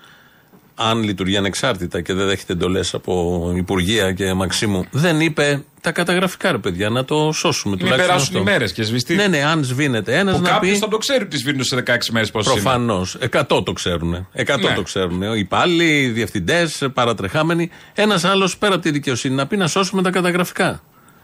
αν 0.82 1.04
λειτουργεί 1.04 1.38
ανεξάρτητα 1.38 2.02
και 2.02 2.14
δεν 2.14 2.28
δέχεται 2.28 2.54
εντολές 2.54 2.94
από 2.94 3.44
Υπουργεία 3.56 4.12
και 4.14 4.34
Μαξίμου, 4.34 4.86
δεν 4.92 5.20
είπε 5.22 5.64
τα 5.82 5.92
καταγραφικά 5.92 6.52
ρε 6.52 6.58
παιδιά, 6.58 6.90
να 6.90 7.06
το 7.06 7.32
σώσουμε. 7.32 7.76
Μην 7.76 7.84
τουλάχιστον 7.86 8.08
περάσουν 8.16 8.36
αυτό. 8.38 8.50
οι 8.50 8.52
μέρες 8.54 8.72
και 8.72 8.84
σβηστεί. 8.84 9.16
Ναι, 9.16 9.28
ναι, 9.28 9.44
αν 9.44 9.64
σβήνεται 9.64 10.18
ένας 10.18 10.36
Που 10.36 10.42
να 10.42 10.50
κάποιος 10.50 10.74
πει. 10.74 10.80
θα 10.80 10.88
το 10.88 10.98
ξέρει 10.98 11.24
ότι 11.24 11.38
σβήνουν 11.38 11.64
σε 11.64 11.76
16 11.76 12.10
μέρες 12.12 12.32
πόσο 12.32 12.52
είναι. 12.52 12.62
Προφανώς. 12.62 13.18
100 13.32 13.64
το 13.66 13.74
ξέρουν. 13.74 14.28
100 14.36 14.58
Ναι. 14.70 14.74
το 14.76 14.82
ξέρουν. 14.82 15.22
Οι 15.22 15.40
υπάλληλοι, 15.40 16.02
οι 16.02 16.08
διευθυντές, 16.08 16.88
παρατρεχάμενοι. 16.94 17.70
Ένας 17.94 18.24
άλλος 18.24 18.58
πέρα 18.58 18.74
από 18.74 18.84
τη 18.84 18.92
δικαιοσύνη 18.92 19.36
να 19.36 19.48
πει 19.48 19.58
να 19.58 19.68
σώσουμε 19.68 20.02
τα 20.02 20.10
καταγραφικά. 20.10 20.82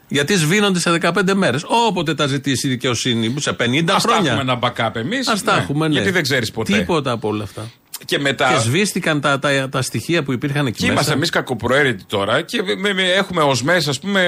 Γιατί 0.08 0.34
σβήνονται 0.36 0.80
σε 0.80 0.92
15 0.92 1.34
μέρες. 1.34 1.64
Όποτε 1.88 2.14
τα 2.14 2.28
ζητήσει 2.28 2.68
η 2.68 2.70
δικαιοσύνη, 2.70 3.34
σε 3.40 3.54
50 3.54 3.94
Ας 3.96 4.04
τα 4.04 4.10
χρόνια. 4.10 4.32
έχουμε 4.32 4.52
ένα 4.52 4.60
backup 4.62 4.96
εμείς. 4.96 5.28
Α 5.28 5.34
τα 5.46 5.56
έχουμε, 5.58 5.88
ναι. 5.88 5.94
Γιατί 5.94 6.10
δεν 6.12 6.24
ξέρεις 6.24 6.52
ποτέ. 6.52 6.78
Τίποτα 6.78 7.12
από 7.12 7.28
όλα 7.28 7.44
αυτά. 7.44 7.70
Και 8.06 8.20
μετά. 8.20 8.54
Και 8.54 8.60
σβήστηκαν 8.60 9.22
τα, 9.22 9.40
τα, 9.40 9.70
τα 9.70 9.82
στοιχεία 9.82 10.24
που 10.24 10.32
υπήρχαν 10.32 10.66
εκεί 10.66 10.76
Και 10.78 10.82
μέσα. 10.82 10.94
είμαστε 10.94 11.14
εμείς 11.14 11.30
κακοπροαίρετοι 11.30 12.04
τώρα 12.04 12.42
και 12.42 12.62
με, 12.78 12.94
με- 12.94 13.04
έχουμε 13.12 13.42
οσμέ, 13.42 13.76
ας 13.76 14.00
πούμε, 14.00 14.22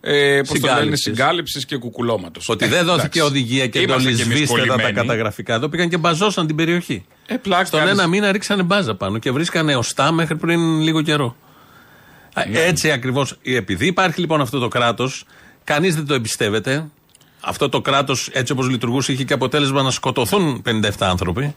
ε, 0.00 0.40
πώς 0.48 0.48
το 0.60 0.66
λένε, 0.66 0.74
Συγκάλυψης. 0.74 1.02
συγκάλυψη 1.04 1.64
και 1.64 1.76
κουκουλώματος. 1.76 2.48
Ότι 2.48 2.66
δεν 2.66 2.84
δόθηκε 2.84 3.22
οδηγία 3.22 3.66
και 3.66 3.78
εντολή 3.78 4.12
σβήστε 4.14 4.64
τα, 4.66 4.76
τα 4.76 4.92
καταγραφικά. 4.92 5.54
Εδώ 5.54 5.68
πήγαν 5.68 5.88
και 5.88 5.96
μπαζώσαν 5.96 6.46
την 6.46 6.56
περιοχή. 6.56 7.06
Ε, 7.26 7.36
πλάκα 7.36 7.64
Στον 7.64 7.78
κάνεις. 7.78 7.94
ένα 7.94 8.06
μήνα 8.06 8.32
ρίξανε 8.32 8.62
μπάζα 8.62 8.94
πάνω 8.94 9.18
και 9.18 9.30
βρίσκανε 9.30 9.76
οστά 9.76 10.12
μέχρι 10.12 10.36
πριν 10.36 10.80
λίγο 10.80 11.02
καιρό. 11.02 11.36
Α, 12.34 12.42
Ναι. 12.50 12.58
Έτσι 12.58 12.90
ακριβώς. 12.90 13.36
Επειδή 13.42 13.86
υπάρχει 13.86 14.20
λοιπόν 14.20 14.40
αυτό 14.40 14.58
το 14.58 14.68
κράτος, 14.68 15.24
κανείς 15.64 15.94
δεν 15.94 16.06
το 16.06 16.14
εμπιστεύεται. 16.14 16.86
αυτό 17.40 17.68
το 17.68 17.80
κράτος 17.80 18.28
έτσι 18.32 18.52
όπως 18.52 18.68
λειτουργούσε 18.68 19.12
είχε 19.12 19.24
και 19.24 19.32
αποτέλεσμα 19.32 19.82
να 19.82 19.90
σκοτωθούν 19.90 20.62
57 20.66 20.88
άνθρωποι. 20.98 21.54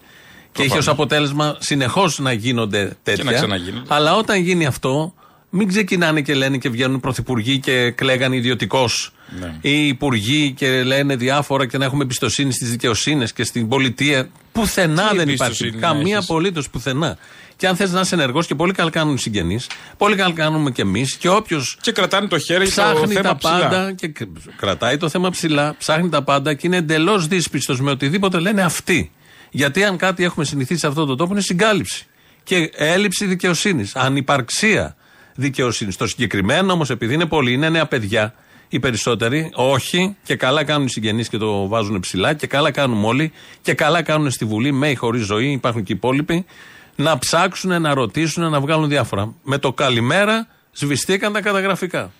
Και 0.58 0.63
είχε 0.63 0.78
ως 0.78 0.88
αποτέλεσμα 0.88 1.56
συνεχώς 1.60 2.20
να 2.20 2.32
γίνονται 2.32 2.98
τέτοια. 3.04 3.24
να 3.24 3.34
ξαναγίνονται. 3.34 3.86
Αλλά 3.88 4.15
όταν 4.15 4.41
γίνει 4.41 4.65
αυτό, 4.65 5.13
μην 5.50 5.67
ξεκινάνε 5.67 6.22
και 6.22 6.34
λένε 6.34 6.58
και 6.58 6.70
βγαίνουν 6.70 7.00
πρωθυπουργοί 7.00 7.60
και 7.60 7.91
κλαίγαν 7.91 8.34
ιδιωτικώ. 8.34 8.89
Ναι. 9.39 9.56
Ή 9.62 9.88
υπουργοί 9.88 10.54
και 10.58 10.84
λένε 10.84 11.15
διάφορα 11.15 11.65
και 11.67 11.78
να 11.78 11.86
έχουμε 11.86 12.04
εμπιστοσύνη 12.04 12.52
στις 12.54 12.70
δικαιοσύνες 12.70 13.34
και 13.34 13.43
στην 13.43 13.67
πολιτεία. 13.67 14.30
Πουθενά 14.52 15.08
Τι 15.10 15.17
δεν 15.17 15.28
εμπιστοσύνη 15.28 15.70
υπάρχει. 15.70 15.86
να 15.86 15.93
Καμία 15.93 16.15
έχεις; 16.15 16.30
απολύτως 16.30 16.70
πουθενά. 16.70 17.17
Και 17.56 17.67
αν 17.67 17.76
θες 17.76 17.91
να 17.91 18.00
είσαι 18.00 18.15
ενεργός 18.15 18.48
και 18.48 18.56
πολύ 18.56 18.74
καλά 18.74 18.89
κάνουν 18.89 19.13
οι 19.15 19.20
συγγενείς, 19.20 19.67
πολύ 19.98 20.15
καλά 20.15 20.34
κάνουμε 20.34 20.72
κι 20.72 20.82
εμείς 20.82 21.15
και 21.15 21.30
όποιος 21.30 21.78
Και 21.82 21.91
κρατάνε 21.91 22.28
το 22.28 22.38
χέρι 22.39 22.65
στο 22.65 22.82
ψάχνει 22.82 23.13
θέμα 23.13 23.22
τα 23.30 23.36
ψηλά. 23.36 23.60
πάντα 23.60 23.91
και 23.93 24.08
κ- 24.08 24.28
κρατάει 24.58 24.98
το 24.98 25.10
θέμα 25.10 25.30
ψηλά, 25.30 25.76
ψάχνει 25.78 26.10
τα 26.10 26.24
πάντα 26.24 26.54
και 26.54 26.67
είναι 26.67 26.78
εντελώς 26.78 27.28
δύσπιστος 27.28 27.82
με 27.82 27.91
οτιδήποτε 27.91 28.39
λένε 28.39 28.62
αυτοί. 28.62 29.12
Γιατί 29.50 29.84
αν 29.84 29.98
κάτι 29.98 30.24
έχουμε 30.24 30.46
συνηθίσει 30.46 30.80
σε 30.80 30.88
αυτόν 30.88 31.08
τον 31.08 31.18
τόπο 31.18 31.32
είναι 31.32 31.42
συγκάλυψη. 31.42 32.06
Και 32.44 32.72
έλλειψη 32.74 33.26
δικαιοσύνης, 33.26 33.96
ανυπαρξία 33.96 34.96
δικαιοσύνης. 35.36 35.96
Το 35.96 36.08
συγκεκριμένο 36.08 36.74
όμως, 36.74 36.90
επειδή 36.90 37.14
είναι 37.14 37.26
πολλοί, 37.26 37.54
είναι 37.54 37.70
νέα 37.70 37.86
παιδιά 37.86 38.34
οι 38.70 38.80
περισσότεροι, 38.80 39.52
όχι, 39.54 40.16
και 40.24 40.36
καλά 40.36 40.64
κάνουν 40.64 40.86
οι 40.86 40.90
συγγενείς 40.90 41.30
και 41.30 41.38
το 41.38 41.68
βάζουν 41.68 42.00
ψηλά, 42.00 42.34
και 42.34 42.48
καλά 42.48 42.72
κάνουμε 42.72 43.08
όλοι, 43.08 43.32
και 43.62 43.74
καλά 43.74 44.02
κάνουν 44.02 44.32
στη 44.32 44.46
Βουλή, 44.46 44.72
με 44.72 44.90
ή 44.90 44.96
χωρίς 44.96 45.26
ζωή, 45.26 45.52
υπάρχουν 45.52 45.84
και 45.84 45.94
οι 45.94 45.96
υπόλοιποι, 45.96 46.46
να 46.96 47.18
ψάξουν, 47.18 47.82
να 47.82 47.94
ρωτήσουν, 47.94 48.50
να 48.50 48.60
βγάλουν 48.60 48.90
διάφορα. 48.90 49.34
Με 49.44 49.58
το 49.58 49.74
καλημέρα 49.74 50.48
σβηστήκαν 50.72 51.34
τα 51.34 51.42
καταγραφικά. 51.42 52.12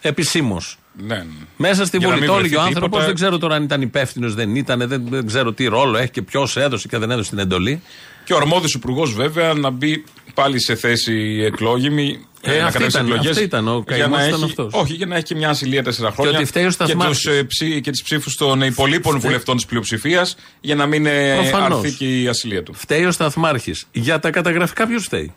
Επισήμως. 0.00 0.78
Ναι, 1.06 1.14
ναι. 1.14 1.24
Μέσα 1.56 1.84
στη 1.84 1.96
Για 1.96 2.06
να 2.06 2.12
Βουλή 2.14 2.26
μην 2.26 2.34
το 2.34 2.38
έλεγε 2.38 2.56
ο 2.56 2.60
βρεθεί 2.60 2.66
άνθρωπος. 2.74 2.88
τίποτα. 2.90 3.04
Δεν 3.06 3.14
ξέρω 3.14 3.38
τώρα 3.38 3.54
αν 3.54 3.62
ήταν 3.62 3.82
υπεύθυνος, 3.82 4.34
δεν 4.34 4.54
ήταν, 4.56 4.88
δεν, 4.88 5.02
δεν 5.10 5.26
ξέρω 5.26 5.52
τι 5.52 5.66
ρόλο 5.66 5.96
έχει 5.98 6.10
και 6.10 6.22
ποιος 6.22 6.56
έδωσε 6.56 6.88
και 6.88 6.98
δεν 6.98 7.10
έδωσε 7.10 7.30
την 7.30 7.38
εντολή. 7.38 7.82
Και 8.24 8.32
ο 8.32 8.36
αρμόδιος 8.36 8.74
υπουργός 8.74 9.14
βέβαια 9.14 9.54
να 9.54 9.70
μπει 9.70 10.04
πάλι 10.34 10.60
σε 10.62 10.74
θέση 10.74 11.42
εκλόγιμη. 11.46 12.24
Ε, 12.42 12.58
να 12.58 12.66
αυτή 12.66 12.72
κατέβει 12.72 12.90
ήταν- 12.90 13.06
εκλογές 13.06 13.30
αυτή 13.30 13.42
ήταν, 13.42 13.68
ο 13.68 13.84
για 13.88 13.96
καημός 13.98 14.18
να 14.18 14.26
ήταν 14.26 14.34
έχει- 14.42 14.50
αυτός. 14.50 14.72
Όχι, 14.74 14.94
για 14.94 15.06
να 15.06 15.14
έχει 15.14 15.24
και 15.24 15.34
μια 15.34 15.48
ασυλία 15.48 15.82
τέσσερα 15.82 16.10
χρόνια. 16.10 16.36
ότι 16.38 16.44
φταίει 16.46 16.62
ο 16.62 16.66
και, 16.66 16.72
Σταθμάρχης. 16.72 17.20
τους, 17.22 17.32
ε, 17.36 17.42
ψη- 17.44 17.80
και 17.80 17.90
τις 17.90 18.02
ψήφους 18.02 18.34
των 18.36 18.62
υπολείπων 18.62 19.12
Φταίει. 19.12 19.26
βουλευτών 19.30 19.56
της 19.56 19.66
πλειοψηφίας 19.66 20.36
για 20.60 20.74
να 20.74 20.86
μην 20.86 21.06
ε, 21.06 21.34
Προφανώς. 21.34 21.78
αρθεί 21.78 21.92
και 21.96 22.20
η 22.22 22.28
ασυλία 22.28 22.62
του. 22.62 22.74
Φταίει 22.74 23.04
ο 23.04 23.10
Σταθμάρχης. 23.10 23.86
Για 23.92 24.18
τα 24.18 24.30
καταγραφικά 24.30 24.86
ποιος 24.86 25.04
φταίει; 25.04 25.32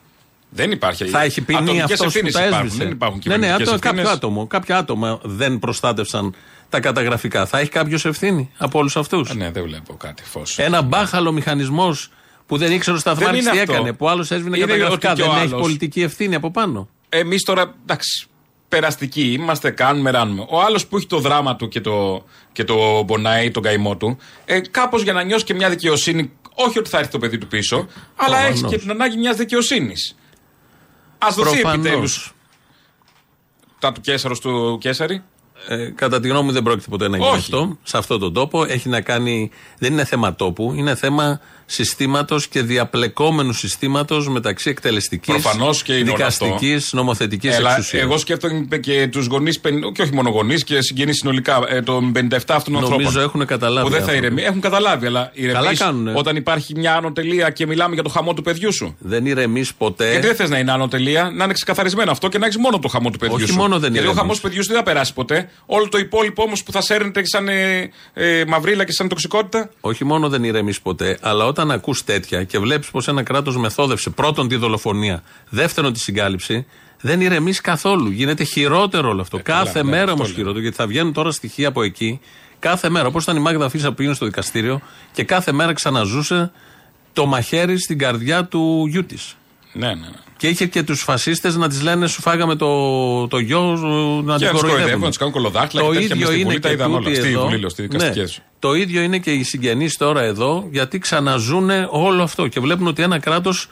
Δεν 0.54 0.72
υπάρχει. 0.72 1.06
Θα 1.06 1.22
έχει 1.24 1.42
ποινή 1.42 1.58
Ατομικές 1.58 1.84
αυτός 1.84 1.98
που 2.00 2.06
ευθύνες 2.06 2.34
τα 2.34 2.40
υπάρχουν, 2.46 2.66
έσβησε. 2.66 2.84
Δεν 2.84 2.94
υπάρχουν 2.94 3.22
ναι, 3.26 3.36
ναι, 3.38 3.42
κυβερνητικές 3.46 3.74
άτο- 3.74 3.88
κάποιο 3.88 4.00
ευθύνες. 4.02 4.18
άτομο. 4.18 4.48
Κάποια 4.48 4.78
άτομα 4.78 5.20
δεν 5.24 5.60
προστάτευσαν 5.60 6.36
τα 6.70 6.80
καταγραφικά. 6.80 7.46
Θα 7.46 7.60
έχει 7.60 7.70
κάποιος 7.70 8.06
ευθύνη 8.06 8.50
από 8.58 8.80
όλους 8.80 8.98
αυτούς; 8.98 9.36
Ναι, 9.36 9.52
δεν 9.52 9.64
βλέπω 9.64 9.94
κάτι 9.94 10.24
φως. 10.24 10.58
Ένα 10.60 10.82
μπάχαλο 10.82 11.32
μηχανισμός 11.32 12.10
που 12.46 12.58
δεν 12.58 12.72
ήξερε 12.72 12.96
ο 12.96 13.00
Σταθμάρχης 13.00 13.42
είναι 13.42 13.52
τι 13.52 13.60
αυτό. 13.60 13.74
έκανε, 13.74 13.94
που 13.94 14.10
άλλος 14.10 14.32
έσβηνε 14.32 14.58
Είναι 14.58 14.66
καταγραφικά. 14.66 15.12
ότι 15.12 15.22
και 15.22 15.28
Δεν 15.28 15.32
ο 15.38 15.40
έχει 15.42 15.48
άλλος- 15.48 15.62
πολιτική 15.62 16.02
ευθύνη 16.02 16.36
από 16.36 16.52
πάνω; 16.52 16.90
Εμείς 17.10 17.44
τώρα, 17.44 17.74
εντάξει, 17.84 18.28
περαστικοί 18.70 19.32
είμαστε, 19.32 19.70
κάνουμε, 19.72 20.10
ράνουμε. 20.12 20.46
Ο 20.50 20.62
άλλος 20.62 20.88
που 20.88 20.98
έχει 20.98 21.06
το 21.08 21.20
δράμα 21.20 21.56
του 21.56 21.68
και 21.68 21.82
το, 21.82 22.26
και 22.52 22.64
το 22.64 23.04
πονάει, 23.08 23.52
τον 23.52 23.64
καημό 23.64 23.98
του, 23.98 24.18
ε, 24.46 24.60
κάπως 24.60 25.02
για 25.04 25.14
να 25.14 25.24
νιώσει 25.24 25.44
και 25.44 25.54
μια 25.54 25.70
δικαιοσύνη, 25.70 26.32
όχι 26.54 26.80
ότι 26.80 26.90
θα 26.90 26.98
έρθει 26.98 27.12
το 27.12 27.20
παιδί 27.20 27.38
του 27.38 27.48
πίσω, 27.48 27.76
αλλά 28.16 28.36
Προφανώς. 28.36 28.50
έχει 28.62 28.64
και 28.66 28.78
την 28.78 28.90
ανάγκη 28.90 29.18
μιας 29.18 29.36
δικαιοσύνης. 29.38 30.16
Α 31.26 31.30
δοθεί 31.32 31.62
Προφανώς. 31.62 31.86
επιτέλους 31.86 32.34
τα 33.80 33.92
του 33.92 34.02
Κέσσαρο 34.02 34.38
του 34.38 34.78
Κέσσαρη. 34.82 35.24
Ε, 35.68 35.86
κατά 35.96 36.20
τη 36.20 36.28
γνώμη 36.28 36.46
μου 36.46 36.52
δεν 36.52 36.64
πρόκειται 36.64 36.88
ποτέ 36.90 37.08
να 37.08 37.18
γίνει 37.18 37.30
Όχι. 37.30 37.38
αυτό. 37.40 37.78
Σε 37.84 37.98
αυτόν 37.98 38.20
τον 38.20 38.34
τόπο 38.34 38.64
έχει 38.68 38.90
να 38.90 39.02
κάνει. 39.02 39.50
Δεν 39.80 39.92
είναι 39.92 40.06
θέμα 40.06 40.36
τόπου, 40.36 40.74
είναι 40.78 40.96
θέμα 40.96 41.40
συστήματος 41.66 42.48
και 42.48 42.62
διαπλεκόμενου 42.62 43.54
συστήματος 43.54 44.30
μεταξύ 44.30 44.70
εκτελεστικής, 44.70 45.34
Προφανώς 45.42 45.84
και 45.84 45.94
είναι 45.94 46.10
όλο 46.10 46.18
δικαστικής, 46.18 46.94
νομοθετικής 46.94 47.56
Έλα, 47.56 47.72
εξουσίας. 47.72 48.04
εγώ 48.04 48.18
σκέφτομαι 48.18 48.78
και 48.82 49.08
τους 49.12 49.26
γονείς, 49.26 49.60
και 49.94 50.02
όχι 50.02 50.14
μόνο 50.14 50.30
γονείς, 50.30 50.64
και 50.64 50.82
συγγενείς 50.82 51.18
συνολικά 51.18 51.64
ε, 51.68 51.82
των 51.82 52.12
57 52.16 52.56
αυτών 52.56 52.74
Νομίζω 52.74 52.94
ανθρώπων. 52.94 53.22
έχουν 53.22 53.46
καταλάβει 53.46 53.86
Που 53.88 53.92
δεν 53.94 54.04
θα 54.04 54.06
άνθρωποι. 54.12 54.26
ηρεμεί. 54.26 54.42
Έχουν 54.48 54.62
καταλάβει, 54.62 55.06
αλλά 55.06 55.30
ηρεμείς 55.34 55.54
Καλά 55.56 55.76
κάνουνε. 55.76 56.14
όταν 56.16 56.36
υπάρχει 56.36 56.74
μια 56.76 56.96
άνω 56.96 57.12
τελεία 57.12 57.50
και 57.50 57.68
μιλάμε 57.68 57.94
για 57.94 58.04
το 58.04 58.10
χαμό 58.10 58.34
του 58.34 58.42
παιδιού 58.42 58.74
σου. 58.74 58.96
Δεν 59.00 59.26
ηρεμείς 59.26 59.74
ποτέ. 59.74 60.10
Γιατί 60.12 60.28
δεν 60.28 60.36
θες 60.36 60.50
να 60.50 60.58
είναι 60.58 60.72
άνω 60.72 60.88
τελεία, 60.88 61.32
να 61.36 61.44
είναι 61.44 61.54
ξεκαθαρισμένο 61.54 62.12
αυτό 62.12 62.28
και 62.28 62.38
να 62.38 62.46
έχεις 62.46 62.58
μόνο 62.58 62.80
το 62.80 62.88
χαμό 62.88 63.10
του 63.10 63.18
παιδιού 63.20 63.36
Όχι 63.42 63.46
σου. 63.48 63.56
μόνο 63.56 63.80
δεν 63.80 63.82
Γιατί 63.82 63.98
ο 63.98 64.02
ηρεμείς. 64.02 64.18
χαμός 64.20 64.36
του 64.36 64.42
παιδιού 64.42 64.62
σου 64.64 64.68
δεν 64.70 64.78
θα 64.78 64.84
περάσει 64.84 65.14
ποτέ. 65.14 65.50
Όλο 65.66 65.90
το 65.90 65.98
υπόλοιπο 65.98 66.44
όμως 66.44 66.64
που 66.64 66.72
θα 66.72 66.82
σέρνεται 66.82 67.22
σαν 67.26 67.48
ε, 67.48 67.92
ε, 68.14 68.46
μαυρίλα 68.46 68.84
και 68.84 68.92
σαν 68.92 69.08
τοξικότητα. 69.08 69.70
Όχι 69.80 70.04
μόνο 70.04 70.30
δεν 70.30 70.44
ηρεμεί 70.44 70.74
ποτέ, 70.84 71.18
αλλά 71.22 71.46
όταν 71.46 71.72
ακούς 71.72 72.04
τέτοια 72.04 72.44
και 72.44 72.60
βλέπεις 72.60 72.92
πως 72.92 73.08
ένα 73.08 73.24
κράτος 73.24 73.58
μεθόδευσε 73.58 74.10
πρώτον 74.10 74.48
τη 74.48 74.56
δολοφονία, 74.56 75.24
δεύτερον 75.50 75.94
τη 75.94 76.00
συγκάλυψη, 76.00 76.66
δεν 77.02 77.22
ηρεμείς 77.22 77.62
καθόλου. 77.62 78.10
Γίνεται 78.10 78.44
χειρότερο 78.44 79.10
όλο 79.10 79.22
αυτό. 79.22 79.40
κάθε 79.44 79.72
καλά, 79.72 79.84
ναι, 79.84 79.90
μέρα 79.90 80.02
αυτό 80.04 80.14
όμως 80.14 80.28
λέω. 80.28 80.36
χειρότερο. 80.36 80.62
Γιατί 80.62 80.76
θα 80.76 80.88
βγαίνουν 80.88 81.14
τώρα 81.14 81.32
στοιχεία 81.32 81.68
από 81.68 81.84
εκεί. 81.84 82.20
Κάθε 82.60 82.90
μέρα. 82.90 83.08
Όπως 83.08 83.24
ήταν 83.24 83.36
η 83.36 83.40
Μάγδα 83.40 83.70
Φίσα 83.70 83.88
που 83.88 83.94
πήγαινε 83.94 84.16
στο 84.16 84.26
δικαστήριο 84.26 84.82
και 85.12 85.24
κάθε 85.24 85.52
μέρα 85.52 85.74
ξαναζούσε 85.74 86.52
το 87.14 87.26
μαχαίρι 87.26 87.80
στην 87.80 87.98
καρδιά 87.98 88.46
του 88.46 88.86
γιού 88.90 89.06
της. 89.06 89.36
Ναι, 89.74 89.88
ναι. 89.88 89.94
ναι. 89.94 90.23
Και 90.38 90.48
είχε 90.48 90.66
και 90.66 90.84
τους 90.84 91.02
φασίστες 91.02 91.56
να 91.56 91.68
τη 91.70 91.82
λένε 91.84 92.08
σου 92.08 92.22
φάγαμε 92.22 92.56
το, 92.56 93.28
το 93.28 93.38
γιο, 93.40 93.62
να 93.62 93.78
Και 93.78 93.78
την 93.78 94.26
να 94.26 94.38
τους 94.38 94.38
κοροϊδεύουν, 94.40 94.62
κοροϊδεύουν. 94.70 95.02
να 95.02 95.08
τους 95.08 95.18
κάνουν 95.18 95.34
κολοδάχτυλα 95.34 95.82
Το 95.82 95.88
και 95.92 95.94
τέτοια 96.00 96.16
ίδιο 96.16 96.26
μες 96.28 96.28
στη 96.28 96.40
είναι 96.40 96.50
Βουλή. 96.50 96.60
Τα 96.60 96.68
και 96.68 96.74
είδαμε 96.74 96.96
όλα. 96.96 97.04
τούτοι 97.04 97.16
Στη 97.16 97.28
εδώ. 97.30 97.48
Βουλή, 97.48 97.70
στη 97.70 97.82
Ναι. 97.82 97.88
δικαστική. 97.88 98.42
Το 98.60 98.74
ίδιο 98.74 99.02
είναι 99.02 99.18
και 99.18 99.32
οι 99.32 99.44
συγγενείς 99.44 99.98
τώρα 99.98 100.22
εδώ, 100.22 100.68
γιατί 100.72 101.00
ξαναζούν 101.00 101.70
όλο 101.90 102.24
αυτό 102.24 102.48
και 102.48 102.60
βλέπουν 102.60 102.88
ότι 102.88 103.02
ένα 103.04 103.20
κράτος 103.20 103.68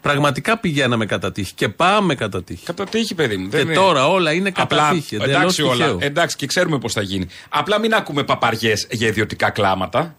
πραγματικά 0.00 0.58
πηγαίναμε 0.58 1.06
κατά 1.06 1.32
τύχη 1.32 1.52
και 1.54 1.68
πάμε 1.68 2.14
κατά 2.14 2.42
τύχη. 2.44 2.64
Κατά 2.64 2.84
τύχη, 2.84 3.14
παιδί 3.14 3.36
μου. 3.36 3.48
Και 3.48 3.56
δεν 3.56 3.66
είναι- 3.66 3.74
τώρα 3.74 4.08
όλα 4.08 4.32
είναι 4.32 4.50
κατά 4.50 4.62
Απλά, 4.62 4.90
τύχη. 4.90 5.14
εντελώς 5.14 5.34
εντάξει 5.36 5.62
όλα. 5.62 5.72
τυχαίο. 5.76 5.96
Εντάξει 6.00 6.36
και 6.36 6.46
ξέρουμε 6.46 6.78
πώς 6.78 6.92
θα 6.92 7.02
γίνει. 7.02 7.26
Απλά 7.48 7.78
μην 7.80 7.94
ακούμε 7.94 8.22
παπαριές 8.24 8.86
για 8.90 9.06
ιδιωτικά 9.08 9.50
κλάματα. 9.50 10.14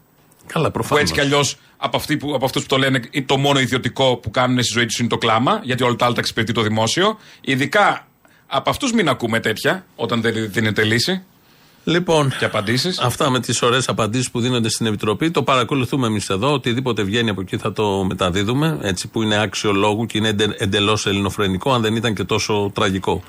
Καλά, 0.47 0.65
Που 0.65 0.71
προφανώς. 0.71 1.01
έτσι 1.01 1.13
κι 1.13 1.19
αλλιώς 1.19 1.55
από, 1.85 1.97
αυτοί 1.97 2.17
που- 2.17 2.35
από 2.35 2.45
αυτούς 2.45 2.61
που 2.61 2.67
το 2.67 2.77
λένε 2.77 2.99
το 3.25 3.37
μόνο 3.37 3.59
ιδιωτικό 3.59 4.15
που 4.17 4.31
κάνουν 4.31 4.63
στη 4.63 4.73
ζωή 4.73 4.85
τους 4.85 4.99
είναι 4.99 5.07
το 5.07 5.17
κλάμα, 5.17 5.59
γιατί 5.63 5.83
όλα 5.83 5.95
τα 5.95 6.05
άλλα 6.05 6.13
τα 6.13 6.19
εξυπηρετεί 6.19 6.51
το 6.53 6.61
δημόσιο. 6.61 7.17
Ειδικά 7.41 8.07
από 8.47 8.69
αυτούς 8.69 8.91
μην 8.93 9.09
ακούμε 9.09 9.39
τέτοια 9.39 9.85
όταν 9.95 10.21
δεν 10.21 10.33
δίνεται 10.51 10.83
λύση 10.83 11.23
Λοιπόν, 11.83 12.33
και 12.39 12.45
απαντήσεις. 12.45 12.99
αυτά 12.99 13.29
με 13.29 13.39
τις 13.39 13.61
ωραίες 13.61 13.87
απαντήσεις 13.89 14.31
που 14.31 14.39
δίνονται 14.39 14.69
στην 14.69 14.85
Επιτροπή. 14.85 15.31
Το 15.31 15.43
παρακολουθούμε 15.43 16.07
εμείς 16.07 16.29
εδώ. 16.29 16.53
Οτιδήποτε 16.53 17.03
βγαίνει 17.03 17.29
από 17.29 17.41
εκεί 17.41 17.57
θα 17.57 17.73
το 17.73 18.03
μεταδίδουμε. 18.03 18.77
Έτσι 18.81 19.07
που 19.07 19.21
είναι 19.21 19.35
άξιο 19.41 19.71
λόγου 19.71 20.05
και 20.05 20.17
είναι 20.17 20.35
εντελώς 20.57 21.05
ελληνοφρενικό, 21.05 21.73
αν 21.73 21.81
δεν 21.81 21.95
ήταν 21.95 22.13
και 22.15 22.23
τόσο 22.23 22.71
τραγικό. 22.73 23.23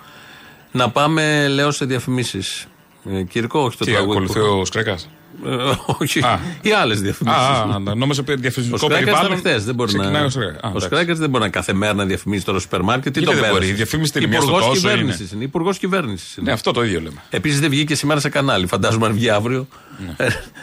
Να 0.73 0.91
πάμε, 0.91 1.49
λέω, 1.49 1.71
σε 1.71 1.85
διαφημίσεις. 1.85 2.67
Ε, 3.11 3.23
Κυρικό, 3.23 3.61
όχι 3.61 3.77
το 3.77 3.85
Τι 3.85 3.91
τραγούδι. 3.93 4.13
ακολουθεί 4.13 4.41
που- 4.41 4.59
ο 4.61 4.65
Σκρέκας; 4.65 5.09
Ε, 5.47 5.75
όχι. 6.01 6.21
Α. 6.21 6.41
Οι 6.63 6.73
άλλες 6.73 7.01
διαφημίσεις. 7.01 7.41
Α, 7.41 7.45
α, 7.45 7.91
α, 7.91 7.95
νόμιζα 7.95 8.21
ότι 8.21 8.33
Ο 8.33 8.37
διαφημιστικό 8.37 8.79
Σκρέκα 8.79 9.01
ήταν 9.01 9.15
περιβάλλον. 9.15 9.39
χθες. 9.39 9.65
Δεν 9.65 9.75
μπορεί 9.75 9.93
ξεκινάει 9.93 10.21
να. 10.21 10.27
ο 10.27 10.29
Σκρέκα. 10.29 10.51
Α, 10.53 10.61
Ο 10.63 10.69
εντάξει. 10.69 10.87
Σκρέκα 10.87 11.15
δεν 11.15 11.31
μπορεί 11.31 11.45
να 11.45 11.51
κάθε 11.51 11.73
μέρα 11.73 11.95
να 11.95 12.05
διαφημίζει 12.05 12.45
τώρα 12.45 12.59
στο 12.59 12.69
σούπερ 12.69 12.85
μάρκετ. 12.87 13.13
Τι 13.13 13.19
Γιατί 13.19 13.35
τον 13.35 13.35
δεν 13.35 13.51
μπορεί, 13.51 13.53
πέρασε. 13.55 13.73
η 13.73 13.75
διαφήμιση 13.77 14.13
την 14.13 14.29
μία 14.29 14.41
στο 14.41 14.49
Υπουργός 14.49 14.69
τόσο 14.69 14.81
κυβέρνησης 14.81 15.21
είναι. 15.21 15.29
είναι. 15.35 15.45
Υπουργός 15.45 15.79
κυβέρνησης. 15.79 16.35
Ναι, 16.43 16.53
αυτό 16.53 16.71
το 16.73 16.85
ίδιο 16.85 17.01
λέμε. 17.01 17.23
Επίσης 17.31 17.61
δεν 17.61 17.71
βγήκε 17.71 17.95
σήμερα 17.95 18.21
σε 18.21 18.29
κανάλι. 18.29 18.67
Φαντάζομαι 18.67 19.07
αν 19.07 19.13
βγει 19.13 19.31
αύριο. 19.31 19.67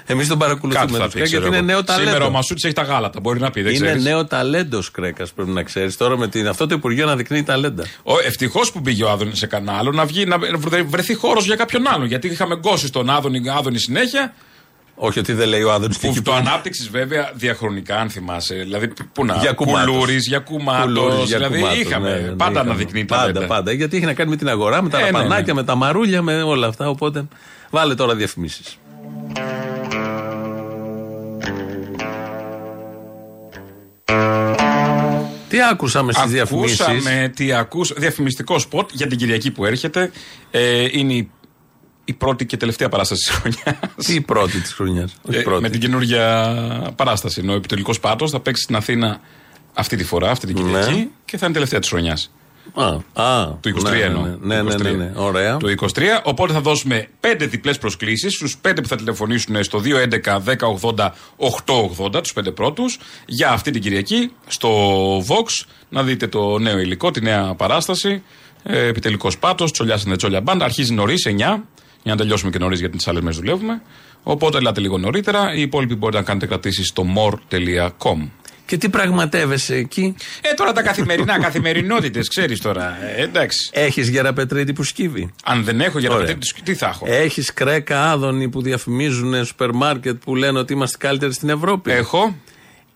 Εμείς 0.06 0.28
τον 0.28 0.38
παρακολουθούμε. 0.38 0.86
Ναι. 0.86 0.92
Κάτι 0.92 1.02
θα 1.02 1.10
το 1.10 1.18
πει. 1.20 1.26
Σκρέκα, 1.26 1.30
γιατί 1.30 1.48
είναι 1.48 1.62
νέο 1.74 1.84
ταλέντο. 1.84 2.10
Σήμερα 2.10 2.26
ο 2.26 2.30
Μασούτης 2.30 2.64
έχει 2.64 2.74
τα 2.74 2.82
γάλατα. 2.82 3.20
Μπορεί 3.20 3.40
να 3.40 3.50
πει, 3.52 3.62
δεν 3.62 3.74
Είναι 3.74 3.86
ξέρεις. 3.86 4.04
νέο 4.04 4.26
ταλέντο 4.26 4.82
Κρέκα, 4.92 5.26
πρέπει 5.36 5.50
να 5.52 5.64
ξέρεις. 5.64 5.98
Τώρα 5.98 6.18
με 6.18 6.28
την, 6.28 6.48
αυτό 6.48 6.68
το 6.68 6.76
Υπουργείο 6.76 7.04
αναδεικνύει 7.04 7.44
ταλέντα. 7.44 7.84
Ευτυχώς 8.26 8.72
που 8.72 8.82
πήγε 8.82 9.04
ο 9.04 9.10
Άδωνης 9.10 9.38
σε 9.38 9.46
κανένα 9.48 9.78
άλλο 9.78 9.92
να, 9.92 10.06
βγει, 10.06 10.26
να 10.26 10.38
βρε- 10.38 10.84
βρεθεί 10.88 11.14
χώρος 11.14 11.46
για 11.46 11.56
κάποιον 11.56 11.88
άλλον. 11.88 12.06
Γιατί 12.06 12.28
είχαμε 12.28 12.56
γκώσει 12.56 12.92
τον 12.92 13.10
Άδωνη, 13.10 13.42
Άδωνη 13.58 13.80
συνέχεια. 13.80 14.34
Όχι 15.04 15.20
ότι 15.20 15.34
δεν 15.34 15.48
λέει 15.48 15.62
ο 15.62 15.72
Άδωνης 15.72 15.98
και 15.98 16.06
Που 16.08 16.12
εκεί 16.14 16.22
το 16.22 16.32
που- 16.32 16.38
ανάπτυξης 16.38 16.90
βέβαια 16.90 17.32
διαχρονικά, 17.34 17.98
αν 18.00 18.10
θυμάσαι. 18.10 18.56
Δηλαδή, 18.56 18.94
πού 19.14 19.26
να. 19.26 19.36
Για 19.36 19.52
κουμάτος. 19.52 19.94
Κουλούρη, 19.94 20.16
για 20.18 20.40
κουμάτο. 20.40 20.84
Κουλούρης, 20.84 21.28
για 21.28 21.38
Δηλαδή, 21.38 21.60
κουμάτος, 21.60 21.80
είχαμε. 21.80 22.10
ναι, 22.10 22.16
ναι, 22.16 22.22
ναι, 22.22 22.36
πάντα 22.36 22.52
είχαμε. 22.52 22.70
αναδεικνύει 22.70 23.06
Πάντα, 23.06 23.22
ταλέντα. 23.22 23.46
πάντα. 23.46 23.72
Γιατί 23.72 23.98
έχει 23.98 24.06
να 24.06 24.14
κάνει 24.14 24.30
με 24.30 24.36
την 24.36 24.50
αγορά, 24.50 24.82
με 24.82 24.90
τα 24.90 24.98
Ε, 24.98 25.02
ναι, 25.02 25.06
ραπανάκια, 25.10 25.54
ναι. 25.54 25.60
με 25.60 25.64
τα 25.66 25.76
μαρούλια, 25.76 26.22
με 26.22 26.42
όλα 26.44 26.68
αυτά. 26.68 26.90
Οπότε 26.90 27.28
βάλε 27.70 27.96
τώρα 27.96 28.16
διαφημίσεις. 28.16 28.78
Τι 35.50 35.58
άκουσαμε 35.72 36.14
στις 36.14 36.32
διαφημίσεις; 36.32 36.80
Ακούσαμε 36.82 37.32
τι 37.36 37.54
ακούς, 37.54 37.94
διαφημιστικό 37.98 38.60
σποτ 38.60 38.90
για 38.94 39.08
την 39.08 39.18
Κυριακή 39.18 39.52
που 39.52 39.66
έρχεται. 39.66 40.12
Ε, 40.52 40.86
είναι 40.92 41.14
η, 41.14 41.32
η 42.12 42.14
πρώτη 42.14 42.46
και 42.46 42.58
τελευταία 42.58 42.90
παράσταση 42.90 43.22
της 43.22 43.32
χρονιάς. 43.38 43.80
Τι 44.06 44.14
η 44.14 44.22
πρώτη 44.22 44.60
της 44.60 44.74
χρονιάς. 44.74 45.14
με 45.60 45.70
την 45.70 45.80
καινούργια 45.80 46.94
παράσταση. 46.96 47.42
Είναι 47.42 47.52
ο 47.52 47.56
επιτελικός 47.56 48.00
πάτος. 48.00 48.32
Θα 48.32 48.40
παίξει 48.40 48.62
στην 48.64 48.76
Αθήνα 48.76 49.20
αυτή 49.74 49.96
τη 49.96 50.04
φορά, 50.04 50.32
αυτή 50.32 50.46
την 50.48 50.56
Κυριακή 50.56 50.94
Ναι. 50.94 51.08
και 51.26 51.38
θα 51.38 51.46
είναι 51.46 51.54
τελευταία 51.54 51.80
της 51.80 51.90
χρονιάς. 51.90 52.32
Α, 52.74 52.86
α, 53.24 53.58
του 53.62 53.70
23 53.70 53.92
ναι, 53.92 53.98
εννοώ. 54.00 54.22
ναι, 54.42 54.62
ναι, 54.62 54.64
ναι, 54.76 54.76
ναι, 54.76 54.90
ναι, 54.92 55.12
ωραία. 55.16 55.58
Του 55.58 55.68
23. 55.68 56.22
Οπότε 56.24 56.54
θα 56.54 56.62
δώσουμε 56.62 57.08
πέντε 57.20 57.46
διπλές 57.46 57.78
προσκλήσεις 57.78 58.34
στους 58.34 58.58
πέντε 58.58 58.82
που 58.82 58.88
θα 58.88 58.96
τηλεφωνήσουν 58.96 59.64
στο 59.64 59.80
211-1080-880, 59.80 62.22
τους 62.22 62.34
πέντε 62.34 62.52
πρώτους, 62.52 63.00
για 63.26 63.50
αυτή 63.52 63.72
την 63.72 63.82
Κυριακή 63.82 64.32
στο 64.48 64.70
Vox 65.18 65.66
να 65.90 66.04
δείτε 66.04 66.28
το 66.28 66.58
νέο 66.58 66.80
υλικό, 66.80 67.12
τη 67.12 67.22
νέα 67.22 67.54
παράσταση. 67.56 68.24
Ε, 68.64 68.86
Επιτελικός 68.88 69.38
πάτος, 69.38 69.72
τσολιά 69.72 69.98
στην 69.98 70.18
τσόλια 70.18 70.42
μπάντα. 70.42 70.66
Αρχίζει 70.66 70.94
νωρίς, 70.94 71.26
9, 71.26 71.64
για 72.04 72.12
να 72.12 72.18
τελειώσουμε 72.18 72.52
και 72.52 72.58
νωρίς 72.60 72.80
γιατί 72.80 72.98
τις 72.98 73.08
άλλες 73.08 73.22
μέρες 73.22 73.38
δουλεύουμε. 73.38 73.82
Οπότε 74.24 74.58
ελάτε 74.58 74.80
λίγο 74.82 74.98
νωρίτερα. 74.98 75.54
Οι 75.54 75.62
υπόλοιποι 75.62 75.96
μπορείτε 75.96 76.20
να 76.20 76.26
κάνετε 76.26 76.46
κρατήσεις 76.46 76.88
στο 76.88 77.06
more.com. 77.16 78.30
Και 78.66 78.78
τι 78.78 78.90
πραγματεύεσαι 78.90 79.76
εκεί; 79.76 80.16
Ε, 80.42 80.54
τώρα 80.54 80.72
τα 80.72 80.82
καθημερινά, 80.82 81.40
καθημερινότητες, 81.48 82.28
ξέρεις 82.28 82.62
τώρα. 82.62 82.98
Ε, 83.18 83.22
εντάξει. 83.22 83.70
Έχεις 83.74 84.10
γεραπετρίτη 84.10 84.74
που 84.74 84.84
σκύβει; 84.84 85.34
Αν 85.44 85.64
δεν 85.64 85.82
έχω 85.82 86.00
για 86.00 86.12
Ωραία. 86.12 86.28
να 86.28 86.38
τι 86.64 86.74
θα 86.74 86.88
έχω; 86.88 87.06
Έχεις 87.10 87.54
κρέκα 87.54 88.12
άδωνη 88.12 88.50
που 88.50 88.62
διαφημίζουν 88.62 89.46
σούπερ 89.46 89.72
μάρκετ 89.72 90.22
που 90.24 90.36
λένε 90.36 90.60
ότι 90.60 90.74
είμαστε 90.74 90.98
καλύτεροι 90.98 91.34
στην 91.34 91.50
Ευρώπη; 91.50 91.92
Έχω. 91.92 92.36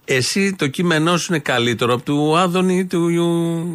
Εσύ 0.08 0.56
το 0.56 0.68
κείμενό 0.68 1.18
σου 1.18 1.26
είναι 1.34 1.42
καλύτερο 1.42 1.94
από 1.94 2.04
του 2.04 2.38
Άδωνη 2.38 2.86
του, 2.86 3.10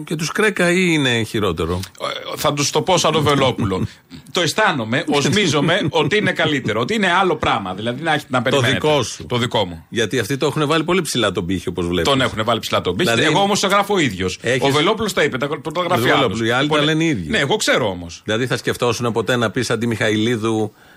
και 0.07 0.15
του 0.17 0.25
Σκρέκα 0.25 0.71
ή 0.71 0.87
είναι 0.91 1.23
χειρότερο; 1.23 1.81
Ε, 2.01 2.37
Θα 2.37 2.53
τους 2.53 2.71
το 2.71 2.83
πω 2.83 2.99
σαν 2.99 3.13
το 3.13 3.23
Βελόπουλο. 3.23 3.87
το 4.33 4.41
αισθάνομαι, 4.41 5.05
οσμίζομαι 5.09 5.81
ότι 5.91 6.17
είναι 6.17 6.33
καλύτερο. 6.33 6.81
Ότι 6.81 6.95
είναι 6.95 7.13
άλλο 7.13 7.37
πράγμα. 7.37 7.75
Δηλαδή 7.75 8.03
να, 8.03 8.13
έχει- 8.15 8.25
να 8.29 8.39
Το 8.39 8.43
περιμένετε. 8.51 8.73
δικό 8.75 9.03
σου. 9.03 9.27
Το 9.27 9.37
δικό 9.37 9.65
μου. 9.65 9.85
Γιατί 9.89 10.19
αυτοί 10.19 10.37
το 10.37 10.47
έχουν 10.47 10.67
βάλει 10.67 10.85
πολύ 10.85 11.03
ψηλά 11.03 11.33
τον 11.33 11.47
πύχη 11.47 11.69
όπως 11.69 11.87
βλέπεις. 11.87 12.11
Τον 12.11 12.21
έχουν 12.21 12.45
βάλει 12.45 12.61
ψηλά 12.61 12.81
τον 12.81 12.97
πύχη. 12.97 13.11
Δηλαδή- 13.11 13.29
Εγώ 13.33 13.41
όμως 13.43 13.61
το 13.61 13.67
γράφω 13.67 13.95
ο 13.95 13.99
ίδιος. 13.99 14.39
Έχεις- 14.43 14.63
Ο 14.63 14.69
Βελόπουλο 14.71 15.11
τα 15.15 15.23
είπε, 15.23 15.39
τα, 15.39 15.49
το, 15.49 15.61
το 15.73 15.81
γράφει 15.81 16.01
Ο 16.01 16.05
Βελόπουλος, 16.05 16.39
άλλος. 16.39 16.49
οι 16.49 16.51
άλλοι 16.51 16.69
τα 16.69 16.75
Πολύ- 16.75 16.87
λένε 16.87 17.05
οι 17.05 17.07
ίδιοι. 17.09 17.29
Ναι, 17.29 17.39
εγώ 17.39 17.57
ξέρω 17.57 17.89
όμως. 17.89 18.21
Δηλαδή 18.25 18.47
θα 18.47 18.57
σκεφτόσουν 18.57 19.13
ποτέ 19.13 19.37
να 19.37 19.51
πεις 19.51 19.71
αντί 19.71 19.87
Μιχαηλίδου 19.87 20.73
ε, 20.75 20.89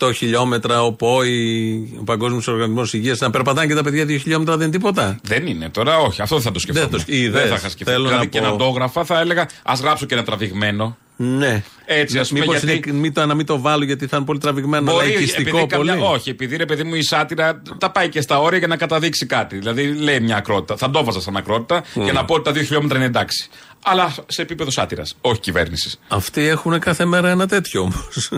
8 0.00 0.14
χιλιόμετρα, 0.14 0.82
ο 0.82 0.92
ΠΟΗ, 0.92 1.96
ο 2.00 2.04
Παγκόσμιος 2.04 2.46
Οργανισμός 2.48 2.92
Υγείας, 2.92 3.18
να 3.18 3.30
περπατάνε 3.30 3.66
και 3.66 3.74
τα 3.74 3.82
παιδιά 3.82 4.04
2 4.04 4.18
χιλιόμετρα 4.20 4.56
δεν 4.56 4.66
είναι 4.66 4.76
τίποτα. 4.76 5.18
Δεν 5.22 5.46
είναι 5.46 5.68
τώρα, 5.68 5.98
όχι. 5.98 6.22
Αυτό 6.22 6.34
δεν 6.34 6.44
θα 6.44 6.50
το 6.52 6.58
σκεφτώ. 6.58 6.80
Δεν 6.80 6.90
το 6.90 6.98
σκ- 6.98 7.08
είδες. 7.12 7.40
Δεν 7.40 7.48
θα 7.50 7.54
είχα 7.54 7.68
σκεφτεί. 7.68 7.92
Θέλω 7.92 8.04
δηλαδή 8.08 8.24
να 8.24 8.30
και 8.30 8.40
πω- 8.40 8.46
να 8.50 8.56
το 8.56 8.64
έγραφα 8.64 9.04
θα 9.04 9.20
έλεγα 9.20 9.48
ας 9.62 9.80
γράψω 9.80 10.06
και 10.06 10.14
ένα 10.14 10.22
τραβηγμένο. 10.24 10.96
Ναι. 11.16 11.62
Έτσι, 11.86 12.18
ας 12.18 12.28
πούμε. 12.28 12.40
Μήπως 12.40 12.62
γιατί... 12.62 12.88
είναι, 12.90 12.98
μην 12.98 13.12
το, 13.12 13.26
να 13.26 13.34
μην 13.34 13.46
το 13.46 13.60
βάλω 13.60 13.84
γιατί 13.84 14.06
θα 14.06 14.16
είναι 14.16 14.24
πολύ 14.26 14.38
τραβηγμένο, 14.38 14.90
αλλά 14.90 15.00
Μπορεί, 15.00 15.12
ελκυστικό 15.12 15.56
επειδή 15.58 15.76
πολύ. 15.76 15.88
καμιά, 15.90 16.04
όχι, 16.08 16.30
επειδή 16.30 16.56
ρε 16.56 16.66
παιδί 16.66 16.82
μου 16.84 16.94
η 16.94 17.02
σάτυρα 17.02 17.62
τα 17.78 17.90
πάει 17.90 18.08
και 18.08 18.20
στα 18.20 18.40
όρια 18.40 18.58
για 18.58 18.66
να 18.66 18.76
καταδείξει 18.76 19.26
κάτι. 19.26 19.56
Δηλαδή 19.58 19.94
λέει 19.94 20.20
μια 20.20 20.36
ακρότητα. 20.36 20.76
Θα 20.76 20.90
το 20.90 21.04
βάζα 21.04 21.20
σαν 21.20 21.36
ακρότητα 21.36 21.82
για 21.94 22.12
να 22.12 22.24
πω 22.24 22.34
ότι 22.34 22.44
τα 22.44 22.52
δύο 22.52 22.62
χιλιόμετρα 22.62 22.96
είναι 22.96 23.06
εντάξει. 23.06 23.48
Αλλά 23.86 24.14
σε 24.26 24.42
επίπεδο 24.42 24.70
σάτυρας, 24.70 25.16
όχι 25.20 25.40
κυβέρνησης. 25.40 25.98
Αυτοί 26.08 26.46
έχουν 26.46 26.78
κάθε 26.78 27.04
μέρα 27.04 27.30
ένα 27.30 27.46
τέτοιο 27.46 27.80
όμως. 27.80 28.30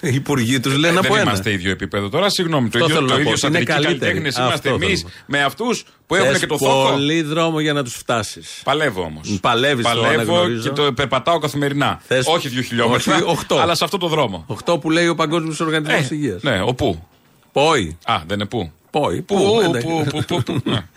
Οι 0.00 0.14
υπουργοί 0.14 0.60
τους 0.60 0.72
λένε 0.76 0.94
Ε, 0.94 0.98
από 0.98 1.02
δεν 1.02 1.12
ένα. 1.12 1.22
είμαστε 1.22 1.52
ίδιο 1.52 1.70
επίπεδο 1.70 2.08
τώρα. 2.08 2.30
Συγγνώμη, 2.30 2.68
το 2.68 2.78
Αυτό 2.78 2.84
ίδιο, 2.84 2.96
θέλω 2.96 3.08
το 3.08 3.14
να 3.14 3.20
ίδιο 3.20 3.32
πω, 3.32 3.46
είναι 3.46 3.58
σατυρικοί 3.58 3.72
καλύτεροι. 3.72 3.96
καλλιτέχνε 3.98 4.18
είμαστε 4.28 4.42
Αυτό 4.42 4.60
θέλω 4.60 4.74
εμείς 4.84 5.02
να 5.02 5.08
πω. 5.08 5.14
με 5.26 5.42
αυτούς 5.42 5.84
που 6.06 6.14
έχουν 6.14 6.30
Θες 6.30 6.38
και 6.38 6.46
το 6.46 6.58
θόκο. 6.58 6.90
πολύ 6.90 7.22
δρόμο 7.22 7.60
για 7.60 7.72
να 7.72 7.84
τους 7.84 7.94
φτάσεις. 7.94 8.60
Παλεύω 8.64 9.02
όμως. 9.02 9.38
Παλεύεις, 9.40 9.84
το 9.84 9.90
Παλεύω 9.90 10.12
αναγνωρίζω. 10.14 10.62
και 10.62 10.68
το 10.82 10.92
περπατάω 10.92 11.38
καθημερινά. 11.38 12.00
Θες- 12.06 12.28
Όχι 12.28 12.48
δύο 12.48 12.62
χιλιόμετρα, 12.62 13.14
Όχι, 13.14 13.22
οχτώ. 13.26 13.58
αλλά 13.58 13.74
σε 13.74 13.84
αυτό 13.84 13.98
το 13.98 14.08
δρόμο. 14.08 14.44
8 14.46 14.78
που 14.80 14.90
λέει 14.90 15.08
ο 15.08 15.14
Παγκόσμιος 15.14 15.60
Οργανισμός 15.60 16.10
Ε, 16.10 16.14
Υγείας. 16.14 16.42
Ναι, 16.42 16.62
ο 16.62 16.74
πού. 16.74 17.06
Πόη. 17.52 17.98
Α, 18.04 18.16
δεν 18.26 18.36
είναι 18.38 18.48
πού. 18.48 18.70
Πόη. 18.90 19.22
Πού, 19.22 19.60
εντάξει. 19.64 19.86
πού, 19.86 20.06
πού, 20.10 20.24
πού, 20.26 20.42
πού. 20.42 20.70
Ναι. 20.70 20.84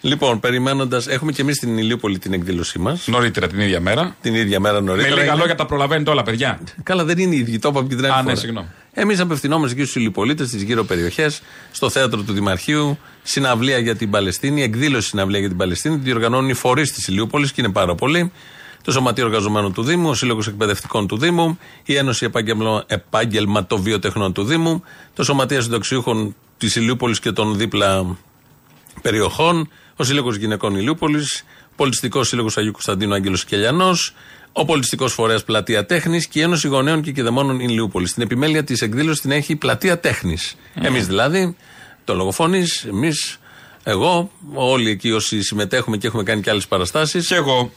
Λοιπόν, 0.00 0.40
περιμένοντας, 0.40 1.06
έχουμε 1.06 1.32
και 1.32 1.42
εμείς 1.42 1.56
στην 1.56 1.78
Ηλίουπολη 1.78 2.18
την 2.18 2.32
εκδήλωσή 2.32 2.78
μας. 2.78 3.06
Νωρίτερα 3.06 3.46
την 3.46 3.60
ίδια 3.60 3.80
μέρα. 3.80 4.16
Την 4.20 4.34
ίδια 4.34 4.60
μέρα 4.60 4.74
Με 4.80 4.86
νωρίτερα. 4.86 5.14
λίγα 5.14 5.26
Είναι- 5.26 5.36
λόγια 5.36 5.54
τα 5.54 5.66
προλαβαίνετε 5.66 6.10
όλα, 6.10 6.22
παιδιά. 6.22 6.60
Καλά, 6.82 7.04
δεν 7.04 7.18
είναι 7.18 7.34
οι 7.34 7.38
ίδιοι, 7.38 7.58
το 7.58 7.68
είπαμε 7.68 7.88
και 7.88 7.94
την 7.94 8.04
άλλη 8.04 8.12
Α, 8.12 8.16
ναι, 8.16 8.22
φορά. 8.22 8.36
συγγνώμη. 8.36 8.66
Εμείς 8.92 9.20
απευθυνόμαστε 9.20 9.74
εκεί 9.74 9.82
στους 9.82 9.96
Ηλιοπολίτες, 9.96 10.48
στις 10.48 10.62
γύρω 10.62 10.84
περιοχές, 10.84 11.42
στο 11.72 11.90
θέατρο 11.90 12.22
του 12.22 12.32
Δημαρχείου, 12.32 12.98
συναυλία 13.22 13.78
για 13.78 13.96
την 13.96 14.10
Παλαιστίνη, 14.10 14.62
εκδήλωση 14.62 15.08
συναυλία 15.08 15.38
για 15.38 15.48
την 15.48 15.56
Παλαιστίνη. 15.56 15.96
Τη 15.98 16.02
διοργανώνουν 16.04 16.48
οι 16.50 16.54
φορείς 16.54 16.92
της 16.92 17.06
Ηλιούπολης 17.08 17.52
και 17.52 17.60
είναι 17.60 17.72
πάρα 17.72 17.94
πολλοί. 17.94 18.32
Το 18.84 18.92
Σωματείο 18.92 19.26
Εργαζομένων 19.26 19.72
του 19.72 19.82
Δήμου, 19.82 20.08
ο 20.08 20.14
Σύλλογος 20.14 20.46
Εκπαιδευτικών 20.46 21.06
του 21.06 21.16
Δήμου, 21.18 21.58
η 21.84 21.94
Ένωση 21.96 22.24
Επάγγελμα- 22.24 22.84
Επάγγελματοβιοτεχνών 22.86 24.32
του 24.32 24.44
Δήμου, 24.44 24.82
το 25.14 25.24
Σωματείο 25.24 25.60
Συνταξιούχων 25.60 26.34
της 26.58 26.76
Ηλιούπολης 26.76 27.20
και 27.20 27.32
των 27.32 27.56
δίπλα 27.56 28.16
περιοχών, 29.02 29.68
ο 30.00 30.04
Σύλλογος 30.04 30.36
Γυναικών 30.36 30.74
Ηλιούπολης, 30.74 31.44
Πολιτιστικός 31.76 32.28
Σύλλογος 32.28 32.56
Αγίου 32.56 32.72
Κωνσταντίνου 32.72 33.14
Άγγελος 33.14 33.44
Κελιανός, 33.44 34.14
ο 34.52 34.64
Πολιτιστικός 34.64 35.12
Φορέας 35.12 35.44
Πλατεία 35.44 35.86
Τέχνης 35.86 36.26
και 36.26 36.38
η 36.38 36.42
Ένωση 36.42 36.68
Γονέων 36.68 37.02
και 37.02 37.12
Κηδεμόνων 37.12 37.60
Ηλιούπολη. 37.60 38.06
Στην 38.06 38.22
επιμέλεια 38.22 38.64
της 38.64 38.80
εκδήλωσης 38.80 39.20
την 39.20 39.30
έχει 39.30 39.52
η 39.52 39.56
Πλατεία 39.56 40.00
Τέχνης. 40.00 40.54
Εμείς 40.74 41.06
δηλαδή, 41.06 41.56
το 42.04 42.14
Λογοφωνή, 42.14 42.64
εμείς, 42.88 43.38
εγώ, 43.82 44.30
όλοι 44.54 44.90
εκεί 44.90 45.10
όσοι 45.10 45.42
συμμετέχουμε 45.42 45.96
και 45.96 46.06
έχουμε 46.06 46.22
κάνει 46.22 46.40
και 46.40 46.50
άλλες 46.50 46.66
παραστάσεις. 46.66 47.26
Και 47.26 47.34
εγώ. 47.34 47.72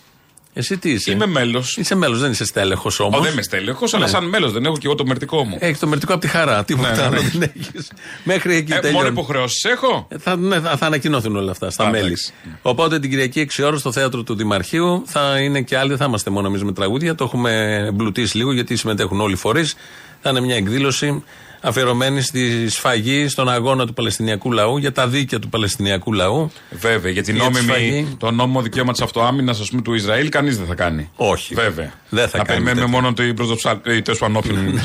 Εσύ 0.55 0.77
τι 0.77 0.89
είσαι; 0.91 1.11
Είμαι 1.11 1.25
μέλος. 1.25 1.77
Είσαι 1.77 1.95
μέλος, 1.95 2.19
δεν 2.19 2.31
είσαι 2.31 2.45
στέλεχος 2.45 2.99
όμως. 2.99 3.19
Ω, 3.19 3.23
δεν 3.23 3.31
είμαι 3.31 3.41
στέλεχος, 3.41 3.93
αλλά 3.93 4.03
Ναι. 4.05 4.09
σαν 4.11 4.23
μέλος 4.25 4.51
δεν 4.51 4.65
έχω 4.65 4.77
και 4.77 4.85
εγώ 4.85 4.95
το 4.95 5.05
μερτικό 5.05 5.43
μου. 5.43 5.57
Έχεις 5.59 5.79
το 5.79 5.87
μερτικό 5.87 6.11
από 6.13 6.21
τη 6.21 6.27
χαρά. 6.27 6.63
Τίποτα 6.63 6.89
Ναι, 6.89 6.95
ναι, 6.95 7.03
άλλο 7.03 7.21
ναι. 7.21 7.29
δεν 7.33 7.51
έχεις. 7.59 7.91
Μέχρι 8.23 8.55
εκεί 8.55 8.71
Ε, 8.73 8.75
τελειώνει. 8.75 8.95
μόνο 8.95 9.07
υποχρεώσεις 9.07 9.63
έχω; 9.63 10.07
Ε, 10.09 10.17
Θα, 10.17 10.35
ναι, 10.35 10.59
θα, 10.59 10.77
θα 10.77 10.85
ανακοινώθουν 10.85 11.35
όλα 11.35 11.51
αυτά 11.51 11.69
στα 11.69 11.83
Α, 11.85 11.89
μέλη. 11.89 12.05
εντάξει. 12.05 12.33
Οπότε 12.61 12.99
την 12.99 13.09
Κυριακή 13.09 13.39
6 13.39 13.63
ώρα 13.63 13.77
στο 13.77 13.91
θέατρο 13.91 14.23
του 14.23 14.35
Δημαρχείου 14.35 15.03
θα 15.05 15.39
είναι 15.39 15.61
και 15.61 15.77
άλλοι, 15.77 15.89
δεν 15.89 15.97
θα 15.97 16.05
είμαστε 16.05 16.29
μόνο 16.29 16.47
εμείς 16.47 16.63
με 16.63 16.73
τραγούδια. 16.73 17.15
Το 17.15 17.23
έχουμε 17.23 17.75
εμπλουτίσει 17.87 18.37
λίγο 18.37 18.53
γιατί 18.53 18.75
συμμετέχουν 18.75 19.21
όλοι 19.21 19.33
οι 19.33 19.37
φορείς. 19.37 19.75
Θα 20.21 20.29
είναι 20.29 20.41
μια 20.41 20.55
εκδήλωση 20.55 21.23
αφιερωμένη 21.65 22.21
στη 22.21 22.69
σφαγή 22.69 23.28
στον 23.28 23.49
αγώνα 23.49 23.86
του 23.86 23.93
Παλαιστινιακού 23.93 24.52
λαού 24.52 24.78
για 24.78 24.91
τα 24.91 25.08
δίκαια 25.08 25.39
του 25.39 25.49
Παλαιστινιακού 25.49 26.13
λαού. 26.13 26.52
Βέβαια, 26.71 27.12
για 27.12 27.23
την 27.23 27.36
Για 27.36 27.43
τη 27.43 27.49
νόμιμη, 27.52 27.71
σφαγή. 27.71 28.15
το 28.19 28.32
νόμιμο 28.32 28.62
δικαίωμα 28.62 28.91
της 28.91 29.02
αυτοάμυνας 29.02 29.69
του 29.84 29.93
Ισραήλ, 29.93 30.30
κανείς 30.30 30.58
δεν 30.58 30.67
θα 30.67 30.76
κάνει. 30.76 31.10
Όχι. 31.15 31.54
Βέβαια. 31.56 31.91
Δεν 32.10 32.28
θα 32.30 32.38
να 32.38 32.43
κάνει 32.43 32.60
περιμένουμε 32.63 32.86
τέτοιο. 32.86 33.02
μόνο 33.02 33.13
το 33.13 33.23
υπροζωψάλ. 33.23 33.78
Ε, 33.84 34.02
τέλο 34.02 34.17
πάντων, 34.17 34.36
όποιον. 34.36 34.80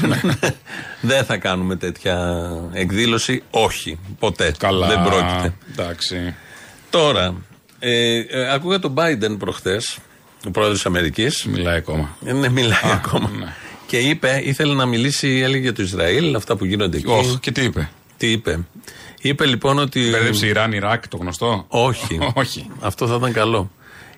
δεν 1.00 1.24
θα 1.24 1.36
κάνουμε 1.36 1.76
τέτοια 1.76 2.38
εκδήλωση. 2.72 3.42
Όχι. 3.50 3.98
Ποτέ. 4.18 4.52
Καλά. 4.58 4.86
Δεν 4.86 5.02
πρόκειται. 5.02 5.54
Εντάξει. 5.72 6.34
Τώρα, 6.90 7.34
ε, 7.78 8.18
ε, 8.18 8.52
άκουγα 8.52 8.78
τον 8.78 8.94
Biden 8.96 9.36
προχθέ, 9.38 9.80
ο 10.46 10.50
πρόεδρος 10.50 10.76
της 10.76 10.86
Αμερικής. 10.86 11.44
Μιλάει 11.44 11.76
ακόμα. 11.76 12.16
Ε, 12.26 12.32
Ναι, 12.32 12.48
μιλάει 12.48 12.90
Α, 12.90 13.00
ακόμα. 13.04 13.30
ναι. 13.38 13.54
Και 13.88 13.98
είπε, 13.98 14.40
ήθελε 14.44 14.74
να 14.74 14.86
μιλήσει, 14.86 15.28
έλεγε 15.28 15.62
για 15.62 15.72
το 15.72 15.82
Ισραήλ, 15.82 16.34
αυτά 16.34 16.56
που 16.56 16.64
γίνονται 16.64 16.96
εκεί. 16.96 17.06
Όχ, 17.10 17.38
και 17.40 17.50
τι 17.50 17.62
είπε; 17.64 17.90
Τι 18.16 18.30
είπε; 18.30 18.66
Είπε 19.20 19.46
λοιπόν 19.46 19.78
ότι. 19.78 20.08
Μπέρδεψε 20.10 20.46
Ιράν, 20.46 20.72
Ιράκ, 20.72 21.08
το 21.08 21.16
γνωστό; 21.16 21.64
Όχι. 21.68 22.18
Όχι. 22.34 22.70
Αυτό 22.80 23.06
θα 23.06 23.14
ήταν 23.14 23.32
καλό. 23.32 23.70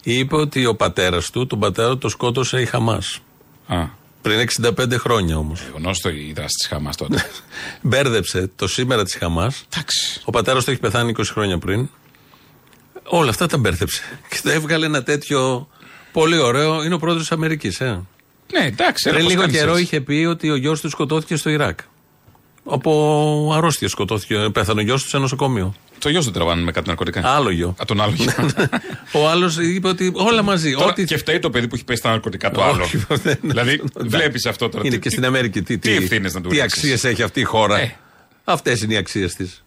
Είπε 0.02 0.36
ότι 0.36 0.66
ο 0.66 0.74
πατέρας 0.74 1.30
του, 1.30 1.46
τον 1.46 1.58
πατέρα 1.58 1.88
του, 1.88 1.98
το 1.98 2.08
σκότωσε 2.08 2.60
η 2.60 2.66
Χαμάς. 2.66 3.18
Α, 3.66 3.84
Πριν 4.22 4.48
65 4.62 4.92
χρόνια 4.98 5.36
όμως. 5.36 5.60
γνωστό 5.76 6.08
η 6.08 6.32
δράση 6.34 6.54
της 6.58 6.68
Χαμάς 6.68 6.96
τότε. 6.96 7.24
Μπέρδεψε 7.82 8.50
το 8.56 8.68
σήμερα 8.68 9.04
της 9.04 9.14
Χαμάς. 9.14 9.64
Εντάξει. 9.72 10.20
Ο 10.24 10.30
πατέρας 10.30 10.64
του 10.64 10.70
έχει 10.70 10.80
πεθάνει 10.80 11.12
20 11.18 11.22
χρόνια 11.32 11.58
πριν. 11.58 11.88
Όλα 13.04 13.30
αυτά 13.30 13.46
τα 13.46 13.58
μπέρδεψε. 13.58 14.02
Και 14.28 14.40
το 14.42 14.50
έβγαλε 14.50 14.86
ένα 14.86 15.02
τέτοιο 15.02 15.68
πολύ 16.12 16.38
ωραίο. 16.38 16.82
Είναι 16.84 16.94
ο 16.94 16.98
πρόεδρος 16.98 17.26
της 17.26 17.36
Αμερικής, 17.36 17.80
ε. 17.80 18.02
Ναι, 18.52 18.66
εντάξει. 18.66 19.08
έλα, 19.08 19.16
Πριν 19.16 19.22
πώς 19.22 19.30
λίγο 19.30 19.40
κάνεις 19.40 19.56
καιρό 19.56 19.70
έτσι. 19.70 19.82
είχε 19.82 20.00
πει 20.00 20.24
ότι 20.28 20.50
ο 20.50 20.56
γιος 20.56 20.80
του 20.80 20.88
σκοτώθηκε 20.88 21.36
στο 21.36 21.50
Ιράκ. 21.50 21.78
Από 22.64 23.52
αρρώστια 23.54 23.88
σκοτώθηκε. 23.88 24.48
Πέθανε 24.52 24.80
ο 24.80 24.84
γιος 24.84 25.02
του 25.02 25.08
σε 25.08 25.18
νοσοκομείο. 25.18 25.74
Το 25.98 26.08
γιος 26.08 26.24
δεν 26.24 26.32
τραβάνε 26.34 26.62
με 26.62 26.72
κάτι 26.72 26.88
ναρκωτικά. 26.88 27.28
Άλλο 27.34 27.50
γιο. 27.50 27.68
Α, 27.68 27.84
τον 27.86 28.00
άλλο 28.00 28.12
γιο. 28.16 28.32
ο 29.22 29.28
άλλος 29.28 29.58
είπε 29.58 29.88
ότι 29.88 30.12
όλα 30.14 30.42
μαζί. 30.42 30.72
Τώρα, 30.72 30.84
ό,τι... 30.86 31.04
Και 31.04 31.16
φταίει 31.16 31.38
το 31.38 31.50
παιδί 31.50 31.68
που 31.68 31.74
έχει 31.74 31.84
πέσει 31.84 32.02
τα 32.02 32.10
ναρκωτικά 32.10 32.50
του 32.50 32.62
άλλου. 32.62 32.80
Όχι, 32.82 33.04
δεν- 33.08 33.38
Δηλαδή, 33.50 33.82
δεν- 33.94 34.08
βλέπεις 34.08 34.46
αυτό 34.46 34.68
τώρα. 34.68 34.82
Είναι 34.86 34.94
Τι- 34.94 35.00
και 35.02 35.08
τι- 35.08 35.14
στην 35.14 35.24
Αμερική. 35.26 35.62
Τι, 35.62 35.78
τι 35.78 35.94
ευθύνες 35.94 36.34
να 36.34 36.40
του 36.40 36.48
Τι 36.48 36.54
ρίξεις. 36.60 36.72
αξίες 36.78 37.04
έχει 37.04 37.22
αυτή 37.22 37.40
η 37.40 37.44
χώρα; 37.44 37.78
Ε. 37.80 37.96
Αυτές 38.44 38.82
είναι 38.82 38.94
οι 38.94 38.96
αξίες 38.96 39.34
της. 39.34 39.64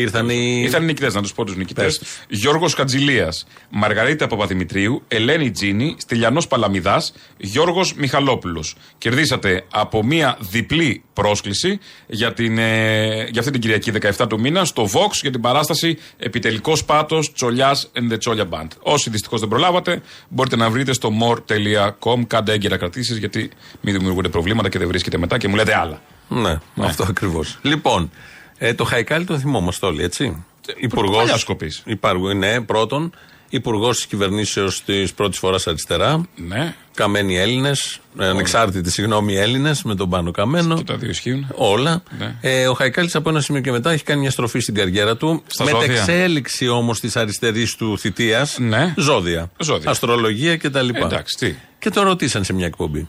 Ήρθαν 0.00 0.28
οι. 0.28 0.60
Ήρθαν 0.62 0.82
οι 0.82 0.86
νικητές, 0.86 1.14
να 1.14 1.22
τους 1.22 1.32
πω 1.32 1.44
τους 1.44 1.56
νικητές. 1.56 1.84
Πες 1.84 1.98
τους. 1.98 2.40
Γιώργος 2.40 2.74
Χατζηλίας, 2.74 3.46
Μαργαρίτα 3.70 4.26
Παπαδημητρίου, 4.26 5.02
Ελένη 5.08 5.50
Τζίνη, 5.50 5.96
Στυλιανός 5.98 6.46
Παλαμιδάς, 6.46 7.12
Γιώργος 7.36 7.94
Μιχαλόπουλος. 7.94 8.76
Κερδίσατε 8.98 9.64
από 9.70 10.04
μία 10.04 10.36
διπλή 10.40 11.02
πρόσκληση 11.12 11.78
για, 12.06 12.32
την, 12.32 12.58
ε, 12.58 13.28
για 13.30 13.40
αυτή 13.40 13.50
την 13.50 13.60
Κυριακή 13.60 13.90
17 13.90 14.26
του 14.28 14.40
μήνα 14.40 14.64
στο 14.64 14.84
Vox 14.92 15.10
για 15.22 15.30
την 15.30 15.40
παράσταση 15.40 15.98
Επιτελικός 16.18 16.84
Πάτος 16.84 17.32
Τσολιάς 17.32 17.90
and 17.94 18.12
the 18.12 18.18
Τσόλια 18.18 18.48
Band. 18.50 18.68
Όσοι 18.80 19.10
δυστυχώς 19.10 19.40
δεν 19.40 19.48
προλάβατε, 19.48 20.02
μπορείτε 20.28 20.56
να 20.56 20.70
βρείτε 20.70 20.92
στο 20.92 21.12
more.com. 21.20 22.26
Κάντε 22.26 22.52
έγκαιρα 22.52 22.76
κρατήσεις 22.76 23.16
γιατί 23.16 23.50
μην 23.80 23.94
δημιουργούνται 23.94 24.28
προβλήματα 24.28 24.68
και 24.68 24.78
δεν 24.78 24.88
βρίσκετε 24.88 25.18
μετά 25.18 25.38
και 25.38 25.48
μου 25.48 25.54
λέτε 25.54 25.76
άλλα. 25.78 26.02
Ναι, 26.28 26.58
αυτό 26.76 27.06
ακριβώς. 27.08 27.58
Λοιπόν, 27.62 28.10
ε, 28.58 28.74
το 28.74 28.84
Χαϊκάλι 28.84 29.24
το 29.24 29.38
θυμόμαστε 29.38 29.86
όλοι, 29.86 30.02
έτσι. 30.02 30.44
Υπουργό. 30.76 31.16
παλιάς 31.16 31.44
κοπής. 31.44 31.82
Υπάρχουν, 31.86 32.38
ναι, 32.38 32.60
πρώτον. 32.60 33.12
Υπουργός 33.50 33.96
της 33.96 34.06
κυβερνήσεως 34.06 34.84
της 34.84 35.12
πρώτης 35.12 35.38
φοράς 35.38 35.66
αριστερά. 35.66 36.28
Ναι. 36.36 36.74
Καμένοι 36.94 37.38
Έλληνες, 37.38 38.00
ανεξάρτητοι 38.16 38.90
συγγνώμη 38.90 39.36
Έλληνες, 39.36 39.82
με 39.82 39.94
τον 39.94 40.08
πάνω 40.10 40.30
Καμένο. 40.30 40.76
Και 40.76 40.82
τα 40.82 40.96
δύο 40.96 41.08
ισχύουν. 41.08 41.46
Όλα. 41.54 42.02
Ναι. 42.18 42.34
Ε, 42.40 42.68
ο 42.68 42.74
Χαϊκάλης 42.74 43.14
από 43.14 43.28
ένα 43.28 43.40
σημείο 43.40 43.60
και 43.60 43.70
μετά 43.70 43.90
έχει 43.90 44.04
κάνει 44.04 44.20
μια 44.20 44.30
στροφή 44.30 44.58
στην 44.58 44.74
καριέρα 44.74 45.16
του. 45.16 45.42
Στα 45.46 45.64
με 45.64 45.70
ζώδια. 45.70 45.94
εξέλιξη 45.94 46.68
όμως 46.68 47.00
της 47.00 47.16
αριστερής 47.16 47.74
του 47.74 47.98
θητείας. 47.98 48.58
Ναι. 48.58 48.94
Ζώδια. 48.96 49.50
Ζώδια. 49.58 49.90
Αστρολογία 49.90 50.56
κτλ. 50.56 50.88
Ε, 50.88 50.98
εντάξει, 51.04 51.36
τι. 51.38 51.54
Και 51.78 51.90
το 51.90 52.02
ρωτήσαν 52.02 52.44
σε 52.44 52.52
μια 52.52 52.66
εκπομπή. 52.66 53.08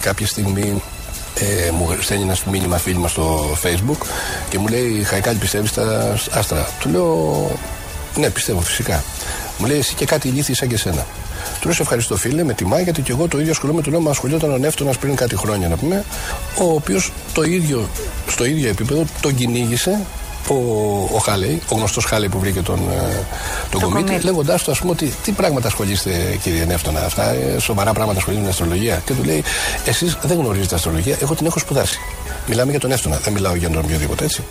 Κάποια 0.00 0.26
στιγμή 0.26 0.82
ε, 1.34 1.70
μου 1.70 1.96
στέλνει 2.00 2.22
ένας 2.22 2.44
μήνυμα 2.44 2.78
φίλη 2.78 2.98
μας 2.98 3.10
στο 3.10 3.56
facebook 3.62 4.06
και 4.48 4.58
μου 4.58 4.66
λέει 4.66 5.02
Χαϊκάλη 5.04 5.38
πιστεύεις 5.38 5.70
στα 5.70 6.16
άστρα; 6.30 6.68
Του 6.80 6.88
λέω 6.88 7.50
ναι 8.16 8.30
πιστεύω 8.30 8.60
φυσικά. 8.60 9.04
Μου 9.58 9.66
λέει 9.66 9.78
εσύ 9.78 9.94
και 9.94 10.04
κάτι 10.04 10.28
ηλίθιοι 10.28 10.54
σαν 10.54 10.68
και 10.68 10.74
εσένα. 10.74 11.06
Του 11.60 11.66
λέω 11.66 11.74
σε 11.74 11.82
ευχαριστώ 11.82 12.16
φίλε, 12.16 12.44
με 12.44 12.54
τιμάει 12.54 12.82
γιατί 12.82 13.02
και 13.02 13.12
εγώ 13.12 13.28
το 13.28 13.38
ίδιο 13.38 13.50
ασχολούμαι. 13.50 13.82
Του 13.82 13.90
λέω 13.90 14.00
μα 14.00 14.10
ασχολιόταν 14.10 14.52
ο 14.52 14.58
Νεύτωνας 14.58 14.98
πριν 14.98 15.14
κάτι 15.14 15.36
χρόνια 15.36 15.68
να 15.68 15.76
πούμε, 15.76 16.04
ο 16.58 16.72
οποίος 16.74 17.12
το 17.32 17.42
ίδιο, 17.42 17.88
στο 18.28 18.44
ίδιο 18.44 18.68
επίπεδο 18.68 19.04
τον 19.20 19.34
κυνήγησε 19.34 20.00
ο, 20.48 20.54
ο 21.14 21.18
Χάλεϊ, 21.18 21.62
ο 21.68 21.74
γνωστός 21.74 22.04
Χάλεϊ 22.04 22.28
που 22.28 22.38
βρήκε 22.38 22.60
τον, 22.60 22.78
ε, 22.78 23.26
τον 23.70 23.80
κομίτη, 23.80 24.04
κομίτη. 24.04 24.24
λέγοντάς 24.24 24.62
του, 24.62 24.70
ας 24.70 24.78
πούμε, 24.78 24.92
ότι 24.92 25.14
τι 25.22 25.32
πράγματα 25.32 25.66
ασχολείστε, 25.66 26.38
κύριε 26.42 26.64
Νεύτωνα, 26.64 27.00
αυτά 27.04 27.30
ε, 27.30 27.58
σοβαρά 27.58 27.92
πράγματα 27.92 28.18
ασχολείστε 28.18 28.46
με 28.46 28.52
την 28.52 28.62
αστρολογία; 28.64 29.02
Και 29.04 29.12
του 29.12 29.24
λέει, 29.24 29.44
εσείς 29.84 30.18
δεν 30.22 30.38
γνωρίζετε 30.38 30.74
αστρολογία, 30.74 31.16
εγώ 31.20 31.34
την 31.34 31.46
έχω 31.46 31.58
σπουδάσει. 31.58 31.98
Μιλάμε 32.46 32.70
για 32.70 32.80
τον 32.80 32.90
Νεύτωνα, 32.90 33.16
δεν 33.16 33.32
μιλάω 33.32 33.54
για 33.54 33.70
τον 33.70 33.78
οποιοδήποτε 33.84 34.24
έτσι. 34.24 34.44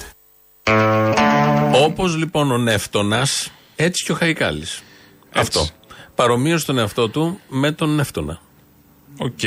Όπως 1.83 2.17
λοιπόν 2.17 2.51
ο 2.51 2.57
Νεύτωνα, 2.57 3.27
έτσι 3.75 4.03
και 4.03 4.11
ο 4.11 4.15
Χαϊκάλης. 4.15 4.81
Αυτό. 5.35 5.67
Παρομοίωσε 6.15 6.65
τον 6.65 6.77
εαυτό 6.77 7.09
του 7.09 7.39
με 7.47 7.71
τον 7.71 7.95
Νεύτωνα. 7.95 8.41
ΟΚ, 9.21 9.39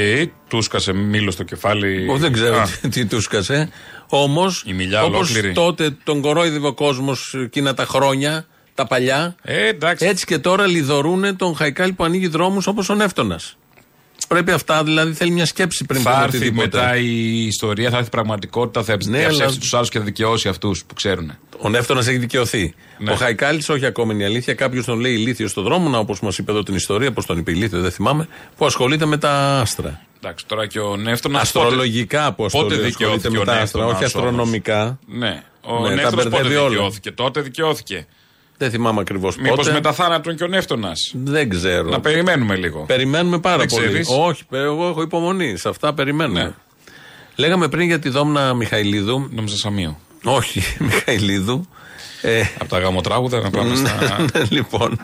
του 0.49 0.63
σκάσε 0.63 0.93
μήλο 0.93 1.31
στο 1.31 1.43
κεφάλι. 1.43 2.03
Εγώ 2.03 2.17
δεν 2.17 2.33
ξέρω 2.33 2.57
Α, 2.61 2.67
τι, 2.81 2.89
τι 2.89 3.07
του 3.07 3.21
σκασε. 3.21 3.69
Όμως, 4.09 4.63
Η 4.67 4.73
μηλιά 4.73 5.03
όπως 5.05 5.31
ολόκληρη. 5.31 5.53
τότε 5.55 5.97
τον 6.05 6.21
κορόιδευε 6.21 6.67
ο 6.67 6.75
κόσμος 6.75 7.35
εκείνα 7.35 7.75
τα 7.75 7.85
χρόνια, 7.85 8.47
τα 8.75 8.87
παλιά, 8.87 9.37
Ε, 9.43 9.67
εντάξει. 9.69 10.07
έτσι 10.07 10.25
και 10.27 10.39
τώρα 10.39 10.67
λιδωρούν 10.67 11.37
τον 11.37 11.55
Χαϊκάλη 11.57 11.93
που 11.93 12.05
ανοίγει 12.05 12.27
δρόμους 12.29 12.67
όπως 12.67 12.89
ο 12.89 12.95
Νεύτονα. 12.95 13.41
Πρέπει 14.33 14.51
αυτά, 14.51 14.85
δηλαδή 14.85 15.13
θέλει 15.13 15.31
μια 15.31 15.47
σκέψη 15.47 15.85
πριν 15.85 16.01
Θα 16.01 16.11
πούμε 16.11 16.23
έρθει 16.25 16.37
οτιδήποτε. 16.37 16.77
μετά 16.79 16.97
η 16.97 17.47
ιστορία, 17.47 17.91
θα 17.91 17.97
έρθει 17.97 18.09
η 18.09 18.11
πραγματικότητα, 18.11 18.83
θα 18.83 18.93
Ναι, 19.05 19.19
διαψεύσει 19.19 19.43
αλλά- 19.43 19.53
τους 19.61 19.75
άλλους 19.75 19.89
και 19.89 19.99
θα 19.99 20.05
δικαιώσει 20.05 20.49
αυτούς 20.49 20.85
που 20.85 20.95
ξέρουν. 20.95 21.33
Ο 21.59 21.69
Νεύτονα 21.69 22.01
έχει 22.01 22.17
δικαιωθεί. 22.19 22.75
Ναι. 22.99 23.11
Ο 23.13 23.15
Χαϊκάλης, 23.15 23.69
όχι 23.69 23.87
ακόμα 23.87 24.13
είναι 24.13 24.23
η 24.23 24.27
αλήθεια. 24.27 24.55
Κάποιος 24.55 24.85
τον 24.85 25.01
λέει 25.01 25.13
ηλίθιος 25.13 25.51
στον 25.51 25.65
δρόμο, 25.65 25.99
όπως 25.99 26.21
μας 26.21 26.39
είπε 26.39 26.51
εδώ 26.51 26.63
την 26.63 26.75
ιστορία, 26.75 27.13
πώς 27.13 27.27
τον 27.27 27.39
είπε 27.39 27.51
ηλίθιο, 27.51 27.81
δεν 27.81 27.91
θυμάμαι, 27.91 28.29
που 28.57 28.67
ασχολείται 28.67 29.07
με 29.07 29.17
τα 29.19 29.31
άστρα. 29.61 30.01
Εντάξει, 30.25 30.47
τώρα 30.47 30.67
και 30.67 30.79
ο 30.81 30.97
Νεύτωνας. 30.97 31.43
Αστρολογικά 31.43 32.33
πώ 32.33 32.35
πότε 32.37 32.45
ασχολείται 32.57 32.83
δικαιώθηκε 32.83 33.31
με 33.31 33.39
ο 33.39 33.45
τα 33.45 33.53
άστρα, 33.53 33.85
όχι 33.85 33.93
Νεύτωνας 34.03 34.15
όμως. 34.15 34.27
αστρονομικά. 34.29 34.99
Ναι. 35.07 35.43
Ο 35.61 35.81
Ναι, 35.81 35.89
τα 35.89 35.95
Νεύτωνας 35.95 36.25
πότε 36.25 36.29
μπερδεύει 36.29 36.55
όλα. 36.57 36.69
δικαιώθηκε; 36.69 37.11
Τότε 37.13 37.41
δικαιώθηκε. 37.41 38.07
Δεν 38.57 38.71
θυμάμαι 38.71 39.01
ακριβώς 39.01 39.37
Μήπως 39.37 39.57
πότε. 39.57 39.73
μετά 39.73 39.93
θάνατον 39.93 40.37
και 40.37 40.45
ο 40.45 40.47
Νεύτωνας. 40.47 41.13
Δεν 41.15 41.49
ξέρω. 41.49 41.89
Να 41.91 42.01
περιμένουμε 42.01 42.57
λίγο. 42.57 42.81
Περιμένουμε 42.87 43.39
πάρα 43.39 43.57
Δεν 43.57 43.67
πολύ. 43.67 43.87
ξέρεις; 43.87 44.09
Όχι, 44.21 44.45
παι- 44.47 44.61
εγώ 44.63 44.89
έχω 44.89 45.03
υπομονή. 45.03 45.57
Σε 45.57 45.69
αυτά 45.69 45.95
περιμένουμε. 45.95 46.43
Ναι. 46.43 46.51
Λέγαμε 47.37 47.69
πριν 47.69 47.87
για 47.87 47.99
τη 47.99 48.09
Δόμνα 48.09 48.55
Μιχαηλίδου. 48.55 49.29
Νόμιζα 49.33 49.57
Σαμίου. 49.57 49.99
Όχι, 50.25 50.63
Μιχαηλίδου. 50.89 51.69
Ε, 52.23 52.43
Από 52.59 52.69
τα 52.69 52.79
γαμοτράγουδα 52.79 53.41
να 53.41 53.51
πάμε 53.51 53.75
στα. 53.77 53.99
ναι, 54.35 54.43
λοιπόν. 54.49 55.01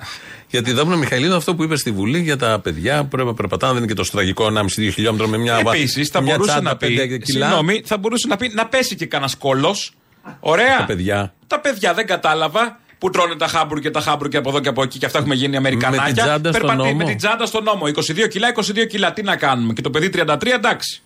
Για 0.51 0.63
τη 0.63 0.73
Δόμνα 0.73 0.97
Μιχαηλίδου, 0.97 1.35
αυτό 1.37 1.55
που 1.55 1.63
είπες 1.63 1.81
στη 1.81 1.91
Βουλή 1.91 2.19
για 2.21 2.37
τα 2.37 2.61
παιδιά 2.63 3.03
που 3.03 3.09
πρέπει 3.09 3.29
να 3.29 3.35
περπατάνε, 3.35 3.73
δεν 3.73 3.83
είναι 3.83 3.93
και 3.93 4.03
το 4.03 4.09
τραγικό 4.11 4.47
1,5-2 4.47 4.63
χιλιόμετρο 4.93 5.27
με 5.29 5.39
μια 5.39 5.57
Επίσης, 5.67 6.09
θα 6.09 6.21
μια 6.21 6.33
μπορούσε 6.33 6.51
τσάντα 6.51 6.71
να 6.71 6.77
πει. 6.77 6.87
πέντε 6.95 7.19
κιλά. 7.19 7.47
Συγγνώμη, 7.47 7.83
θα 7.85 7.99
μπορούσε 7.99 8.27
να 8.29 8.37
πει 8.37 8.51
να 8.55 8.67
πέσει 8.67 8.97
και 8.97 9.07
κανένας 9.07 9.37
κόλος. 9.37 9.93
Ωραία. 10.41 10.77
Τα 10.79 10.85
παιδιά. 10.85 11.35
Τα 11.47 11.61
παιδιά 11.61 11.95
δεν 11.95 12.07
κατάλαβα. 12.07 12.81
Που 12.99 13.11
τρώνε 13.11 13.37
τα 13.37 13.47
χάμπουργκ 13.47 13.83
και 13.83 13.91
τα 13.91 14.01
χάμπουργκ 14.01 14.37
από 14.37 14.49
εδώ 14.49 14.61
και 14.61 14.69
από 14.69 14.83
εκεί 14.83 14.99
και 14.99 15.07
αυτά 15.07 15.19
έχουμε 15.19 15.35
γίνει 15.35 15.57
Αμερικανάκια. 15.57 16.03
Με 16.07 16.13
την 16.13 16.23
τσάντα 16.23 16.53
στον 16.53 16.53
Περπατεί- 16.53 16.79
νόμο. 16.85 16.97
Με 16.97 17.05
την 17.05 17.17
τσάντα 17.17 17.47
στον 17.47 17.65
νόμο. 17.65 17.87
22 17.87 18.27
κιλά, 18.29 18.49
22 18.49 18.85
κιλά. 18.87 19.13
Τι 19.13 19.23
να 19.23 19.37
κάνουμε. 19.37 19.73
Και 19.73 19.81
το 19.83 19.91
παιδί 19.91 20.09
33, 20.09 20.55
εντάξει. 20.55 21.03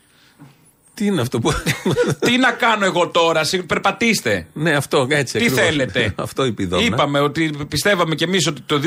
Τι 0.94 1.04
είναι 1.06 1.20
αυτό 1.20 1.38
που. 1.38 1.52
Τι 2.26 2.38
να 2.38 2.50
κάνω 2.50 2.84
εγώ 2.84 3.08
τώρα, 3.08 3.44
συγ- 3.44 3.62
περπατήστε. 3.62 4.46
ναι, 4.52 4.72
αυτό 4.72 5.06
έτσι. 5.10 5.38
Τι 5.38 5.44
ακριβώς. 5.44 5.64
θέλετε. 5.64 6.12
αυτό 6.16 6.44
είπε 6.44 6.62
η 6.62 6.66
Δόμνα. 6.66 6.86
Είπαμε 6.86 7.20
ότι 7.20 7.50
πιστεύαμε 7.68 8.14
κι 8.14 8.24
εμείς 8.24 8.46
ότι 8.46 8.60
το 8.66 8.80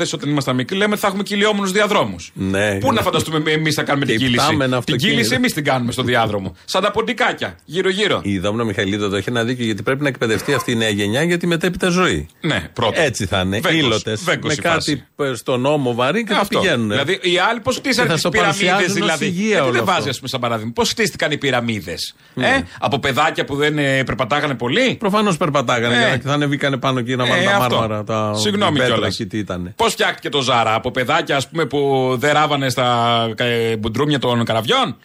2000 0.00 0.06
όταν 0.14 0.28
ήμασταν 0.30 0.54
μικροί 0.56 0.76
λέμε 0.76 0.92
ότι 0.92 1.00
θα 1.00 1.06
έχουμε 1.06 1.22
κυλιόμενου 1.22 1.66
διαδρόμους. 1.72 2.30
Ναι. 2.34 2.78
Πού 2.78 2.92
να 2.92 3.00
φανταστούμε 3.02 3.50
εμείς 3.50 3.74
θα 3.74 3.82
κάνουμε 3.82 4.04
την 4.06 4.14
Και 4.18 4.24
κύληση; 4.24 4.42
υπτάμενα 4.44 4.64
Την 4.68 4.74
αυτοκίνητα. 4.78 5.08
κύληση 5.16 5.34
εμείς 5.34 5.52
την 5.52 5.64
κάνουμε 5.64 5.92
στο 5.92 6.02
διάδρομο. 6.02 6.56
Σαν 6.64 6.82
τα 6.82 6.90
ποντικάκια, 6.90 7.56
γύρω-γύρω. 7.64 8.20
Η 8.24 8.38
Δόμνα 8.38 8.64
Μιχαηλίδου 8.64 9.04
εδώ 9.04 9.16
έχει 9.16 9.28
ένα 9.28 9.44
δίκιο 9.44 9.64
γιατί 9.64 9.82
πρέπει 9.82 10.02
να 10.02 10.08
εκπαιδευτεί 10.08 10.54
αυτή 10.54 10.72
η 10.72 10.76
νέα 10.76 10.88
γενιά 10.88 11.22
για 11.22 11.38
τη 11.38 11.46
μετέπειτα 11.46 11.88
ζωή. 11.88 12.28
Ναι, 12.40 12.68
πρώτα. 12.72 13.00
Έτσι 13.00 13.26
θα 13.26 13.40
είναι. 13.40 13.60
Βέγκος, 13.60 13.80
Ήλωτες. 13.80 14.22
βέγκος 14.24 14.56
Με 14.56 14.68
η 14.68 14.70
φάση. 14.72 14.96
κάτι 15.16 15.30
ε, 15.30 15.34
στον 15.34 15.60
νόμο 15.60 15.94
βαρύ 15.94 16.24
και 16.24 16.32
θα 16.32 16.40
Αυτό. 16.40 16.58
πηγαίνουν. 16.58 16.88
Δηλαδή, 16.88 17.18
οι 17.22 17.38
άλλοι 17.50 17.60
πώς 17.60 17.76
χτίσανε 17.76 18.02
Και 18.02 18.06
θα 18.08 18.12
τις 18.12 18.20
στο 18.20 18.28
πυραμίδες, 18.30 18.60
παρουσιάζουν 18.66 19.02
ως 19.02 19.06
δηλαδή; 19.18 19.24
υγεία 19.24 19.46
Γιατί 19.46 19.60
όλο 19.62 19.70
δεν 19.72 19.80
αυτό. 19.80 19.92
βάζει, 19.92 20.08
ας 20.08 20.16
πούμε, 20.16 20.28
σαν 20.28 20.40
παράδειγμα. 20.40 20.72
Πώς 20.74 20.90
χτίστηκαν 20.90 21.30
οι 21.30 21.38
πυραμίδες. 21.46 22.14
Ναι. 22.34 22.46
Ε, 22.46 22.62
από 22.80 22.98
παιδάκια 22.98 23.44
που 23.44 23.56
δεν 23.56 23.78
ε, 23.78 24.02
περπατάγανε 24.04 24.54
πολύ. 24.54 24.94
Προφανώς 24.94 25.36
περπατάγανε 25.36 25.94
Ε. 25.94 25.98
για 25.98 26.08
να 26.08 26.18
θα 26.22 26.32
ανεβήκανε 26.32 26.76
πάνω 26.76 26.98
εκεί 26.98 27.16
να 27.16 27.24
Ε, 27.26 27.28
βάλουν 27.28 27.44
τα 27.44 27.56
αυτό. 27.56 27.76
μάρμαρα. 27.76 28.04
Τα 28.04 28.34
Συγγνώμη 28.34 28.78
πέτρα 28.78 28.92
κιόλας. 28.92 29.14
εκεί 29.14 29.26
τι 29.26 29.38
ήταν. 29.38 29.72
Πώς 29.76 29.92
φτιάχτηκε 29.92 30.28
το 30.28 30.40
Ζάρα, 30.40 30.74
από 30.74 30.90
παιδάκια 30.90 31.36
ας 31.36 31.48
πούμε, 31.48 31.64
που 31.66 32.10
δεν 32.18 32.32
ράβανε 32.32 32.68
στα 32.68 33.28
ε, 33.36 33.76
μπουντρούμια 33.76 34.18
των 34.18 34.44
καραβιών; 34.44 34.96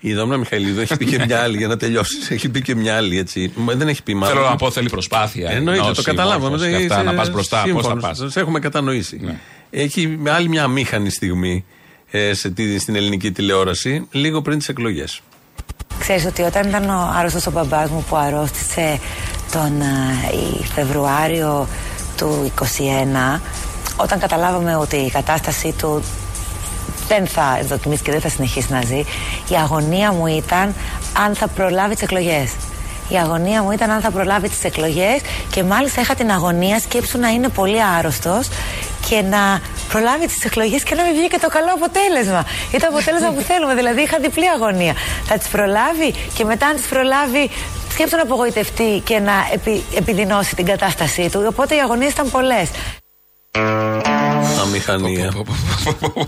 Η 0.00 0.14
Δόμνα 0.14 0.36
Μιχαηλίδου 0.36 0.80
έχει 0.80 0.96
πει 0.96 1.04
και 1.04 1.24
μια 1.26 1.42
άλλη 1.42 1.56
για 1.56 1.66
να 1.68 1.76
τελειώσεις. 1.76 2.30
Έχει 2.30 2.48
πει 2.48 2.62
και 2.62 2.74
μια 2.74 2.96
άλλη 2.96 3.18
έτσι. 3.18 3.52
Μα 3.56 3.74
Δεν 3.74 3.88
έχει 3.88 4.02
πει 4.02 4.14
μάλλον. 4.14 4.36
Θέλω 4.36 4.48
να 4.48 4.56
πω, 4.56 4.70
θέλει 4.70 4.88
προσπάθεια. 4.88 5.50
Εννοείται, 5.50 5.78
το 5.80 5.84
γνώση, 5.84 6.02
καταλάβαμε. 6.02 6.40
μόρφωση 6.40 6.70
δεν 6.70 6.78
και 6.78 6.84
αυτά, 6.84 6.94
είσαι 6.94 7.04
να 7.10 7.14
πας 7.14 7.30
μπροστά. 7.30 7.56
Πώς 7.62 7.70
θα 7.72 7.80
σύμφωνος. 7.90 8.18
πας. 8.18 8.32
Σε 8.32 8.40
έχουμε 8.40 8.58
κατανοήσει. 8.58 9.38
Έχει 9.70 10.06
με 10.06 10.30
άλλη 10.30 10.48
μια 10.48 10.62
αμήχανη 10.64 11.10
στιγμή 11.10 11.64
ε, 12.10 12.34
σε, 12.34 12.50
τι- 12.50 12.78
στην 12.78 12.96
ελληνική 12.96 13.32
τηλεόραση, 13.32 14.06
λίγο 14.10 14.42
πριν 14.42 14.58
τις 14.58 14.68
εκλογές. 14.68 15.20
Ξέρεις 16.08 16.26
ότι 16.26 16.42
όταν 16.42 16.68
ήταν 16.68 16.90
ο 16.90 17.12
άρρωστος 17.18 17.46
ο 17.46 17.50
μπαμπάς 17.50 17.90
μου 17.90 18.04
που 18.08 18.16
αρρώστησε 18.16 19.00
τον 19.52 19.80
ε, 19.80 20.36
η 20.36 20.64
Φεβρουάριο 20.74 21.68
του 22.16 22.52
21 23.36 23.40
όταν 23.96 24.18
καταλάβαμε 24.18 24.76
ότι 24.76 24.96
η 24.96 25.10
κατάστασή 25.10 25.74
του 25.78 26.02
δεν 27.08 27.26
θα 27.26 27.56
ευδοκιμήσει 27.60 28.02
και 28.02 28.10
δεν 28.10 28.20
θα 28.20 28.28
συνεχίσει 28.28 28.72
να 28.72 28.80
ζει 28.80 29.04
η 29.48 29.54
αγωνία 29.62 30.12
μου 30.12 30.26
ήταν 30.26 30.74
αν 31.26 31.34
θα 31.34 31.48
προλάβει 31.48 31.94
τις 31.94 32.02
εκλογές. 32.02 32.52
Η 33.08 33.16
αγωνία 33.16 33.62
μου 33.62 33.70
ήταν 33.70 33.90
αν 33.90 34.00
θα 34.00 34.10
προλάβει 34.10 34.48
τις 34.48 34.64
εκλογές 34.64 35.20
και 35.50 35.62
μάλιστα 35.62 36.00
είχα 36.00 36.14
την 36.14 36.30
αγωνία 36.30 36.78
σκέψου 36.78 37.18
να 37.18 37.28
είναι 37.28 37.48
πολύ 37.48 37.82
άρρωστος 37.98 38.48
και 39.08 39.22
να 39.22 39.60
προλάβει 39.88 40.26
τις 40.26 40.44
εκλογές 40.44 40.82
και 40.82 40.94
να 40.94 41.02
μην 41.02 41.14
βγει 41.14 41.28
και 41.28 41.38
το 41.38 41.48
καλό 41.48 41.72
αποτέλεσμα. 41.74 42.44
Ή 42.72 42.78
το 42.78 42.86
αποτέλεσμα 42.90 43.30
που 43.30 43.40
θέλουμε 43.50 43.74
δηλαδή 43.74 44.00
είχα 44.00 44.18
διπλή 44.18 44.48
αγωνία. 44.48 44.94
Θα 45.24 45.38
τις 45.38 45.48
προλάβει 45.48 46.14
και 46.34 46.44
μετά 46.44 46.66
αν 46.66 46.76
τις 46.76 46.86
προλάβει 46.86 47.50
σκέψου 47.90 48.16
να 48.16 48.22
απογοητευτεί 48.22 49.02
και 49.04 49.18
να 49.18 49.32
επι, 49.52 49.82
επιδεινώσει 49.96 50.54
την 50.54 50.64
κατάστασή 50.64 51.30
του. 51.30 51.44
Οπότε 51.48 51.74
οι 51.74 51.80
αγωνίες 51.80 52.12
ήταν 52.12 52.30
πολλές 52.30 52.70
Αμηχανία. 54.68 55.32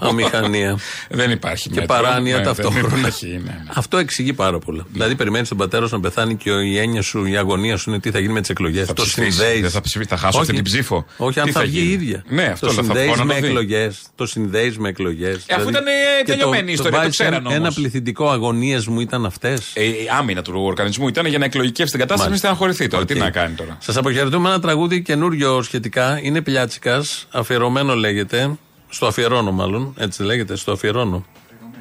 Αμηχανία. 0.00 0.78
Δεν 1.10 1.30
υπάρχει 1.30 1.68
Και 1.68 1.80
μέτρο. 1.80 1.94
παράνοια 1.94 2.36
Ναι, 2.36 2.42
δεν 2.42 2.54
ταυτόχρονα. 2.54 2.96
υπάρχει, 2.98 3.26
ναι, 3.26 3.38
ναι. 3.38 3.62
Αυτό 3.74 3.96
εξηγεί 3.96 4.32
πάρα 4.32 4.58
πολλά. 4.58 4.86
Δηλαδή, 4.92 5.14
περιμένεις 5.14 5.48
τον 5.48 5.58
πατέρα 5.58 5.86
σου 5.86 5.94
να 5.94 6.00
πεθάνει 6.00 6.36
και 6.36 6.50
η 6.50 6.78
έννοια 6.78 7.02
σου, 7.02 7.26
η 7.26 7.36
αγωνία 7.36 7.76
σου 7.76 7.90
είναι 7.90 7.98
τι 8.00 8.10
θα 8.10 8.18
γίνει 8.18 8.32
με 8.32 8.40
τις 8.40 8.50
εκλογές. 8.50 8.86
Θα 8.86 8.92
Το 8.92 9.02
ψηφίσεις, 9.02 9.34
συνδέεις. 9.34 9.60
δεν 9.60 9.70
θα 9.70 9.80
ψηφίσεις, 9.80 10.10
θα 10.10 10.16
χάσω 10.16 10.38
αυτή 10.40 10.52
την 10.54 10.64
ψήφο. 10.64 11.06
Όχι, 11.16 11.40
αν 11.40 11.46
Τι 11.46 11.52
θα, 11.52 11.60
θα 11.60 11.66
βγει 11.66 11.78
η 11.78 11.80
γίνει. 11.82 11.92
ίδια. 11.92 12.24
Ναι, 12.28 12.42
αυτό 12.44 12.66
το 12.66 12.72
λέω, 12.72 12.82
θα 12.84 12.92
συνδέεις 12.92 13.06
βγω 13.06 13.16
να 13.16 13.24
με 13.24 13.34
το 13.34 13.40
δει. 13.40 13.46
εκλογές. 13.46 13.98
Το 14.14 14.26
συνδέεις 14.26 14.78
με 14.78 14.88
εκλογές. 14.88 15.42
Ε, 15.46 15.54
αφού 15.54 15.68
ήταν, 15.68 15.84
ε, 15.86 15.90
τελειωμένη 16.24 16.70
η 16.70 16.72
ιστορία, 16.72 16.92
το 16.92 16.96
βάζεις 16.98 17.12
ξέραν 17.16 17.32
ένα- 17.34 17.42
όμως. 17.48 17.58
Ένα 17.58 17.72
πληθυντικό 17.72 18.30
αγωνίες 18.30 18.86
μου 18.86 19.00
ήταν 19.00 19.24
αυτές. 19.26 19.70
Ε, 19.74 19.84
η 19.84 19.94
άμυνα 20.18 20.42
του 20.42 20.52
οργανισμού 20.56 21.08
ήταν 21.08 21.26
για 21.26 21.38
να 21.38 21.44
εκλογικεύσει 21.44 21.90
την 21.90 22.00
κατάσταση, 22.00 22.30
μην 22.30 22.38
Μάλιστα. 22.40 22.46
στεναχωρηθεί 22.56 22.86
τώρα. 22.88 23.04
Τι 23.04 23.12
Οκ. 23.14 23.18
να 23.20 23.30
κάνει 23.30 23.54
τώρα; 23.54 23.76
Σας 23.80 23.96
αποχαιρετούμε 23.96 24.48
ένα 24.48 24.60
τραγούδι 24.60 25.02
καινούριο 25.02 25.62
σχετικά. 25.62 26.18
Είναι 26.22 26.40
Πιλιάτσικα. 26.42 27.02
Αφιερωμένο 27.30 27.94
λέγεται. 27.94 28.29
Στο 28.88 29.06
αφιερώνω, 29.06 29.52
μάλλον. 29.52 29.94
Έτσι 29.98 30.22
λέγεται. 30.22 30.56
Στο 30.56 30.72
αφιερώνω. 30.72 31.24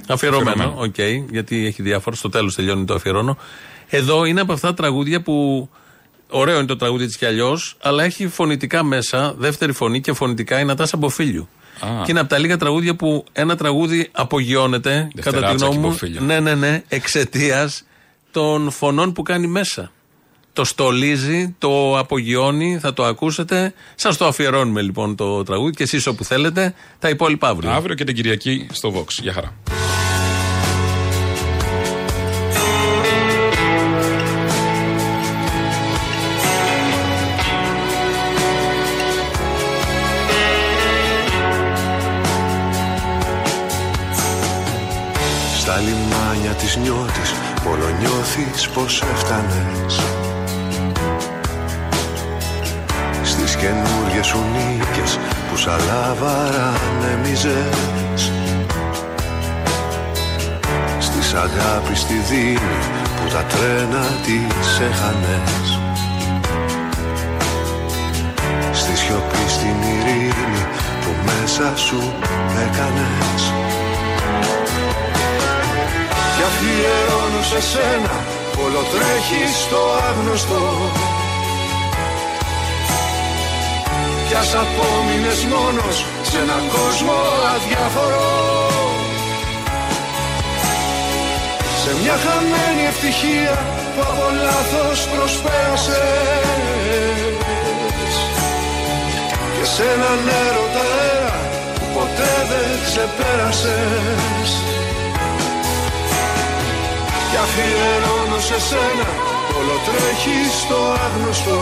Αφιερωμένο. 0.08 0.50
Αφιερωμένο. 0.50 0.82
Οκ. 0.82 1.30
γιατί 1.32 1.66
έχει 1.66 1.82
διάφορα. 1.82 2.16
Στο 2.16 2.30
τέλος 2.30 2.56
τελειώνει 2.56 2.86
το 2.86 2.94
αφιερώνω. 2.94 3.38
Εδώ 3.88 4.26
είναι 4.26 4.42
από 4.42 4.54
αυτά 4.54 4.68
τα 4.68 4.74
τραγούδια 4.74 5.22
που. 5.22 5.70
Ωραίο 6.32 6.58
είναι 6.58 6.66
το 6.66 6.76
τραγούδι 6.76 7.06
τη 7.06 7.18
κι 7.18 7.26
αλλιώς, 7.26 7.78
αλλά 7.82 8.04
έχει 8.04 8.28
φωνητικά 8.28 8.84
μέσα, 8.84 9.34
δεύτερη 9.38 9.72
φωνή 9.72 10.02
και 10.02 10.14
φωνητικά 10.14 10.60
η 10.60 10.66
Νατάσα 10.66 10.98
Μποφίλιου. 10.98 11.50
Α. 11.80 11.88
Και 12.04 12.12
είναι 12.12 12.20
από 12.20 12.30
τα 12.30 12.38
λίγα 12.38 12.58
τραγούδια 12.58 12.96
που 12.96 13.24
ένα 13.32 13.56
τραγούδι 13.56 14.10
απογειώνεται, 14.12 14.90
κατά 14.92 15.08
τη 15.08 15.22
Δευτεράτσα 15.22 15.66
γνώμη 15.66 15.74
και 15.74 15.80
μου, 15.80 15.88
Μποφίλιου. 15.88 16.24
ναι, 16.24 16.40
ναι, 16.40 16.56
ναι, 16.56 16.84
εξαιτίας 16.88 17.84
των 18.32 18.72
φωνών 18.72 19.14
που 19.14 19.22
κάνει 19.24 19.48
μέσα. 19.48 19.92
Το 20.54 20.64
στολίζει, 20.64 21.56
το 21.58 21.98
απογειώνει, 21.98 22.80
θα 22.80 22.94
το 22.94 23.04
ακούσετε. 23.04 23.74
Σας 23.96 24.18
το 24.18 24.26
αφιερώνουμε 24.26 24.82
λοιπόν 24.82 25.16
το 25.16 25.44
τραγούδι 25.44 25.72
και 25.72 25.84
εσείς 25.84 26.08
όπου 26.08 26.24
θέλετε. 26.24 26.74
Τα 27.00 27.10
υπόλοιπα 27.10 27.48
αύριο. 27.48 27.72
Αύριο 27.72 27.96
και 27.96 28.04
την 28.04 28.16
Κυριακή 28.16 28.68
στο 28.72 28.94
Vox. 28.96 29.08
Γεια 29.22 29.34
χαρά. 29.34 29.54
Στα 45.60 45.78
λιμάνια 45.78 46.52
της 46.52 46.76
νιώτης 46.76 47.34
Όλο 47.68 47.90
νιώθεις 48.00 48.70
πως 48.70 49.02
έφτανες 49.02 50.00
καινούριες 53.62 54.26
σου 54.26 54.40
νίκες 54.54 55.20
Που 55.50 55.56
σαν 55.58 55.80
λάβαρα 55.88 56.68
ανέμιζες 56.86 58.22
Στις 61.00 61.34
αγάπη 61.34 61.96
στη 61.96 62.14
δίνη 62.30 62.78
Που 63.16 63.26
τα 63.34 63.44
τρένα 63.52 64.04
τις 64.26 64.70
έχανες. 64.90 65.68
Στη 68.72 68.96
σιωπή 68.98 69.46
στην 69.48 69.78
ειρήνη 69.94 70.64
Που 71.02 71.12
μέσα 71.26 71.78
σου 71.78 72.02
έκανες. 72.66 73.42
Κι 76.36 76.44
αφιερώνω 76.50 77.42
σε 77.52 77.62
σένα 77.72 78.16
Όλο 78.64 78.82
τρέχεις 78.92 79.56
στο 79.66 79.80
άγνωστο 80.10 80.62
Κι 84.30 84.36
ας 84.36 84.54
απόμεινες 84.64 85.42
μόνος 85.54 86.06
Σε 86.30 86.38
έναν 86.38 86.64
κόσμο 86.76 87.18
αδιάφορο 87.54 88.30
Σε 91.82 91.92
μια 92.02 92.16
χαμένη 92.24 92.84
ευτυχία 92.92 93.58
Που 93.94 94.02
από 94.10 94.26
λάθος 94.46 95.00
προσπέρασες. 95.14 95.98
Και 99.56 99.66
σε 99.74 99.84
έναν 99.96 100.20
έρωτα 100.46 100.84
αέρα 100.94 101.40
Που 101.80 101.86
ποτέ 101.96 102.34
δεν 102.50 102.72
ξεπέρασες. 102.86 104.50
Κι 107.30 107.38
αφιερώνω 107.46 108.40
σε 108.50 108.60
σένα 108.70 109.08
Όλο 109.58 109.76
τρέχει 109.88 110.40
στο 110.62 110.80
άγνωστο 111.06 111.58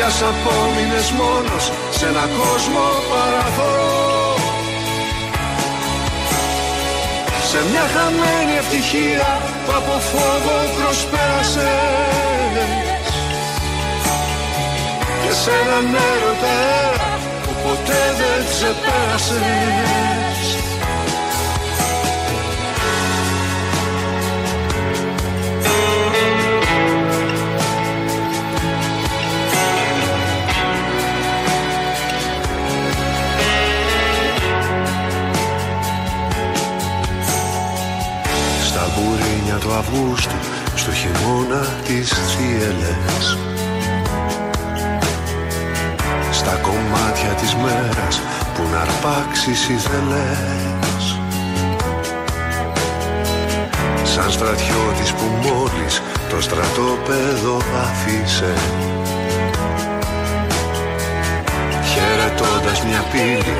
Κι 0.00 0.06
ας 0.06 0.22
απόμεινες 0.22 1.10
μόνος 1.10 1.64
Σε 1.90 2.06
ένα 2.06 2.24
κόσμο 2.38 2.84
παραφορό 3.10 4.34
Σε 7.50 7.58
μια 7.70 7.86
χαμένη 7.94 8.54
ευτυχία 8.62 9.30
Που 9.64 9.72
από 9.78 9.96
φόβο 10.10 10.56
προσπέρασες. 10.76 11.64
Και 15.22 15.32
σε 15.42 15.52
έναν 15.62 15.86
έρωτα 16.10 16.52
αέρα 16.60 17.12
Που 17.42 17.52
ποτέ 17.62 18.02
δεν 18.20 18.40
ξεπέρασες 18.50 20.00
Στα 39.00 39.08
μπουρίνια 39.08 39.54
του 39.54 39.72
Αυγούστου 39.72 40.34
Στο 40.74 40.92
χειμώνα 40.92 41.60
τις 41.84 42.08
θύελες 42.08 43.38
Στα 46.32 46.54
κομμάτια 46.62 47.32
της 47.40 47.54
μέρας 47.54 48.20
Που 48.54 48.62
να 48.72 48.80
αρπάξεις 48.80 49.68
ιδελές 49.68 51.18
Σαν 54.02 54.30
στρατιώτης 54.30 55.12
που 55.12 55.24
μόλις 55.42 56.02
Το 56.30 56.40
στρατόπεδο 56.40 57.56
άφησε. 57.82 58.54
Χαιρετώντας 61.90 62.82
μια 62.82 63.04
πύλη 63.12 63.56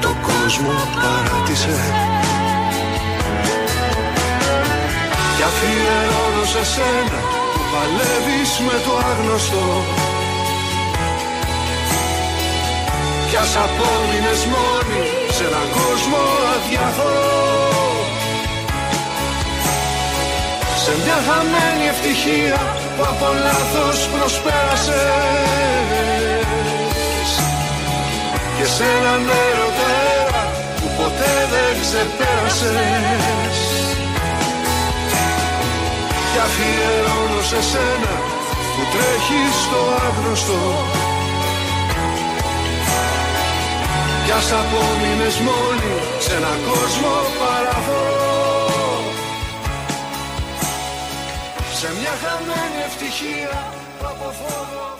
Το 0.00 0.16
κόσμο 0.22 0.72
παράτησε 1.02 1.76
Κι 5.42 5.48
αφιερώνω 5.48 6.44
σε 6.54 6.64
σένα 6.72 7.20
που 7.52 7.62
παλεύεις 7.72 8.52
με 8.66 8.76
το 8.84 8.92
άγνωστο. 9.10 9.64
Κι 13.28 13.36
ας 13.44 13.52
απόμεινες 13.64 14.40
μόνη 14.52 15.02
σε 15.36 15.42
έναν 15.48 15.66
κόσμο 15.78 16.20
αδιάφορο 16.54 17.30
Σε 20.82 20.92
μια 21.02 21.18
χαμένη 21.26 21.84
ευτυχία 21.92 22.60
που 22.96 23.02
από 23.12 23.28
λάθος 23.44 23.98
προσπέρασες. 24.12 25.00
Και 28.56 28.66
σε 28.74 28.84
έναν 28.98 29.22
έρωτα 29.48 29.86
αέρα 29.98 30.44
που 30.78 30.86
ποτέ 30.98 31.34
δεν 31.52 31.72
ξεπέρασες 31.82 33.56
κι 36.32 36.40
αφιερώνω 36.46 37.40
σε 37.50 37.60
σένα 37.70 38.14
που 38.74 38.82
τρέχει 38.92 39.42
στο 39.62 39.80
άγνωστο. 40.06 40.60
Κι 44.24 44.32
ας 44.38 44.52
απόμεινες 44.52 45.36
μόνη 45.46 45.94
σε 46.18 46.34
έναν 46.34 46.58
κόσμο 46.68 47.12
παραφορό 47.40 48.32
Σε 51.78 51.88
μια 51.98 52.14
χαμένη 52.22 52.78
ευτυχία 52.86 53.72
που 53.98 54.06
από 54.06 54.32
φόβο 54.40 54.91